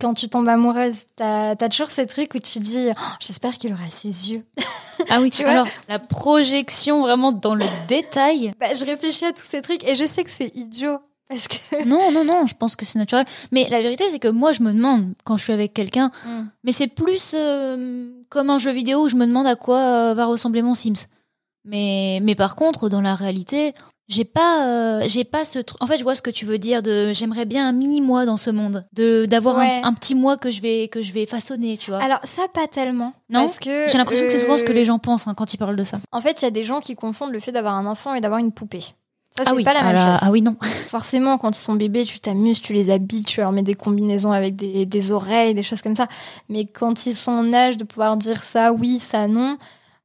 quand 0.00 0.14
tu 0.14 0.28
tombes 0.30 0.48
amoureuse, 0.48 1.04
t'as 1.16 1.50
as 1.50 1.68
toujours 1.68 1.90
ces 1.90 2.06
trucs 2.06 2.34
où 2.34 2.38
tu 2.38 2.58
dis 2.60 2.88
Oh, 2.96 3.00
j'espère 3.20 3.58
qu'il 3.58 3.72
aura 3.74 3.90
ses 3.90 4.32
yeux. 4.32 4.42
Ah 5.10 5.20
oui, 5.20 5.28
Tu 5.36 5.42
vois? 5.42 5.52
Alors, 5.52 5.68
la 5.90 5.98
projection 5.98 7.02
vraiment 7.02 7.30
dans 7.30 7.54
le 7.54 7.66
détail. 7.88 8.52
Bah, 8.58 8.72
je 8.74 8.86
réfléchis 8.86 9.26
à 9.26 9.32
tous 9.32 9.44
ces 9.44 9.60
trucs 9.60 9.84
et 9.84 9.94
je 9.94 10.06
sais 10.06 10.24
que 10.24 10.30
c'est 10.30 10.50
idiot. 10.56 10.98
Parce 11.28 11.48
que. 11.48 11.56
Non, 11.86 12.10
non, 12.12 12.24
non, 12.24 12.46
je 12.46 12.54
pense 12.54 12.76
que 12.76 12.84
c'est 12.84 12.98
naturel. 12.98 13.24
Mais 13.52 13.66
la 13.70 13.80
vérité, 13.82 14.04
c'est 14.10 14.18
que 14.18 14.28
moi, 14.28 14.52
je 14.52 14.62
me 14.62 14.72
demande, 14.72 15.14
quand 15.24 15.36
je 15.36 15.42
suis 15.44 15.52
avec 15.52 15.74
quelqu'un, 15.74 16.10
Mm. 16.24 16.46
mais 16.64 16.72
c'est 16.72 16.86
plus 16.88 17.34
euh, 17.36 18.08
comme 18.28 18.50
un 18.50 18.58
jeu 18.58 18.70
vidéo 18.70 19.04
où 19.04 19.08
je 19.08 19.16
me 19.16 19.26
demande 19.26 19.46
à 19.46 19.56
quoi 19.56 19.78
euh, 19.78 20.14
va 20.14 20.26
ressembler 20.26 20.62
mon 20.62 20.74
Sims. 20.74 21.06
Mais, 21.64 22.20
mais 22.22 22.34
par 22.34 22.54
contre, 22.56 22.88
dans 22.88 23.00
la 23.00 23.14
réalité, 23.16 23.74
j'ai 24.08 24.24
pas, 24.24 24.66
euh, 24.68 25.02
j'ai 25.08 25.24
pas 25.24 25.44
ce 25.44 25.58
truc. 25.58 25.82
En 25.82 25.88
fait, 25.88 25.98
je 25.98 26.04
vois 26.04 26.14
ce 26.14 26.22
que 26.22 26.30
tu 26.30 26.44
veux 26.44 26.58
dire 26.58 26.80
de 26.80 27.12
j'aimerais 27.12 27.44
bien 27.44 27.68
un 27.68 27.72
mini 27.72 28.00
moi 28.00 28.24
dans 28.24 28.36
ce 28.36 28.50
monde, 28.50 28.86
de 28.92 29.26
d'avoir 29.26 29.56
Ouais. 29.58 29.80
un, 29.82 29.88
un 29.88 29.94
petit 29.94 30.14
moi 30.14 30.36
que 30.36 30.48
je 30.48 30.60
vais 30.60 30.86
que 30.86 31.02
je 31.02 31.12
vais 31.12 31.26
façonner, 31.26 31.76
tu 31.76 31.90
vois. 31.90 32.00
Alors, 32.00 32.20
ça, 32.22 32.46
pas 32.46 32.68
tellement. 32.68 33.14
Non? 33.30 33.40
parce 33.40 33.58
que, 33.58 33.88
j'ai 33.88 33.98
l'impression 33.98 34.24
que 34.26 34.30
c'est 34.30 34.38
souvent 34.38 34.58
ce 34.58 34.64
que 34.64 34.72
les 34.72 34.84
gens 34.84 35.00
pensent 35.00 35.26
hein, 35.26 35.34
quand 35.36 35.52
ils 35.54 35.56
parlent 35.56 35.74
de 35.74 35.82
ça. 35.82 35.98
En 36.12 36.20
fait, 36.20 36.40
il 36.40 36.44
y 36.44 36.48
a 36.48 36.52
des 36.52 36.62
gens 36.62 36.78
qui 36.80 36.94
confondent 36.94 37.32
le 37.32 37.40
fait 37.40 37.50
d'avoir 37.50 37.74
un 37.74 37.86
enfant 37.86 38.14
et 38.14 38.20
d'avoir 38.20 38.38
une 38.38 38.52
poupée. 38.52 38.84
Ça, 39.36 39.44
c'est 39.44 39.50
ah 39.50 39.54
oui, 39.54 39.64
pas 39.64 39.74
la 39.74 39.80
ah 39.80 39.92
même 39.92 39.96
chose. 39.96 40.18
Ah 40.22 40.30
oui, 40.30 40.40
non. 40.40 40.56
Forcément, 40.88 41.36
quand 41.36 41.56
ils 41.56 41.60
sont 41.60 41.74
bébés, 41.74 42.04
tu 42.04 42.20
t'amuses, 42.20 42.60
tu 42.60 42.72
les 42.72 42.90
habilles, 42.90 43.24
tu 43.24 43.40
leur 43.40 43.52
mets 43.52 43.62
des 43.62 43.74
combinaisons 43.74 44.32
avec 44.32 44.56
des, 44.56 44.86
des 44.86 45.12
oreilles, 45.12 45.52
des 45.54 45.62
choses 45.62 45.82
comme 45.82 45.94
ça. 45.94 46.08
Mais 46.48 46.64
quand 46.64 47.06
ils 47.06 47.14
sont 47.14 47.32
en 47.32 47.52
âge 47.52 47.76
de 47.76 47.84
pouvoir 47.84 48.16
dire 48.16 48.42
ça 48.42 48.72
oui, 48.72 48.98
ça 48.98 49.28
non, 49.28 49.58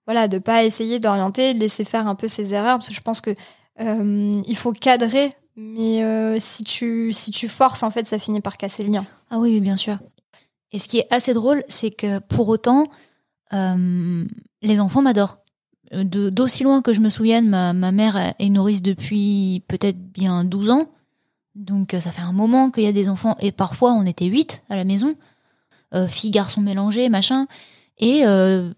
voilà, 0.06 0.28
de 0.28 0.38
pas 0.38 0.66
essayer 0.66 1.00
d'orienter, 1.00 1.54
de 1.54 1.60
laisser 1.60 1.86
faire 1.86 2.08
un 2.08 2.16
peu 2.16 2.28
ses 2.28 2.54
erreurs, 2.54 2.78
parce 2.78 2.90
que 2.90 2.96
je 2.96 3.02
pense 3.02 3.22
que 3.22 3.34
euh, 3.80 4.34
il 4.46 4.58
faut 4.58 4.74
cadrer. 4.74 5.34
Mais 5.56 6.04
euh, 6.04 6.38
si 6.40 6.64
tu 6.64 7.12
si 7.14 7.32
tu 7.32 7.50
forces, 7.50 7.84
en 7.84 7.92
fait, 7.92 8.08
ça 8.08 8.18
finit 8.18 8.42
par 8.42 8.58
casser 8.58 8.84
le 8.84 8.92
lien. 8.92 9.06
Ah 9.30 9.40
oui, 9.40 9.52
oui, 9.52 9.60
bien 9.62 9.76
sûr. 9.76 9.98
Et 10.72 10.80
ce 10.80 10.88
qui 10.88 11.00
est 11.00 11.08
assez 11.10 11.34
drôle, 11.34 11.64
c'est 11.68 11.90
que 11.90 12.20
pour 12.20 12.48
autant, 12.50 12.86
euh, 13.54 14.26
les 14.62 14.80
enfants 14.80 15.02
m'adorent. 15.02 15.41
Euh, 15.94 16.04
D'aussi 16.04 16.64
loin 16.64 16.82
que 16.82 16.94
je 16.94 17.02
me 17.02 17.10
souvienne, 17.10 17.50
ma, 17.50 17.74
ma 17.74 17.92
mère 17.92 18.34
est 18.40 18.50
nourrice 18.50 18.82
depuis 18.82 19.64
peut-être 19.68 19.98
bien 20.00 20.44
12 20.44 20.70
ans. 20.70 20.88
Donc 21.56 21.94
euh, 21.94 22.00
ça 22.00 22.12
fait 22.12 22.22
un 22.22 22.32
moment 22.32 22.72
qu'il 22.72 22.84
y 22.84 22.88
a 22.88 22.94
des 22.94 23.10
enfants. 23.10 23.36
Et 23.40 23.52
parfois, 23.52 23.92
on 23.94 24.06
était 24.06 24.26
8 24.26 24.64
à 24.70 24.76
la 24.76 24.84
maison. 24.86 25.16
Euh, 25.94 26.08
filles, 26.08 26.32
garçons 26.32 26.62
mélangés, 26.62 27.10
machin. 27.10 27.48
Et, 27.98 28.26
euh, 28.26 28.72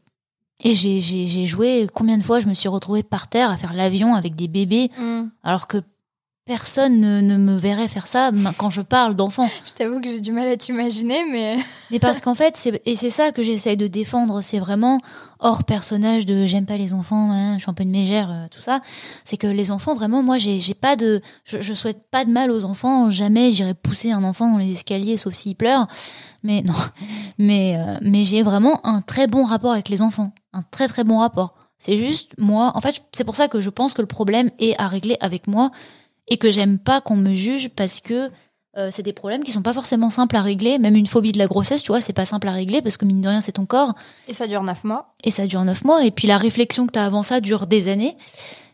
et 0.64 0.74
j'ai- 0.74 1.00
j'ai 1.00 1.28
j'ai 1.28 1.46
joué, 1.46 1.88
combien 1.94 2.18
de 2.18 2.24
fois 2.24 2.40
je 2.40 2.48
me 2.48 2.54
suis 2.56 2.68
retrouvée 2.70 3.04
par 3.04 3.28
terre 3.28 3.52
à 3.52 3.58
faire 3.58 3.74
l'avion 3.74 4.16
avec 4.16 4.36
des 4.36 4.48
bébés, 4.48 4.90
alors 5.44 5.68
que 5.68 5.78
personne 6.46 7.00
ne, 7.00 7.22
ne 7.22 7.38
me 7.38 7.56
verrait 7.56 7.88
faire 7.88 8.08
ça 8.08 8.32
quand 8.58 8.70
je 8.70 8.82
parle 8.82 9.16
d'enfants. 9.16 9.48
Je 9.66 9.72
t'avoue 9.72 10.02
que 10.02 10.08
j'ai 10.10 10.20
du 10.20 10.34
mal 10.34 10.48
à 10.50 10.58
t'imaginer, 10.58 11.24
mais 11.32 11.56
Mais 11.92 12.00
parce 12.00 12.20
qu'en 12.20 12.36
fait, 12.36 12.58
c'est 12.58 12.82
et 12.86 12.96
c'est 12.98 13.10
ça 13.10 13.32
que 13.32 13.42
j'essaye 13.42 13.78
de 13.78 13.88
défendre, 13.88 14.42
c'est 14.42 14.60
vraiment 14.60 15.00
hors 15.40 15.64
personnage 15.64 16.26
de 16.26 16.46
j'aime 16.46 16.66
pas 16.66 16.76
les 16.76 16.94
enfants, 16.94 17.32
hein, 17.32 17.56
je 17.58 17.62
suis 17.62 17.70
un 17.70 17.74
peu 17.74 17.84
une 17.84 17.92
mégère, 17.92 18.30
euh, 18.30 18.48
tout 18.52 18.62
ça. 18.62 18.82
C'est 19.24 19.38
que 19.38 19.48
les 19.48 19.72
enfants, 19.72 19.96
vraiment, 19.96 20.22
moi, 20.22 20.38
j'ai 20.38 20.60
j'ai 20.60 20.74
pas 20.74 20.98
de, 20.98 21.22
je, 21.46 21.62
je 21.62 21.74
souhaite 21.74 22.10
pas 22.12 22.26
de 22.26 22.32
mal 22.32 22.52
aux 22.52 22.66
enfants. 22.66 23.10
Jamais 23.10 23.52
j'irai 23.54 23.74
pousser 23.74 24.12
un 24.12 24.24
enfant 24.24 24.52
dans 24.52 24.58
les 24.58 24.72
escaliers, 24.72 25.16
sauf 25.16 25.34
s'il 25.34 25.56
pleure. 25.56 25.88
Mais 26.44 26.62
non, 26.62 26.74
mais 27.38 27.78
euh, 27.78 27.98
mais 28.02 28.24
j'ai 28.24 28.42
vraiment 28.42 28.86
un 28.86 29.02
très 29.02 29.28
bon 29.28 29.46
rapport 29.46 29.72
avec 29.72 29.88
les 29.88 30.02
enfants, 30.02 30.34
un 30.52 30.64
très 30.64 30.90
très 30.90 31.06
bon 31.06 31.20
rapport. 31.20 31.56
C'est 31.80 31.98
juste 31.98 32.32
moi. 32.38 32.72
En 32.76 32.82
fait, 32.82 33.02
c'est 33.14 33.26
pour 33.26 33.36
ça 33.36 33.48
que 33.48 33.62
je 33.62 33.70
pense 33.70 33.94
que 33.94 34.02
le 34.02 34.08
problème 34.08 34.50
est 34.58 34.80
à 34.82 34.88
régler 34.88 35.18
avec 35.22 35.48
moi 35.48 35.72
et 36.28 36.38
que 36.38 36.52
j'aime 36.52 36.80
pas 36.80 37.02
qu'on 37.02 37.16
me 37.16 37.34
juge 37.34 37.70
parce 37.70 38.00
que 38.00 38.32
euh, 38.76 38.90
c'est 38.92 39.04
des 39.04 39.14
problèmes 39.14 39.44
qui 39.44 39.52
sont 39.52 39.62
pas 39.62 39.74
forcément 39.74 40.10
simples 40.10 40.36
à 40.36 40.42
régler. 40.42 40.80
Même 40.80 40.96
une 40.96 41.08
phobie 41.08 41.32
de 41.32 41.38
la 41.38 41.46
grossesse, 41.46 41.84
tu 41.84 41.90
vois, 41.90 42.02
c'est 42.02 42.14
pas 42.14 42.26
simple 42.26 42.48
à 42.48 42.52
régler 42.52 42.82
parce 42.82 42.98
que 42.98 43.06
mine 43.06 43.22
de 43.22 43.28
rien, 43.28 43.42
c'est 43.42 43.52
ton 43.54 43.66
corps. 43.66 43.94
Et 44.28 44.34
ça 44.34 44.48
dure 44.48 44.64
neuf 44.64 44.84
mois. 44.84 45.16
Et 45.24 45.32
ça 45.32 45.46
dure 45.46 45.64
neuf 45.64 45.84
mois. 45.84 46.04
Et 46.04 46.12
puis 46.12 46.28
la 46.28 46.38
réflexion 46.38 46.88
que 46.88 46.92
tu 46.92 47.00
as 47.00 47.06
avant 47.06 47.24
ça 47.24 47.40
dure 47.40 47.68
des 47.68 47.88
années. 47.88 48.18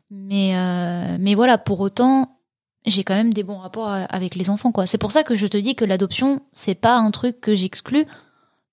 Mais, 0.09 0.55
euh, 0.55 1.17
mais 1.19 1.35
voilà, 1.35 1.57
pour 1.57 1.81
autant, 1.81 2.39
j'ai 2.85 3.03
quand 3.03 3.13
même 3.15 3.33
des 3.33 3.43
bons 3.43 3.57
rapports 3.57 3.89
avec 3.91 4.35
les 4.35 4.49
enfants, 4.49 4.71
quoi. 4.71 4.87
C'est 4.87 4.97
pour 4.97 5.11
ça 5.11 5.23
que 5.23 5.35
je 5.35 5.45
te 5.47 5.57
dis 5.57 5.75
que 5.75 5.85
l'adoption, 5.85 6.41
c'est 6.53 6.75
pas 6.75 6.95
un 6.95 7.11
truc 7.11 7.41
que 7.41 7.53
j'exclus 7.53 8.05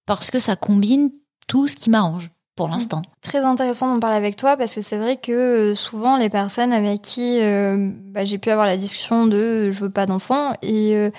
parce 0.06 0.30
que 0.30 0.38
ça 0.38 0.54
combine 0.56 1.10
tout 1.48 1.66
ce 1.66 1.76
qui 1.76 1.90
m'arrange 1.90 2.30
pour 2.56 2.68
l'instant. 2.68 3.02
Très 3.20 3.44
intéressant 3.44 3.92
d'en 3.92 4.00
parler 4.00 4.16
avec 4.16 4.36
toi 4.36 4.56
parce 4.56 4.74
que 4.74 4.80
c'est 4.80 4.96
vrai 4.96 5.18
que 5.18 5.32
euh, 5.32 5.74
souvent 5.74 6.16
les 6.16 6.30
personnes 6.30 6.72
avec 6.72 7.02
qui 7.02 7.38
euh, 7.40 7.90
bah, 7.92 8.24
j'ai 8.24 8.38
pu 8.38 8.50
avoir 8.50 8.66
la 8.66 8.78
discussion 8.78 9.26
de 9.26 9.70
je 9.70 9.78
veux 9.78 9.90
pas 9.90 10.06
d'enfant 10.06 10.54
et 10.62 10.96
euh, 10.96 11.10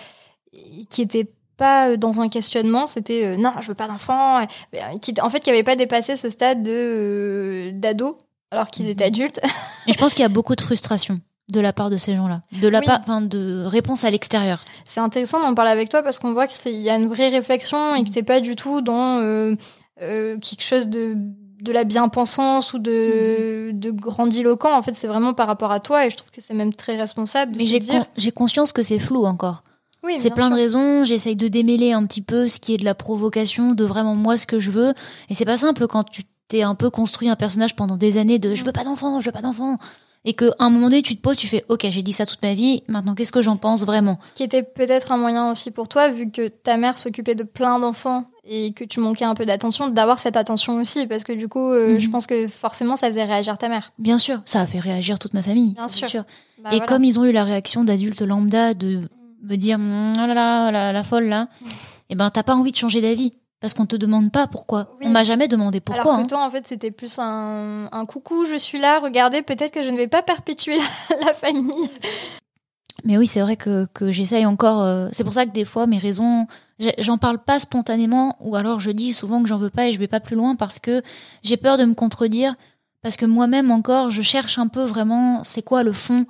qui 0.90 1.04
étaient 1.04 1.32
pas 1.56 1.96
dans 1.96 2.22
un 2.22 2.30
questionnement, 2.30 2.86
c'était 2.86 3.36
non, 3.38 3.54
je 3.62 3.68
veux 3.68 3.76
pas 3.76 3.88
d'enfant, 3.88 4.46
qui 5.02 5.14
en 5.22 5.30
fait 5.30 5.40
qui 5.40 5.50
n'avaient 5.50 5.64
pas 5.64 5.76
dépassé 5.76 6.16
ce 6.16 6.30
stade 6.30 6.62
de 6.62 7.72
d'ado 7.74 8.18
alors 8.52 8.68
qu'ils 8.68 8.90
étaient 8.90 9.06
mhm. 9.06 9.14
adultes. 9.14 9.42
et 9.88 9.94
je 9.94 9.98
pense 9.98 10.14
qu'il 10.14 10.24
y 10.24 10.26
a 10.26 10.30
beaucoup 10.30 10.56
de 10.56 10.62
frustration 10.62 11.20
de 11.50 11.60
la 11.62 11.72
part 11.72 11.90
de 11.90 11.98
ces 11.98 12.16
gens-là, 12.16 12.42
de 12.62 12.68
la 12.68 12.82
part, 12.82 13.00
enfin, 13.00 13.22
de 13.22 13.64
réponse 13.66 14.04
à 14.04 14.10
l'extérieur. 14.10 14.66
C'est 14.84 15.00
intéressant 15.00 15.40
d'en 15.42 15.54
parler 15.54 15.72
avec 15.72 15.90
toi 15.90 16.04
parce 16.04 16.20
qu'on 16.20 16.34
voit 16.34 16.48
qu'il 16.48 16.74
y 16.74 16.90
a 16.90 16.96
une 16.96 17.08
vraie 17.08 17.30
réflexion 17.30 17.96
et 17.96 18.04
que 18.04 18.10
t'es 18.10 18.24
pas 18.24 18.42
du 18.42 18.56
tout 18.56 18.82
dans 18.82 19.20
euh, 19.22 19.56
quelque 20.00 20.64
chose 20.64 20.88
de 20.88 21.16
de 21.62 21.72
la 21.72 21.84
bien-pensance 21.84 22.74
ou 22.74 22.80
de, 22.80 23.72
mhm. 23.72 23.80
de 23.80 23.92
grandiloquent. 23.92 24.76
En 24.76 24.82
fait, 24.82 24.94
c'est 24.94 25.08
vraiment 25.08 25.34
par 25.34 25.48
rapport 25.48 25.72
à 25.72 25.80
toi 25.80 26.06
et 26.06 26.10
je 26.10 26.18
trouve 26.18 26.32
que 26.32 26.42
c'est 26.42 26.54
même 26.54 26.74
très 26.74 26.96
responsable. 26.98 27.56
Mais 27.58 27.66
j'ai 27.66 27.80
j'ai 28.16 28.32
conscience 28.32 28.72
que 28.72 28.84
c'est 28.84 29.00
flou 29.00 29.26
encore. 29.26 29.64
Oui, 30.04 30.16
c'est 30.20 30.30
plein 30.30 30.50
de 30.50 30.56
raisons. 30.56 31.04
J'essaye 31.04 31.36
de 31.36 31.48
démêler 31.48 31.92
un 31.92 32.06
petit 32.06 32.22
peu 32.22 32.48
ce 32.48 32.60
qui 32.60 32.74
est 32.74 32.78
de 32.78 32.86
la 32.86 32.96
provocation, 32.96 33.74
de 33.74 33.84
vraiment 33.84 34.16
moi 34.16 34.38
ce 34.38 34.46
que 34.46 34.60
je 34.60 34.72
veux. 34.72 34.94
Et 35.30 35.34
c'est 35.34 35.46
pas 35.46 35.58
simple 35.58 35.88
quand 35.88 36.04
tu 36.04 36.24
t'es 36.48 36.62
un 36.62 36.76
peu 36.76 36.90
construit 36.90 37.28
un 37.28 37.36
personnage 37.36 37.76
pendant 37.76 37.98
des 37.98 38.18
années 38.18 38.40
de 38.40 38.54
je 38.54 38.64
veux 38.64 38.72
pas 38.72 38.84
d'enfant, 38.84 39.20
je 39.20 39.26
veux 39.26 39.34
pas 39.34 39.42
d'enfant 39.42 39.78
et 40.26 40.34
qu'à 40.34 40.48
un 40.60 40.70
moment 40.70 40.90
donné 40.90 41.02
tu 41.02 41.16
te 41.16 41.22
poses, 41.22 41.38
tu 41.38 41.48
fais 41.48 41.64
ok 41.70 41.88
j'ai 41.90 42.04
dit 42.04 42.14
ça 42.14 42.26
toute 42.26 42.42
ma 42.42 42.54
vie, 42.54 42.84
maintenant 42.88 43.16
qu'est-ce 43.16 43.32
que 43.32 43.42
j'en 43.42 43.58
pense 43.58 43.86
vraiment? 43.86 44.20
Ce 44.22 44.34
qui 44.34 44.44
était 44.44 44.64
peut-être 44.64 45.12
un 45.12 45.18
moyen 45.18 45.52
aussi 45.52 45.72
pour 45.72 45.88
toi, 45.88 46.10
vu 46.10 46.32
que 46.32 46.48
ta 46.48 46.78
mère 46.78 46.98
s'occupait 46.98 47.36
de 47.36 47.44
plein 47.44 47.80
d'enfants 47.80 48.26
et 48.44 48.74
que 48.74 48.84
tu 48.84 49.00
manquais 49.00 49.26
un 49.26 49.34
peu 49.34 49.46
d'attention, 49.46 49.90
d'avoir 49.90 50.20
cette 50.20 50.38
attention 50.38 50.78
aussi, 50.78 51.08
parce 51.08 51.24
que 51.24 51.34
du 51.34 51.48
coup 51.48 51.72
euh, 51.72 51.94
mhm. 51.94 52.00
je 52.00 52.10
pense 52.10 52.28
que 52.28 52.48
forcément 52.48 52.96
ça 52.96 53.08
faisait 53.08 53.26
réagir 53.26 53.58
ta 53.58 53.70
mère. 53.70 53.92
Bien 53.98 54.18
sûr, 54.18 54.42
ça 54.46 54.62
a 54.62 54.66
fait 54.66 54.80
réagir 54.80 55.20
toute 55.20 55.34
ma 55.34 55.44
famille. 55.44 55.74
Bien 55.74 55.88
sûr. 55.88 56.24
Bah, 56.64 56.70
et 56.74 56.80
comme 56.80 57.04
ils 57.04 57.20
ont 57.20 57.26
eu 57.26 57.32
la 57.32 57.44
réaction 57.44 57.84
d'adultes 57.84 58.22
lambda 58.22 58.74
de 58.74 59.02
me 59.44 59.56
dire 59.56 59.78
oh 59.80 60.28
là 60.28 60.34
là, 60.72 60.92
la, 60.92 61.04
folle 61.04 61.28
là, 61.28 61.48
et 61.64 61.68
eh 62.10 62.16
ben 62.16 62.30
t'as 62.30 62.44
pas 62.44 62.56
envie 62.56 62.72
de 62.72 62.78
changer 62.78 63.02
d'avis 63.02 63.34
parce 63.60 63.74
qu'on 63.74 63.86
te 63.86 63.96
demande 63.96 64.32
pas 64.32 64.48
pourquoi. 64.48 64.96
On 65.02 65.10
m'a 65.10 65.24
jamais 65.24 65.48
demandé 65.48 65.80
pourquoi. 65.80 66.04
Alors 66.04 66.18
que 66.18 66.24
hein. 66.24 66.28
toi, 66.28 66.46
en 66.46 66.52
fait, 66.52 66.68
c'était 66.68 66.92
plus 66.92 67.18
un, 67.20 68.06
coucou, 68.08 68.46
je 68.46 68.56
suis 68.56 68.80
là, 68.80 69.00
regardez, 69.00 69.42
peut-être 69.42 69.72
que 69.72 69.84
je 69.84 69.90
ne 69.90 69.98
vais 69.98 70.08
pas 70.08 70.22
perpétuer 70.22 70.78
la, 71.26 71.34
famille. 71.34 71.90
Mais 73.04 73.18
oui, 73.18 73.26
c'est 73.26 73.42
vrai 73.42 73.58
que, 73.58 73.88
que 73.94 74.12
j'essaye 74.12 74.46
encore. 74.46 74.82
Euh, 74.82 75.10
c'est 75.12 75.24
pour 75.24 75.34
ça 75.34 75.46
que 75.46 75.52
des 75.52 75.66
fois, 75.66 75.88
mes 75.88 75.98
raisons, 75.98 76.46
j'en 77.00 77.18
parle 77.18 77.40
pas 77.40 77.60
spontanément, 77.60 78.36
ou 78.40 78.56
alors 78.56 78.80
je 78.80 78.92
dis 78.92 79.14
souvent 79.14 79.42
que 79.42 79.50
j'en 79.50 79.58
veux 79.58 79.72
pas 79.72 79.88
et 79.88 79.94
je 79.94 80.00
vais 80.00 80.08
pas 80.08 80.20
plus 80.20 80.36
loin 80.36 80.56
parce 80.56 80.80
que 80.80 81.02
j'ai 81.42 81.58
peur 81.58 81.78
de 81.78 81.86
me 81.86 81.96
contredire, 81.96 82.56
parce 83.02 83.18
que 83.18 83.26
moi-même 83.26 83.72
encore, 83.72 84.12
je 84.12 84.22
cherche 84.22 84.60
un 84.60 84.68
peu 84.68 84.84
vraiment, 84.84 85.44
c'est 85.44 85.64
quoi 85.64 85.82
le 85.82 85.94
fond 85.94 86.26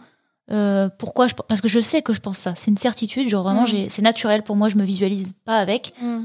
euh, 0.50 0.88
pourquoi 0.98 1.28
je 1.28 1.34
parce 1.34 1.60
que 1.60 1.68
je 1.68 1.82
sais 1.82 2.02
que 2.02 2.14
je 2.14 2.22
pense 2.22 2.38
ça 2.38 2.54
c'est 2.56 2.72
une 2.72 2.78
certitude 2.78 3.28
genre 3.28 3.44
vraiment 3.44 3.64
mm. 3.64 3.90
c'est 3.90 4.02
naturel 4.02 4.44
pour 4.44 4.56
moi 4.56 4.70
je 4.70 4.78
me 4.78 4.86
visualise 4.86 5.34
pas 5.44 5.58
avec 5.58 5.94
mm. 6.02 6.20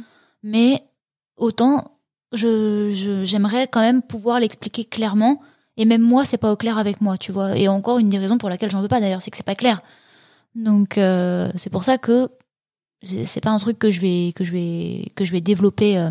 mais 0.44 0.84
autant 1.36 1.92
je, 2.32 3.20
j'aimerais 3.24 3.68
quand 3.68 3.80
même 3.80 4.02
pouvoir 4.02 4.40
l'expliquer 4.40 4.84
clairement. 4.84 5.40
Et 5.76 5.84
même 5.84 6.02
moi, 6.02 6.24
c'est 6.24 6.38
pas 6.38 6.52
au 6.52 6.56
clair 6.56 6.78
avec 6.78 7.00
moi, 7.00 7.16
tu 7.16 7.32
vois. 7.32 7.56
Et 7.56 7.68
encore 7.68 7.98
une 7.98 8.08
des 8.08 8.18
raisons 8.18 8.38
pour 8.38 8.48
laquelle 8.48 8.70
j'en 8.70 8.82
veux 8.82 8.88
pas 8.88 9.00
d'ailleurs, 9.00 9.22
c'est 9.22 9.30
que 9.30 9.36
c'est 9.36 9.46
pas 9.46 9.54
clair. 9.54 9.82
Donc 10.54 10.98
euh, 10.98 11.50
c'est 11.56 11.70
pour 11.70 11.84
ça 11.84 11.96
que 11.96 12.28
c'est 13.02 13.40
pas 13.40 13.50
un 13.50 13.58
truc 13.58 13.78
que 13.78 13.90
je 13.90 14.00
vais 14.00 14.32
que 14.34 14.44
je 14.44 14.52
vais 14.52 15.10
que 15.16 15.24
je 15.24 15.32
vais 15.32 15.40
développer 15.40 15.98
euh, 15.98 16.10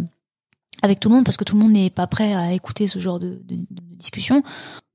avec 0.81 0.99
tout 0.99 1.09
le 1.09 1.15
monde 1.15 1.25
parce 1.25 1.37
que 1.37 1.43
tout 1.43 1.55
le 1.55 1.61
monde 1.61 1.73
n'est 1.73 1.91
pas 1.91 2.07
prêt 2.07 2.33
à 2.33 2.51
écouter 2.53 2.87
ce 2.87 2.97
genre 2.97 3.19
de, 3.19 3.39
discussion. 3.47 4.41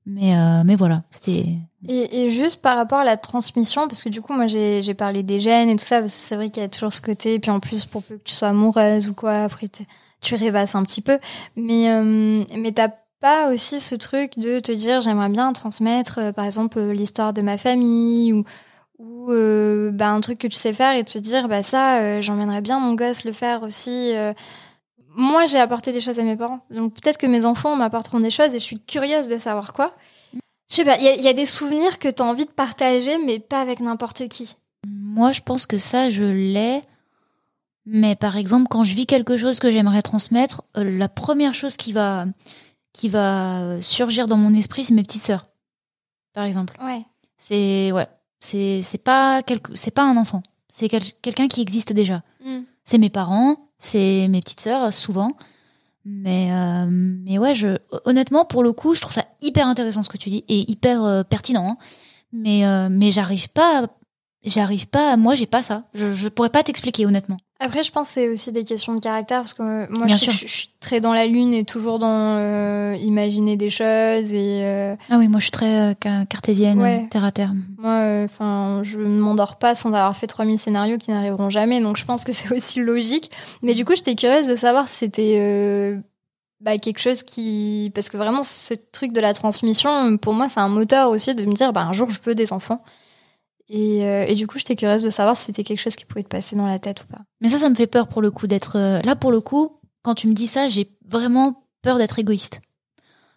Mais 0.05 0.37
euh, 0.37 0.63
mais 0.65 0.75
voilà, 0.75 1.03
c'était. 1.11 1.57
Et, 1.87 2.29
juste 2.29 2.61
par 2.61 2.75
rapport 2.75 2.99
à 2.99 3.05
la 3.05 3.17
transmission, 3.17 3.87
parce 3.87 4.03
que 4.03 4.09
du 4.09 4.21
coup 4.21 4.33
moi 4.33 4.47
j'ai 4.47 4.93
parlé 4.93 5.23
des 5.23 5.39
gènes 5.39 5.69
et 5.69 5.75
tout 5.75 5.83
ça, 5.83 6.07
c'est 6.07 6.35
vrai 6.35 6.49
qu'il 6.49 6.61
y 6.61 6.65
a 6.65 6.69
toujours 6.69 6.91
ce 6.91 7.01
côté. 7.01 7.35
Et 7.35 7.39
puis 7.39 7.51
en 7.51 7.61
plus 7.61 7.85
pour 7.85 8.03
peu 8.03 8.17
que 8.17 8.23
tu 8.23 8.33
sois 8.33 8.49
amoureuse 8.49 9.09
ou 9.09 9.13
quoi, 9.13 9.43
après 9.43 9.69
tu 10.21 10.35
rêvasses 10.35 10.75
un 10.75 10.83
petit 10.83 11.01
peu. 11.01 11.19
Mais, 11.55 11.89
euh, 11.89 12.43
mais 12.55 12.71
t'as 12.71 12.89
pas 13.19 13.51
aussi 13.51 13.79
ce 13.79 13.95
truc 13.95 14.37
de 14.37 14.59
te 14.59 14.71
dire 14.71 15.01
j'aimerais 15.01 15.29
bien 15.29 15.51
transmettre, 15.53 16.19
euh, 16.19 16.31
par 16.31 16.45
exemple, 16.45 16.79
l'histoire 16.79 17.33
de 17.33 17.41
ma 17.41 17.57
famille 17.57 18.33
ou, 18.33 18.43
ou 18.99 19.31
euh, 19.31 19.91
bah, 19.91 20.09
un 20.09 20.21
truc 20.21 20.39
que 20.39 20.47
tu 20.47 20.57
sais 20.57 20.73
faire 20.73 20.95
et 20.95 21.03
te 21.03 21.17
dire 21.17 21.47
bah 21.47 21.63
ça, 21.63 22.21
j'emmènerais 22.21 22.61
bien 22.61 22.79
mon 22.79 22.93
gosse 22.93 23.23
le 23.23 23.31
faire 23.31 23.63
aussi. 23.63 24.13
Moi, 25.15 25.45
j'ai 25.45 25.59
apporté 25.59 25.91
des 25.91 25.99
choses 25.99 26.19
à 26.19 26.23
mes 26.23 26.35
parents. 26.35 26.59
Donc 26.69 26.93
peut-être 26.93 27.17
que 27.17 27.25
mes 27.25 27.45
enfants 27.45 27.75
m'apporteront 27.75 28.19
des 28.19 28.29
choses 28.29 28.53
et 28.53 28.59
je 28.59 28.63
suis 28.63 28.79
curieuse 28.79 29.27
de 29.27 29.37
savoir 29.37 29.73
quoi. 29.73 29.93
Je 30.69 30.75
sais 30.75 30.85
pas, 30.85 30.97
il 30.99 31.21
y, 31.21 31.23
y, 31.23 31.29
a 31.29 31.33
des 31.33 31.45
souvenirs 31.45 31.97
que 31.97 32.09
tu 32.09 32.21
as 32.21 32.25
envie 32.25 32.43
de 32.43 32.51
partager, 32.51 33.17
mais 33.25 33.39
pas 33.39 33.61
avec 33.61 33.79
n'importe 33.79 34.27
qui. 34.27 34.57
Moi, 34.85 35.31
je 35.31 35.39
pense 35.41 35.65
que 35.65 35.77
ça, 35.77 36.09
je 36.09 36.23
l'ai 36.23 36.81
mais 37.89 38.17
par 38.17 38.35
exemple, 38.35 38.67
quand 38.69 38.83
je 38.83 38.93
vis 38.93 39.05
quelque 39.05 39.37
chose 39.37 39.59
que 39.59 39.71
j'aimerais 39.71 40.01
transmettre, 40.01 40.63
euh, 40.75 40.83
la 40.83 41.07
première 41.07 41.53
chose 41.53 41.77
qui 41.77 41.93
va, 41.93 42.25
qui 42.91 43.07
va 43.07 43.81
surgir 43.81 44.27
dans 44.27 44.35
mon 44.35 44.53
esprit, 44.53 44.83
c'est 44.83 44.93
mes 44.93 45.03
petites 45.03 45.21
sœurs. 45.21 45.47
Par 46.33 46.43
exemple. 46.43 46.77
Ouais. 46.83 47.05
C'est 47.37 47.93
ouais, 47.93 48.07
c'est 48.41 48.81
c'est 48.81 48.97
pas 48.97 49.39
c'est 49.73 49.91
pas 49.91 50.03
un 50.03 50.17
enfant. 50.17 50.43
C'est 50.67 50.89
quelqu'un 50.89 51.47
qui 51.47 51.61
existe 51.61 51.93
déjà. 51.93 52.23
Mm. 52.43 52.63
C'est 52.83 52.97
mes 52.97 53.09
parents, 53.09 53.69
c'est 53.79 54.27
mes 54.27 54.41
petites 54.41 54.61
sœurs 54.61 54.93
souvent. 54.93 55.31
Mais 56.03 56.51
euh, 56.51 56.87
mais 56.89 57.37
ouais, 57.37 57.55
je 57.55 57.77
honnêtement 58.03 58.43
pour 58.43 58.63
le 58.63 58.73
coup, 58.73 58.95
je 58.95 59.01
trouve 59.01 59.13
ça 59.13 59.25
hyper 59.41 59.65
intéressant 59.65 60.03
ce 60.03 60.09
que 60.09 60.17
tu 60.17 60.29
dis 60.29 60.43
et 60.49 60.69
hyper 60.69 61.05
euh, 61.05 61.23
pertinent. 61.23 61.69
Hein. 61.69 61.77
Mais 62.33 62.65
mais 62.89 63.11
j'arrive 63.11 63.47
pas 63.49 63.87
j'arrive 64.43 64.87
pas 64.87 65.15
moi 65.15 65.35
j'ai 65.35 65.45
pas 65.45 65.61
ça. 65.61 65.83
Je 65.93 66.11
je 66.11 66.27
pourrais 66.27 66.49
pas 66.49 66.63
t'expliquer 66.63 67.05
honnêtement. 67.05 67.37
Après, 67.59 67.81
je 67.81 67.91
pense 67.91 68.09
que 68.09 68.13
c'est 68.13 68.29
aussi 68.29 68.51
des 68.51 68.63
questions 68.63 68.93
de 68.93 68.99
caractère 68.99 69.41
parce 69.41 69.55
que 69.55 69.63
moi, 69.97 70.05
je, 70.05 70.15
suis 70.15 70.69
très 70.79 71.01
dans 71.01 71.13
la 71.13 71.25
lune 71.25 71.53
et 71.55 71.65
toujours 71.65 71.97
dans 71.97 72.35
euh, 72.37 72.95
imaginer 73.01 73.57
des 73.57 73.71
choses 73.71 74.31
et. 74.31 74.61
Euh, 74.63 74.95
ah 75.09 75.17
oui, 75.17 75.27
moi, 75.27 75.39
je 75.39 75.45
suis 75.45 75.51
très 75.51 75.91
euh, 75.91 76.25
cartésienne, 76.25 77.07
terre 77.09 77.23
à 77.23 77.31
terre. 77.31 77.53
Moi, 77.79 78.23
enfin, 78.25 78.81
je 78.83 78.99
ne 78.99 79.19
m'endors 79.19 79.57
pas 79.57 79.73
sans 79.73 79.89
avoir 79.89 80.15
fait 80.15 80.27
3000 80.27 80.59
scénarios 80.59 80.99
qui 80.99 81.09
n'arriveront 81.09 81.49
jamais, 81.49 81.81
donc 81.81 81.97
je 81.97 82.05
pense 82.05 82.23
que 82.23 82.31
c'est 82.33 82.53
aussi 82.53 82.79
logique. 82.79 83.31
Mais 83.63 83.73
du 83.73 83.85
coup, 83.85 83.95
j'étais 83.95 84.15
curieuse 84.15 84.45
de 84.45 84.55
savoir 84.55 84.87
si 84.87 84.97
c'était 84.97 85.99
bah, 86.61 86.77
quelque 86.77 86.99
chose 86.99 87.23
qui, 87.23 87.91
parce 87.95 88.09
que 88.09 88.17
vraiment, 88.17 88.43
ce 88.43 88.75
truc 88.91 89.13
de 89.13 89.19
la 89.19 89.33
transmission, 89.33 90.17
pour 90.17 90.33
moi, 90.33 90.47
c'est 90.47 90.59
un 90.59 90.69
moteur 90.69 91.09
aussi 91.09 91.33
de 91.33 91.43
me 91.45 91.53
dire, 91.53 91.73
bah, 91.73 91.81
un 91.81 91.93
jour, 91.93 92.11
je 92.11 92.19
veux 92.23 92.35
des 92.35 92.53
enfants. 92.53 92.83
Et, 93.69 94.05
euh, 94.05 94.25
et, 94.27 94.35
du 94.35 94.47
coup, 94.47 94.57
j'étais 94.57 94.75
curieuse 94.75 95.03
de 95.03 95.09
savoir 95.09 95.35
si 95.35 95.45
c'était 95.45 95.63
quelque 95.63 95.79
chose 95.79 95.95
qui 95.95 96.05
pouvait 96.05 96.23
te 96.23 96.29
passer 96.29 96.55
dans 96.55 96.65
la 96.65 96.79
tête 96.79 97.03
ou 97.03 97.07
pas. 97.07 97.19
Mais 97.41 97.49
ça, 97.49 97.57
ça 97.57 97.69
me 97.69 97.75
fait 97.75 97.87
peur 97.87 98.07
pour 98.07 98.21
le 98.21 98.31
coup 98.31 98.47
d'être 98.47 98.77
euh, 98.77 99.01
là. 99.01 99.15
Pour 99.15 99.31
le 99.31 99.41
coup, 99.41 99.79
quand 100.03 100.15
tu 100.15 100.27
me 100.27 100.33
dis 100.33 100.47
ça, 100.47 100.69
j'ai 100.69 100.89
vraiment 101.05 101.63
peur 101.81 101.97
d'être 101.97 102.17
égoïste. 102.17 102.61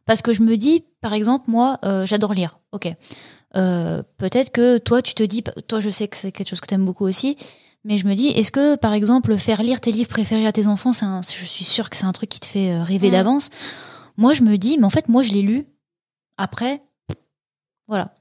Parce 0.07 0.23
que 0.23 0.33
je 0.33 0.43
me 0.43 0.57
dis, 0.57 0.85
par 1.01 1.15
exemple, 1.15 1.51
moi, 1.51 1.79
euh, 1.85 2.07
j'adore 2.07 2.35
lire. 2.35 2.61
Ok. 2.73 2.89
Peut-être 3.53 4.51
que 4.53 4.79
toi, 4.79 5.03
tu 5.03 5.15
te 5.15 5.25
dis, 5.25 5.43
toi, 5.67 5.81
je 5.81 5.91
sais 5.91 6.07
que 6.07 6.17
c'est 6.17 6.31
quelque 6.31 6.49
chose 6.49 6.61
que 6.61 6.69
tu 6.69 6.75
aimes 6.75 6.85
beaucoup 6.85 7.05
aussi, 7.05 7.37
mais 7.83 7.99
je 7.99 8.07
me 8.07 8.15
dis, 8.15 8.29
est-ce 8.29 8.53
que, 8.53 8.77
par 8.77 8.93
exemple, 8.93 9.37
faire 9.39 9.61
lire 9.61 9.81
tes 9.81 9.91
livres 9.91 10.09
préférés 10.09 10.47
à 10.47 10.53
tes 10.53 10.69
enfants, 10.69 10.93
c'est 10.93 11.07
je 11.37 11.45
suis 11.45 11.65
sûre 11.65 11.91
que 11.91 11.97
c'est 11.97 12.05
un 12.05 12.13
truc 12.13 12.31
qui 12.31 12.39
te 12.39 12.47
fait 12.47 12.81
rêver 12.81 13.09
mmh. 13.09 13.13
d'avance. 13.13 13.51
Moi, 14.17 14.35
je 14.35 14.43
me 14.43 14.57
dis, 14.57 14.79
mais 14.79 14.85
en 14.85 14.91
fait, 14.91 15.09
moi, 15.09 15.23
je 15.23 15.33
l'ai 15.33 15.43
lu. 15.43 15.67
Après, 16.37 16.81
voilà. 17.89 18.15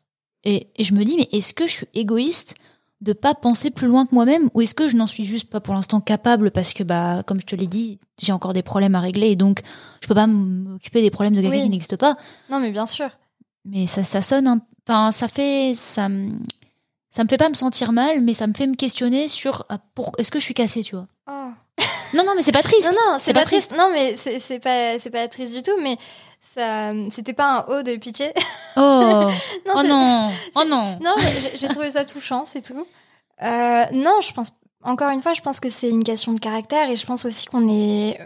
Et, 0.43 0.67
je 0.79 0.93
me 0.93 1.03
dis, 1.03 1.17
mais 1.17 1.27
est-ce 1.31 1.53
que 1.53 1.67
je 1.67 1.71
suis 1.71 1.87
égoïste 1.93 2.55
de 3.01 3.13
pas 3.13 3.33
penser 3.33 3.71
plus 3.71 3.87
loin 3.87 4.05
que 4.05 4.13
moi-même 4.13 4.49
ou 4.53 4.61
est-ce 4.61 4.75
que 4.75 4.89
je 4.89 4.97
n'en 4.97 5.07
suis 5.07 5.23
juste 5.23 5.49
pas 5.49 5.61
pour 5.61 5.73
l'instant 5.73 6.01
capable 6.01 6.51
parce 6.51 6.73
que 6.73 6.83
bah 6.83 7.23
comme 7.25 7.39
je 7.39 7.45
te 7.45 7.55
l'ai 7.55 7.65
dit 7.65 7.97
j'ai 8.21 8.33
encore 8.33 8.51
des 8.51 8.61
problèmes 8.61 8.93
à 8.93 8.99
régler 8.99 9.27
et 9.27 9.35
donc 9.37 9.61
je 10.01 10.07
peux 10.09 10.15
pas 10.15 10.27
m'occuper 10.27 11.01
des 11.01 11.09
problèmes 11.09 11.33
de 11.33 11.39
quelqu'un 11.39 11.61
qui 11.61 11.69
n'existe 11.69 11.95
pas. 11.95 12.17
Non 12.49 12.59
mais 12.59 12.71
bien 12.71 12.85
sûr. 12.85 13.09
Mais 13.63 13.87
ça 13.87 14.03
ça 14.03 14.21
sonne 14.21 14.59
enfin 14.85 15.13
ça 15.13 15.29
fait 15.29 15.75
ça 15.75 16.09
ça 17.09 17.23
me 17.23 17.29
fait 17.29 17.37
pas 17.37 17.47
me 17.47 17.53
sentir 17.53 17.93
mal 17.93 18.19
mais 18.19 18.33
ça 18.33 18.47
me 18.47 18.53
fait 18.53 18.67
me 18.67 18.75
questionner 18.75 19.29
sur 19.29 19.65
ah, 19.69 19.79
pour 19.95 20.11
est-ce 20.17 20.29
que 20.29 20.39
je 20.39 20.43
suis 20.43 20.53
cassée 20.53 20.83
tu 20.83 20.95
vois? 20.95 21.07
Oh. 21.31 21.51
non 22.13 22.25
non 22.25 22.33
mais 22.35 22.41
c'est 22.41 22.51
pas 22.51 22.63
triste. 22.63 22.91
Non 22.91 23.13
non 23.13 23.17
c'est 23.17 23.31
pas, 23.31 23.45
triste. 23.45 23.73
non 23.77 23.91
mais 23.93 24.17
c'est 24.17 24.59
pas 24.59 24.99
c'est 24.99 25.09
pas 25.09 25.29
triste 25.29 25.55
du 25.55 25.63
tout 25.63 25.79
mais 25.81 25.97
ça, 26.41 26.91
c'était 27.09 27.33
pas 27.33 27.57
un 27.59 27.65
haut 27.73 27.83
de 27.83 27.95
pitié? 27.97 28.33
Oh, 28.77 29.29
Non, 29.67 29.73
oh 29.75 29.83
non, 29.83 30.31
oh 30.55 30.63
non. 30.67 30.99
Non, 31.01 31.13
j'ai- 31.55 31.67
trouvé 31.67 31.91
ça 31.91 32.05
touchant, 32.05 32.45
c'est 32.45 32.61
tout. 32.61 32.85
Euh, 33.43 33.83
non, 33.91 34.21
je 34.21 34.31
pense, 34.31 34.53
encore 34.83 35.09
une 35.09 35.21
fois, 35.21 35.33
je 35.33 35.41
pense 35.41 35.59
que 35.59 35.69
c'est 35.69 35.89
une 35.89 36.03
question 36.03 36.31
de 36.31 36.39
caractère 36.39 36.89
et 36.89 36.95
je 36.95 37.05
pense 37.05 37.25
aussi 37.25 37.47
qu'on 37.47 37.67
est. 37.67 38.17
euh, 38.21 38.25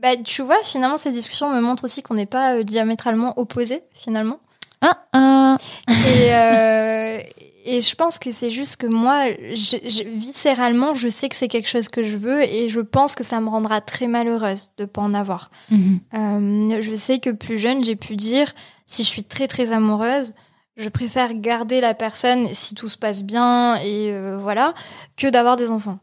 Bah, 0.00 0.16
tu 0.24 0.40
vois, 0.42 0.62
finalement, 0.62 0.96
cette 0.96 1.12
discussion 1.12 1.50
me 1.50 1.60
montre 1.60 1.84
aussi 1.84 2.02
qu'on 2.02 2.14
n'est 2.14 2.24
pas 2.24 2.54
euh, 2.54 2.62
diamétralement 2.62 3.38
opposés, 3.38 3.82
finalement. 3.92 4.38
Ah, 4.80 4.96
ah. 5.12 5.56
Et, 5.88 6.32
euh, 6.34 7.20
et 7.64 7.80
je 7.80 7.94
pense 7.94 8.18
que 8.18 8.30
c'est 8.32 8.50
juste 8.50 8.76
que 8.76 8.86
moi, 8.86 9.26
je, 9.54 9.76
je- 9.88 10.08
viscéralement, 10.08 10.94
je 10.94 11.08
sais 11.08 11.28
que 11.28 11.36
c'est 11.36 11.48
quelque 11.48 11.68
chose 11.68 11.88
que 11.88 12.02
je 12.02 12.16
veux 12.16 12.42
et 12.42 12.68
je 12.68 12.80
pense 12.80 13.14
que 13.14 13.24
ça 13.24 13.40
me 13.40 13.48
rendra 13.48 13.80
très 13.80 14.06
malheureuse 14.06 14.70
de 14.78 14.84
pas 14.84 15.02
en 15.02 15.14
avoir. 15.14 15.50
Mhm. 15.70 16.00
Euh, 16.14 16.80
je 16.80 16.94
sais 16.94 17.18
que 17.18 17.30
plus 17.30 17.58
jeune, 17.58 17.82
j'ai 17.84 17.96
pu 17.96 18.16
dire, 18.16 18.54
si 18.86 19.02
je 19.02 19.08
suis 19.08 19.24
très 19.24 19.46
très 19.46 19.72
amoureuse, 19.72 20.32
je 20.76 20.88
préfère 20.88 21.34
garder 21.34 21.80
la 21.80 21.94
personne 21.94 22.48
si 22.54 22.74
tout 22.74 22.88
se 22.88 22.96
passe 22.96 23.22
bien 23.22 23.76
et 23.76 24.10
euh, 24.12 24.38
voilà, 24.40 24.72
que 25.16 25.26
d'avoir 25.28 25.56
des 25.56 25.70
enfants. 25.70 25.98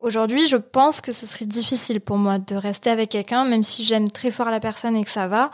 Aujourd'hui, 0.00 0.46
je 0.46 0.56
pense 0.56 1.00
que 1.00 1.10
ce 1.12 1.26
serait 1.26 1.46
difficile 1.46 2.00
pour 2.00 2.18
moi 2.18 2.38
de 2.38 2.54
rester 2.54 2.90
avec 2.90 3.10
quelqu'un, 3.10 3.44
même 3.44 3.62
si 3.62 3.84
j'aime 3.84 4.10
très 4.10 4.30
fort 4.30 4.50
la 4.50 4.60
personne 4.60 4.94
et 4.96 5.02
que 5.04 5.10
ça 5.10 5.26
va. 5.28 5.50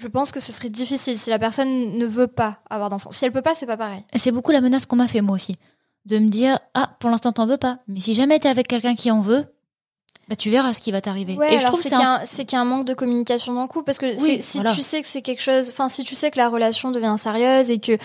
Je 0.00 0.08
pense 0.08 0.32
que 0.32 0.40
ce 0.40 0.50
serait 0.52 0.70
difficile 0.70 1.16
si 1.16 1.28
la 1.30 1.38
personne 1.38 1.96
ne 1.98 2.06
veut 2.06 2.26
pas 2.26 2.58
avoir 2.70 2.88
d'enfants. 2.90 3.10
Si 3.10 3.24
elle 3.24 3.32
peut 3.32 3.42
pas, 3.42 3.54
c'est 3.54 3.66
pas 3.66 3.76
pareil. 3.76 4.02
C'est 4.14 4.30
beaucoup 4.32 4.50
la 4.52 4.60
menace 4.60 4.86
qu'on 4.86 4.96
m'a 4.96 5.08
fait 5.08 5.20
moi 5.20 5.34
aussi. 5.34 5.56
De 6.06 6.18
me 6.18 6.28
dire, 6.28 6.58
ah, 6.74 6.96
pour 7.00 7.10
l'instant 7.10 7.32
t'en 7.32 7.46
veux 7.46 7.58
pas. 7.58 7.78
Mais 7.86 8.00
si 8.00 8.14
jamais 8.14 8.38
t'es 8.38 8.48
avec 8.48 8.66
quelqu'un 8.68 8.94
qui 8.94 9.10
en 9.10 9.20
veut, 9.20 9.44
bah 10.28 10.36
tu 10.36 10.48
verras 10.48 10.72
ce 10.72 10.80
qui 10.80 10.90
va 10.92 11.00
t'arriver. 11.02 11.36
Ouais, 11.36 11.54
Et 11.54 11.58
je 11.58 11.66
trouve 11.66 11.78
que 11.82 11.88
c'est 11.88 11.90
qu'il 11.96 11.98
y, 11.98 12.02
un- 12.04 12.12
a 12.14 12.20
un- 12.22 12.24
c'est 12.24 12.44
qu'il 12.46 12.56
y 12.56 12.58
a 12.58 12.62
un 12.62 12.64
manque 12.64 12.86
de 12.86 12.94
communication 12.94 13.52
dans 13.52 13.62
le 13.62 13.68
couple 13.68 13.84
parce 13.84 13.98
que 13.98 14.06
Oui, 14.22 14.40
si 14.40 14.58
voilà. 14.58 14.72
tu 14.72 14.80
sais 14.82 15.02
que 15.02 15.08
c'est 15.08 15.20
quelque 15.22 15.42
chose, 15.42 15.68
enfin 15.68 15.88
si 15.90 16.04
tu 16.04 16.14
sais 16.14 16.30
que 16.30 16.38
la 16.38 16.48
relation 16.48 16.90
devient 16.90 17.16
sérieuse 17.18 17.70
et 17.70 17.80
que 17.80 17.98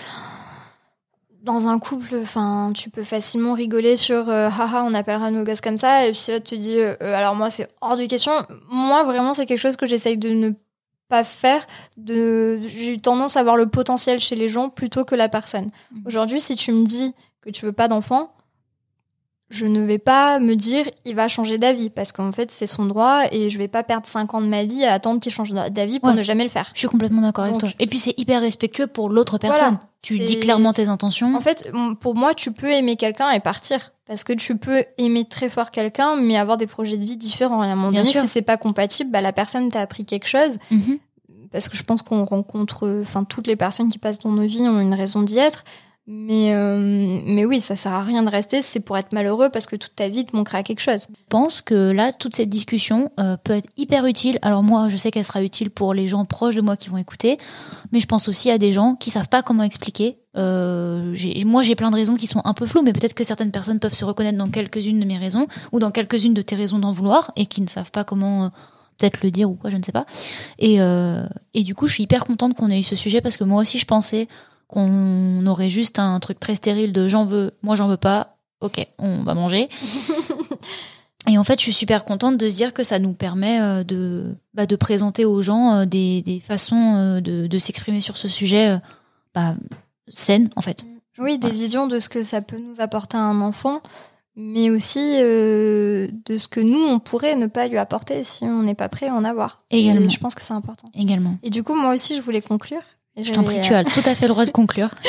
dans 1.42 1.68
un 1.68 1.78
couple, 1.78 2.16
enfin 2.20 2.72
tu 2.74 2.90
peux 2.90 3.04
facilement 3.04 3.52
rigoler 3.54 3.96
sur 3.96 4.28
euh, 4.28 4.48
haha 4.48 4.82
on 4.82 4.92
appellera 4.94 5.30
nos 5.30 5.44
gosses 5.44 5.60
comme 5.60 5.78
ça 5.78 6.06
et 6.06 6.12
puis 6.12 6.24
là 6.28 6.40
tu 6.40 6.56
te 6.56 6.60
dis 6.60 6.74
euh, 6.80 6.96
alors 7.00 7.36
moi 7.36 7.50
c'est 7.50 7.68
hors 7.80 7.96
de 7.96 8.04
question. 8.06 8.32
Moi 8.68 9.04
vraiment 9.04 9.32
c'est 9.32 9.46
quelque 9.46 9.60
chose 9.60 9.76
que 9.76 9.86
j'essaye 9.86 10.18
de 10.18 10.30
ne 10.30 10.50
pas 11.08 11.24
faire. 11.24 11.66
De 11.96 12.60
j'ai 12.66 12.94
eu 12.94 13.00
tendance 13.00 13.36
à 13.36 13.42
voir 13.42 13.56
le 13.56 13.66
potentiel 13.66 14.20
chez 14.20 14.36
les 14.36 14.48
gens 14.48 14.68
plutôt 14.68 15.04
que 15.04 15.14
la 15.14 15.28
personne. 15.28 15.70
Mhm. 15.92 16.02
Aujourd'hui 16.06 16.40
si 16.40 16.56
tu 16.56 16.72
me 16.72 16.84
dis 16.84 17.14
que 17.40 17.50
tu 17.50 17.64
veux 17.64 17.72
pas 17.72 17.88
d'enfant 17.88 18.32
je 19.48 19.66
ne 19.66 19.80
vais 19.80 19.98
pas 19.98 20.40
me 20.40 20.54
dire 20.56 20.84
il 21.04 21.14
va 21.14 21.28
changer 21.28 21.56
d'avis 21.58 21.88
parce 21.88 22.10
qu'en 22.10 22.32
fait 22.32 22.50
c'est 22.50 22.66
son 22.66 22.84
droit 22.84 23.22
et 23.30 23.48
je 23.48 23.58
vais 23.58 23.68
pas 23.68 23.82
perdre 23.84 24.06
5 24.06 24.34
ans 24.34 24.40
de 24.40 24.46
ma 24.46 24.64
vie 24.64 24.84
à 24.84 24.92
attendre 24.92 25.20
qu'il 25.20 25.30
change 25.32 25.50
d'avis 25.52 26.00
pour 26.00 26.08
Ouais. 26.10 26.14
ne 26.16 26.22
jamais 26.24 26.42
le 26.44 26.50
faire. 26.50 26.70
Je 26.74 26.80
suis 26.80 26.88
complètement 26.88 27.22
d'accord 27.22 27.44
avec 27.44 27.58
toi. 27.58 27.68
Et 27.78 27.86
puis 27.86 27.98
c'est 27.98 28.14
hyper 28.18 28.40
respectueux 28.40 28.86
pour 28.88 29.08
l'autre 29.08 29.38
personne. 29.38 29.74
Voilà, 29.78 29.80
tu 30.02 30.18
dis 30.18 30.40
clairement 30.40 30.72
tes 30.72 30.88
intentions. 30.88 31.34
En 31.36 31.40
fait, 31.40 31.70
pour 32.00 32.14
moi, 32.16 32.34
tu 32.34 32.50
peux 32.52 32.70
aimer 32.70 32.96
quelqu'un 32.96 33.30
et 33.30 33.40
partir 33.40 33.92
parce 34.06 34.24
que 34.24 34.32
tu 34.32 34.56
peux 34.56 34.84
aimer 34.98 35.24
très 35.24 35.48
fort 35.48 35.70
quelqu'un 35.70 36.16
mais 36.16 36.36
avoir 36.36 36.56
des 36.56 36.66
projets 36.66 36.96
de 36.96 37.04
vie 37.04 37.16
différents. 37.16 37.62
Et 37.62 37.68
à 37.68 37.70
un 37.70 37.76
moment 37.76 37.90
Bien 37.92 38.02
donné, 38.02 38.12
sûr. 38.12 38.20
si 38.22 38.26
c'est 38.28 38.42
pas 38.42 38.56
compatible, 38.56 39.10
bah, 39.10 39.20
la 39.20 39.32
personne 39.32 39.68
t'a 39.68 39.80
appris 39.80 40.04
quelque 40.04 40.26
chose 40.28 40.58
Mhm. 40.72 40.98
parce 41.52 41.68
que 41.68 41.76
je 41.76 41.82
pense 41.84 42.02
qu'on 42.02 42.24
rencontre, 42.24 42.98
enfin 43.00 43.22
toutes 43.24 43.46
les 43.46 43.56
personnes 43.56 43.88
qui 43.88 43.98
passent 43.98 44.18
dans 44.18 44.30
nos 44.32 44.46
vies 44.46 44.62
ont 44.68 44.80
une 44.80 44.94
raison 44.94 45.22
d'y 45.22 45.38
être. 45.38 45.64
Mais, 46.08 46.54
euh, 46.54 46.78
mais 47.26 47.44
oui, 47.44 47.60
ça 47.60 47.74
sert 47.74 47.92
à 47.92 48.04
rien 48.04 48.22
de 48.22 48.30
rester, 48.30 48.62
c'est 48.62 48.78
pour 48.78 48.96
être 48.96 49.12
malheureux 49.12 49.50
parce 49.50 49.66
que 49.66 49.74
toute 49.74 49.96
ta 49.96 50.08
vie 50.08 50.24
te 50.24 50.36
manquera 50.36 50.62
quelque 50.62 50.80
chose. 50.80 51.08
Je 51.10 51.24
pense 51.28 51.60
que 51.60 51.90
là, 51.90 52.12
toute 52.12 52.36
cette 52.36 52.48
discussion 52.48 53.10
euh, 53.18 53.36
peut 53.36 53.54
être 53.54 53.68
hyper 53.76 54.06
utile. 54.06 54.38
Alors 54.42 54.62
moi, 54.62 54.88
je 54.88 54.96
sais 54.96 55.10
qu'elle 55.10 55.24
sera 55.24 55.42
utile 55.42 55.68
pour 55.68 55.94
les 55.94 56.06
gens 56.06 56.24
proches 56.24 56.54
de 56.54 56.60
moi 56.60 56.76
qui 56.76 56.90
vont 56.90 56.98
écouter, 56.98 57.38
mais 57.90 57.98
je 57.98 58.06
pense 58.06 58.28
aussi 58.28 58.52
à 58.52 58.58
des 58.58 58.70
gens 58.70 58.94
qui 58.94 59.10
savent 59.10 59.28
pas 59.28 59.42
comment 59.42 59.64
expliquer. 59.64 60.18
Euh, 60.36 61.12
moi, 61.44 61.64
j'ai 61.64 61.74
plein 61.74 61.90
de 61.90 61.96
raisons 61.96 62.14
qui 62.14 62.28
sont 62.28 62.42
un 62.44 62.54
peu 62.54 62.66
floues, 62.66 62.82
mais 62.82 62.92
peut-être 62.92 63.14
que 63.14 63.24
certaines 63.24 63.50
personnes 63.50 63.80
peuvent 63.80 63.94
se 63.94 64.04
reconnaître 64.04 64.38
dans 64.38 64.50
quelques-unes 64.50 65.00
de 65.00 65.06
mes 65.06 65.18
raisons 65.18 65.48
ou 65.72 65.80
dans 65.80 65.90
quelques-unes 65.90 66.34
de 66.34 66.42
tes 66.42 66.54
raisons 66.54 66.78
d'en 66.78 66.92
vouloir 66.92 67.32
et 67.34 67.46
qui 67.46 67.62
ne 67.62 67.68
savent 67.68 67.90
pas 67.90 68.04
comment 68.04 68.44
euh, 68.44 68.48
peut-être 68.98 69.24
le 69.24 69.32
dire 69.32 69.50
ou 69.50 69.54
quoi, 69.54 69.70
je 69.70 69.76
ne 69.76 69.82
sais 69.82 69.92
pas. 69.92 70.06
Et, 70.60 70.80
euh, 70.80 71.26
et 71.54 71.64
du 71.64 71.74
coup, 71.74 71.88
je 71.88 71.94
suis 71.94 72.04
hyper 72.04 72.24
contente 72.24 72.54
qu'on 72.54 72.70
ait 72.70 72.78
eu 72.78 72.84
ce 72.84 72.94
sujet 72.96 73.20
parce 73.20 73.36
que 73.36 73.44
moi 73.44 73.60
aussi, 73.60 73.78
je 73.80 73.86
pensais 73.86 74.28
qu'on 74.68 75.46
aurait 75.46 75.70
juste 75.70 75.98
un 75.98 76.18
truc 76.20 76.40
très 76.40 76.54
stérile 76.54 76.92
de 76.92 77.08
j'en 77.08 77.24
veux, 77.24 77.52
moi 77.62 77.76
j'en 77.76 77.88
veux 77.88 77.96
pas, 77.96 78.36
ok, 78.60 78.86
on 78.98 79.22
va 79.22 79.34
manger. 79.34 79.68
Et 81.28 81.38
en 81.38 81.44
fait, 81.44 81.58
je 81.58 81.64
suis 81.64 81.72
super 81.72 82.04
contente 82.04 82.36
de 82.38 82.48
se 82.48 82.54
dire 82.54 82.72
que 82.72 82.84
ça 82.84 83.00
nous 83.00 83.12
permet 83.12 83.60
euh, 83.60 83.82
de, 83.82 84.36
bah, 84.54 84.66
de 84.66 84.76
présenter 84.76 85.24
aux 85.24 85.42
gens 85.42 85.74
euh, 85.74 85.84
des, 85.84 86.22
des 86.22 86.38
façons 86.38 86.94
euh, 86.94 87.20
de, 87.20 87.48
de 87.48 87.58
s'exprimer 87.58 88.00
sur 88.00 88.16
ce 88.16 88.28
sujet 88.28 88.78
bah, 89.34 89.56
saines, 90.08 90.50
en 90.54 90.60
fait. 90.60 90.86
Oui, 91.18 91.38
des 91.38 91.50
visions 91.50 91.86
de 91.86 91.98
ce 91.98 92.08
que 92.08 92.22
ça 92.22 92.42
peut 92.42 92.58
nous 92.58 92.80
apporter 92.80 93.16
à 93.16 93.22
un 93.22 93.40
enfant, 93.40 93.80
mais 94.36 94.68
aussi 94.68 95.00
euh, 95.00 96.08
de 96.26 96.36
ce 96.36 96.46
que 96.46 96.60
nous, 96.60 96.78
on 96.78 96.98
pourrait 96.98 97.36
ne 97.36 97.46
pas 97.46 97.68
lui 97.68 97.78
apporter 97.78 98.22
si 98.22 98.44
on 98.44 98.62
n'est 98.62 98.74
pas 98.74 98.90
prêt 98.90 99.08
à 99.08 99.14
en 99.14 99.24
avoir. 99.24 99.64
Également. 99.70 100.06
Et 100.06 100.10
je 100.10 100.20
pense 100.20 100.34
que 100.34 100.42
c'est 100.42 100.52
important. 100.52 100.88
Également. 100.94 101.38
Et 101.42 101.50
du 101.50 101.62
coup, 101.62 101.74
moi 101.74 101.94
aussi, 101.94 102.16
je 102.16 102.20
voulais 102.20 102.42
conclure. 102.42 102.82
Je 103.18 103.32
t'en 103.32 103.42
prie, 103.44 103.56
j'avais, 103.62 103.66
tu 103.66 103.74
as 103.74 103.84
tout 103.84 104.02
à 104.08 104.14
fait 104.14 104.26
le 104.26 104.32
droit 104.32 104.44
de 104.44 104.50
conclure. 104.50 104.90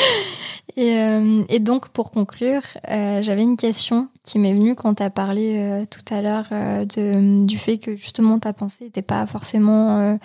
Et, 0.76 0.96
euh, 0.98 1.42
et 1.48 1.58
donc, 1.60 1.88
pour 1.88 2.10
conclure, 2.12 2.60
euh, 2.88 3.20
j'avais 3.22 3.42
une 3.42 3.56
question 3.56 4.08
qui 4.22 4.38
m'est 4.38 4.52
venue 4.52 4.74
quand 4.76 4.94
tu 4.96 5.02
as 5.02 5.10
parlé 5.10 5.54
euh, 5.56 5.84
tout 5.86 6.14
à 6.14 6.20
l'heure 6.22 6.44
euh, 6.52 6.84
de- 6.84 7.44
du 7.46 7.58
fait 7.58 7.78
que 7.78 7.96
justement 7.96 8.38
ta 8.38 8.52
pensée 8.52 8.84
n'était 8.84 9.02
pas 9.02 9.26
forcément. 9.26 9.98
euh, 9.98 10.16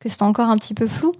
que 0.00 0.08
c'était 0.08 0.24
encore 0.24 0.48
un 0.48 0.56
petit 0.56 0.74
peu 0.74 0.88
flou. 0.88 1.12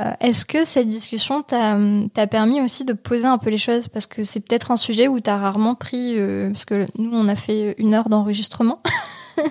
Euh, 0.00 0.12
Est-ce 0.20 0.46
que 0.46 0.64
cette 0.64 0.88
discussion 0.88 1.42
t'a 1.42 1.76
t'a 2.14 2.26
permis 2.26 2.62
aussi 2.62 2.84
de 2.86 2.94
poser 2.94 3.26
un 3.26 3.36
peu 3.38 3.50
les 3.50 3.58
choses? 3.58 3.88
Parce 3.88 4.06
que 4.06 4.22
c'est 4.24 4.40
peut-être 4.40 4.70
un 4.70 4.76
sujet 4.78 5.08
où 5.08 5.20
tu 5.20 5.28
as 5.28 5.36
rarement 5.36 5.74
pris. 5.74 6.14
euh, 6.16 6.48
parce 6.50 6.64
que 6.64 6.86
nous, 6.96 7.10
on 7.12 7.28
a 7.28 7.34
fait 7.34 7.74
une 7.76 7.92
heure 7.92 8.08
d'enregistrement. 8.08 8.80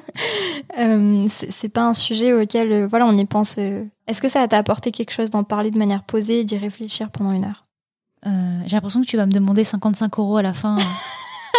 Euh, 0.77 1.25
c'est 1.27 1.69
pas 1.69 1.81
un 1.83 1.93
sujet 1.93 2.31
auquel 2.31 2.71
euh, 2.71 2.87
voilà 2.87 3.05
on 3.05 3.15
y 3.17 3.25
pense. 3.25 3.55
euh. 3.57 3.83
Est-ce 4.07 4.21
que 4.21 4.29
ça 4.29 4.47
t'a 4.47 4.57
apporté 4.57 4.91
quelque 4.91 5.11
chose 5.11 5.29
d'en 5.29 5.43
parler 5.43 5.69
de 5.69 5.77
manière 5.77 6.03
posée 6.03 6.39
et 6.39 6.43
d'y 6.45 6.57
réfléchir 6.57 7.09
pendant 7.09 7.31
une 7.31 7.43
heure? 7.43 7.65
J'ai 8.23 8.77
l'impression 8.77 9.01
que 9.01 9.07
tu 9.07 9.17
vas 9.17 9.25
me 9.25 9.31
demander 9.31 9.63
55 9.63 10.17
euros 10.19 10.37
à 10.37 10.41
la 10.41 10.53
fin 10.53 10.77
euh, 10.77 10.81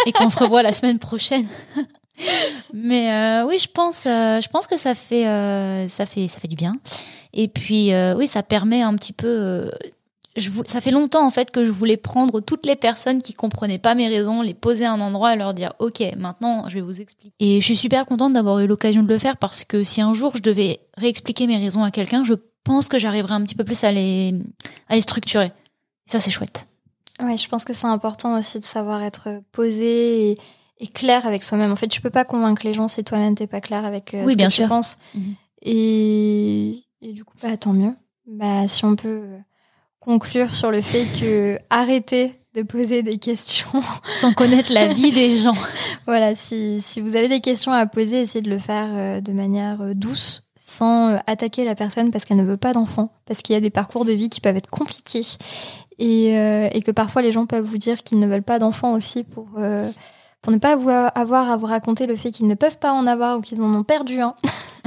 et 0.07 0.13
qu'on 0.13 0.29
se 0.29 0.39
revoit 0.39 0.63
la 0.63 0.71
semaine 0.71 0.97
prochaine. 0.97 1.45
Mais 2.73 3.41
oui, 3.43 3.59
je 3.59 3.67
pense, 3.67 4.03
je 4.05 4.47
pense 4.47 4.65
que 4.65 4.77
ça 4.77 4.95
fait, 4.95 5.25
ça 5.89 6.05
fait, 6.05 6.27
ça 6.27 6.39
fait 6.39 6.47
du 6.47 6.55
bien. 6.55 6.73
Et 7.33 7.47
puis 7.47 7.91
oui, 8.15 8.25
ça 8.25 8.41
permet 8.41 8.81
un 8.81 8.95
petit 8.95 9.13
peu. 9.13 9.69
Je 10.35 10.49
ça 10.65 10.81
fait 10.81 10.91
longtemps 10.91 11.25
en 11.25 11.29
fait 11.29 11.51
que 11.51 11.63
je 11.65 11.71
voulais 11.71 11.97
prendre 11.97 12.39
toutes 12.41 12.65
les 12.65 12.75
personnes 12.75 13.21
qui 13.21 13.33
comprenaient 13.33 13.77
pas 13.77 13.93
mes 13.95 14.07
raisons, 14.07 14.41
les 14.41 14.53
poser 14.53 14.85
à 14.85 14.91
un 14.93 14.99
endroit 15.01 15.33
et 15.33 15.37
leur 15.37 15.53
dire 15.53 15.73
OK, 15.79 16.01
maintenant 16.17 16.67
je 16.69 16.75
vais 16.75 16.81
vous 16.81 17.01
expliquer. 17.01 17.33
Et 17.39 17.59
je 17.61 17.65
suis 17.65 17.75
super 17.75 18.05
contente 18.05 18.33
d'avoir 18.33 18.59
eu 18.59 18.67
l'occasion 18.67 19.03
de 19.03 19.07
le 19.07 19.17
faire 19.19 19.37
parce 19.37 19.63
que 19.63 19.83
si 19.83 20.01
un 20.01 20.13
jour 20.13 20.35
je 20.35 20.41
devais 20.41 20.79
réexpliquer 20.97 21.45
mes 21.47 21.57
raisons 21.57 21.83
à 21.83 21.91
quelqu'un, 21.91 22.23
je 22.23 22.33
pense 22.63 22.87
que 22.87 22.97
j'arriverais 22.97 23.33
un 23.35 23.43
petit 23.43 23.55
peu 23.55 23.63
plus 23.63 23.83
à 23.83 23.91
les, 23.91 24.33
à 24.89 24.95
les 24.95 25.01
structurer. 25.01 25.47
Et 26.07 26.11
ça 26.11 26.19
c'est 26.19 26.31
chouette. 26.31 26.67
Ouais, 27.21 27.37
je 27.37 27.47
pense 27.47 27.63
que 27.63 27.73
c'est 27.73 27.87
important 27.87 28.37
aussi 28.39 28.57
de 28.57 28.63
savoir 28.63 29.03
être 29.03 29.29
posé 29.51 30.31
et, 30.31 30.37
et 30.79 30.87
clair 30.87 31.27
avec 31.27 31.43
soi-même. 31.43 31.71
En 31.71 31.75
fait, 31.75 31.87
tu 31.87 32.01
peux 32.01 32.09
pas 32.09 32.25
convaincre 32.25 32.63
les 32.65 32.73
gens 32.73 32.87
si 32.87 33.03
toi-même 33.03 33.35
t'es 33.35 33.45
pas 33.45 33.61
clair 33.61 33.85
avec 33.85 34.15
euh, 34.15 34.23
Oui, 34.25 34.31
ce 34.33 34.37
bien 34.37 34.47
que 34.47 34.53
sûr. 34.53 34.63
tu 34.65 34.69
penses. 34.69 34.97
Mhm. 35.13 35.35
Et, 35.61 36.83
et 37.01 37.13
du 37.13 37.23
coup, 37.23 37.35
bah, 37.41 37.55
tant 37.57 37.73
mieux. 37.73 37.93
Bah, 38.27 38.67
si 38.67 38.83
on 38.85 38.95
peut 38.95 39.07
euh, 39.23 39.37
conclure 40.03 40.53
sur 40.53 40.71
le 40.71 40.81
fait 40.81 41.05
que 41.19 41.57
arrêtez 41.69 42.39
de 42.55 42.61
poser 42.61 43.01
des 43.01 43.17
questions. 43.17 43.81
sans 44.15 44.33
connaître 44.33 44.71
la 44.71 44.87
vie 44.87 45.11
des 45.11 45.35
gens. 45.35 45.57
voilà, 46.05 46.35
si, 46.35 46.81
si 46.81 47.01
vous 47.01 47.15
avez 47.15 47.27
des 47.27 47.39
questions 47.39 47.71
à 47.71 47.85
poser, 47.85 48.21
essayez 48.21 48.43
de 48.43 48.49
le 48.49 48.59
faire 48.59 48.89
euh, 48.93 49.21
de 49.21 49.31
manière 49.31 49.81
euh, 49.81 49.93
douce, 49.95 50.43
sans 50.59 51.09
euh, 51.09 51.17
attaquer 51.25 51.65
la 51.65 51.75
personne 51.75 52.11
parce 52.11 52.25
qu'elle 52.25 52.37
ne 52.37 52.43
veut 52.43 52.57
pas 52.57 52.73
d'enfant, 52.73 53.11
parce 53.25 53.41
qu'il 53.41 53.53
y 53.53 53.57
a 53.57 53.61
des 53.61 53.71
parcours 53.71 54.05
de 54.05 54.11
vie 54.11 54.29
qui 54.29 54.39
peuvent 54.39 54.55
être 54.55 54.69
compliqués 54.69 55.23
et, 55.99 56.37
euh, 56.37 56.69
et 56.71 56.81
que 56.81 56.91
parfois 56.91 57.21
les 57.21 57.31
gens 57.31 57.45
peuvent 57.45 57.65
vous 57.65 57.77
dire 57.77 58.03
qu'ils 58.03 58.19
ne 58.19 58.27
veulent 58.27 58.43
pas 58.43 58.59
d'enfant 58.59 58.93
aussi 58.93 59.23
pour 59.23 59.47
euh, 59.57 59.89
pour 60.41 60.51
ne 60.51 60.57
pas 60.57 60.73
avoir, 60.73 61.49
à 61.49 61.55
vous 61.55 61.65
raconter 61.65 62.05
le 62.05 62.17
fait 62.17 62.29
qu'ils 62.29 62.47
ne 62.47 62.55
peuvent 62.55 62.77
pas 62.77 62.91
en 62.91 63.07
avoir 63.07 63.37
ou 63.37 63.41
qu'ils 63.41 63.61
en 63.61 63.73
ont 63.73 63.83
perdu 63.83 64.19
un. 64.19 64.35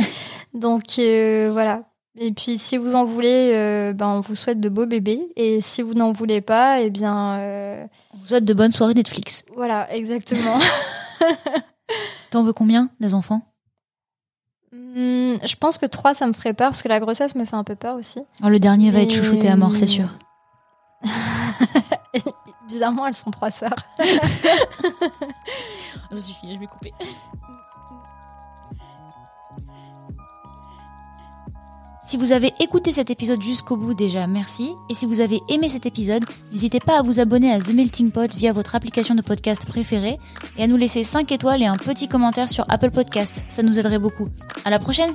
Donc 0.55 0.99
euh, 0.99 1.49
voilà. 1.51 1.85
Et 2.19 2.33
puis 2.33 2.59
si 2.59 2.77
vous 2.77 2.95
en 2.95 3.05
voulez, 3.05 3.53
euh, 3.55 3.93
ben 3.93 4.09
on 4.09 4.21
vous 4.21 4.35
souhaite 4.35 4.61
de 4.61 4.69
beaux 4.69 4.87
bébés. 4.87 5.29
Et 5.37 5.61
si 5.61 5.83
vous 5.83 5.95
n'en 5.95 6.13
voulez 6.13 6.41
pas, 6.41 6.81
eh 6.81 6.91
bien 6.91 7.39
euh, 7.39 7.85
On 8.15 8.19
vous 8.19 8.27
souhaite 8.29 8.45
de 8.45 8.55
bonnes 8.55 8.73
soirées 8.73 8.95
Netflix. 8.95 9.45
voilà, 9.55 9.93
exactement. 9.93 10.59
T'en 12.31 12.45
veux 12.45 12.53
combien 12.53 12.91
des 13.01 13.15
enfants? 13.15 13.43
Hmm, 14.73 15.35
je 15.45 15.55
pense 15.57 15.79
que 15.79 15.87
3, 15.87 16.15
ça 16.15 16.27
me 16.27 16.33
ferait 16.33 16.55
peur 16.55 16.71
parce 16.71 16.83
que 16.83 16.89
la 16.89 17.01
grossesse 17.01 17.35
me 17.35 17.45
fait 17.45 17.57
un 17.57 17.65
peu 17.65 17.77
peur 17.77 17.97
aussi. 17.97 18.21
Alors, 18.41 18.51
Le 18.51 18.59
dernier 18.59 18.91
va 18.91 19.01
être 19.01 19.13
chouchouté 19.13 19.49
à 19.49 19.57
mort, 19.57 19.77
c'est 19.77 19.87
sûr. 19.87 20.09
Bizarrement, 22.69 23.07
elles 23.07 23.15
sont 23.15 23.31
trois 23.31 23.51
sœurs. 23.51 23.77
Ça 23.99 24.05
suffit, 26.17 26.55
je 26.55 26.59
vais 26.59 26.67
couper. 26.67 26.93
Si 32.07 32.17
vous 32.17 32.31
avez 32.31 32.53
écouté 32.61 32.93
cet 32.93 33.11
épisode 33.11 33.43
jusqu'au 33.43 33.77
bout 33.77 33.93
déjà, 33.93 34.29
merci. 34.29 34.71
Et 34.89 34.95
si 34.95 35.07
vous 35.07 35.21
avez 35.21 35.41
aimé 35.49 35.69
cet 35.69 35.87
épisode, 35.87 36.25
n'hésitez 36.53 36.79
pas 36.79 37.01
à 37.01 37.03
vous 37.03 37.19
abonner 37.19 37.51
à 37.53 37.59
The 37.59 37.75
Melting 37.75 38.13
Pot 38.13 38.33
via 38.33 38.53
votre 38.53 38.77
application 38.77 39.17
de 39.17 39.23
podcast 39.23 39.67
préférée 39.67 40.21
et 40.57 40.63
à 40.63 40.69
nous 40.69 40.77
laisser 40.77 41.03
5 41.03 41.33
étoiles 41.33 41.63
et 41.63 41.67
un 41.67 41.77
petit 41.77 42.07
commentaire 42.07 42.49
sur 42.49 42.65
Apple 42.69 42.93
Podcast. 42.93 43.45
Ça 43.49 43.65
nous 43.65 43.81
aiderait 43.81 43.99
beaucoup. 43.99 44.29
À 44.65 44.71
la 44.71 44.79
prochaine! 44.79 45.11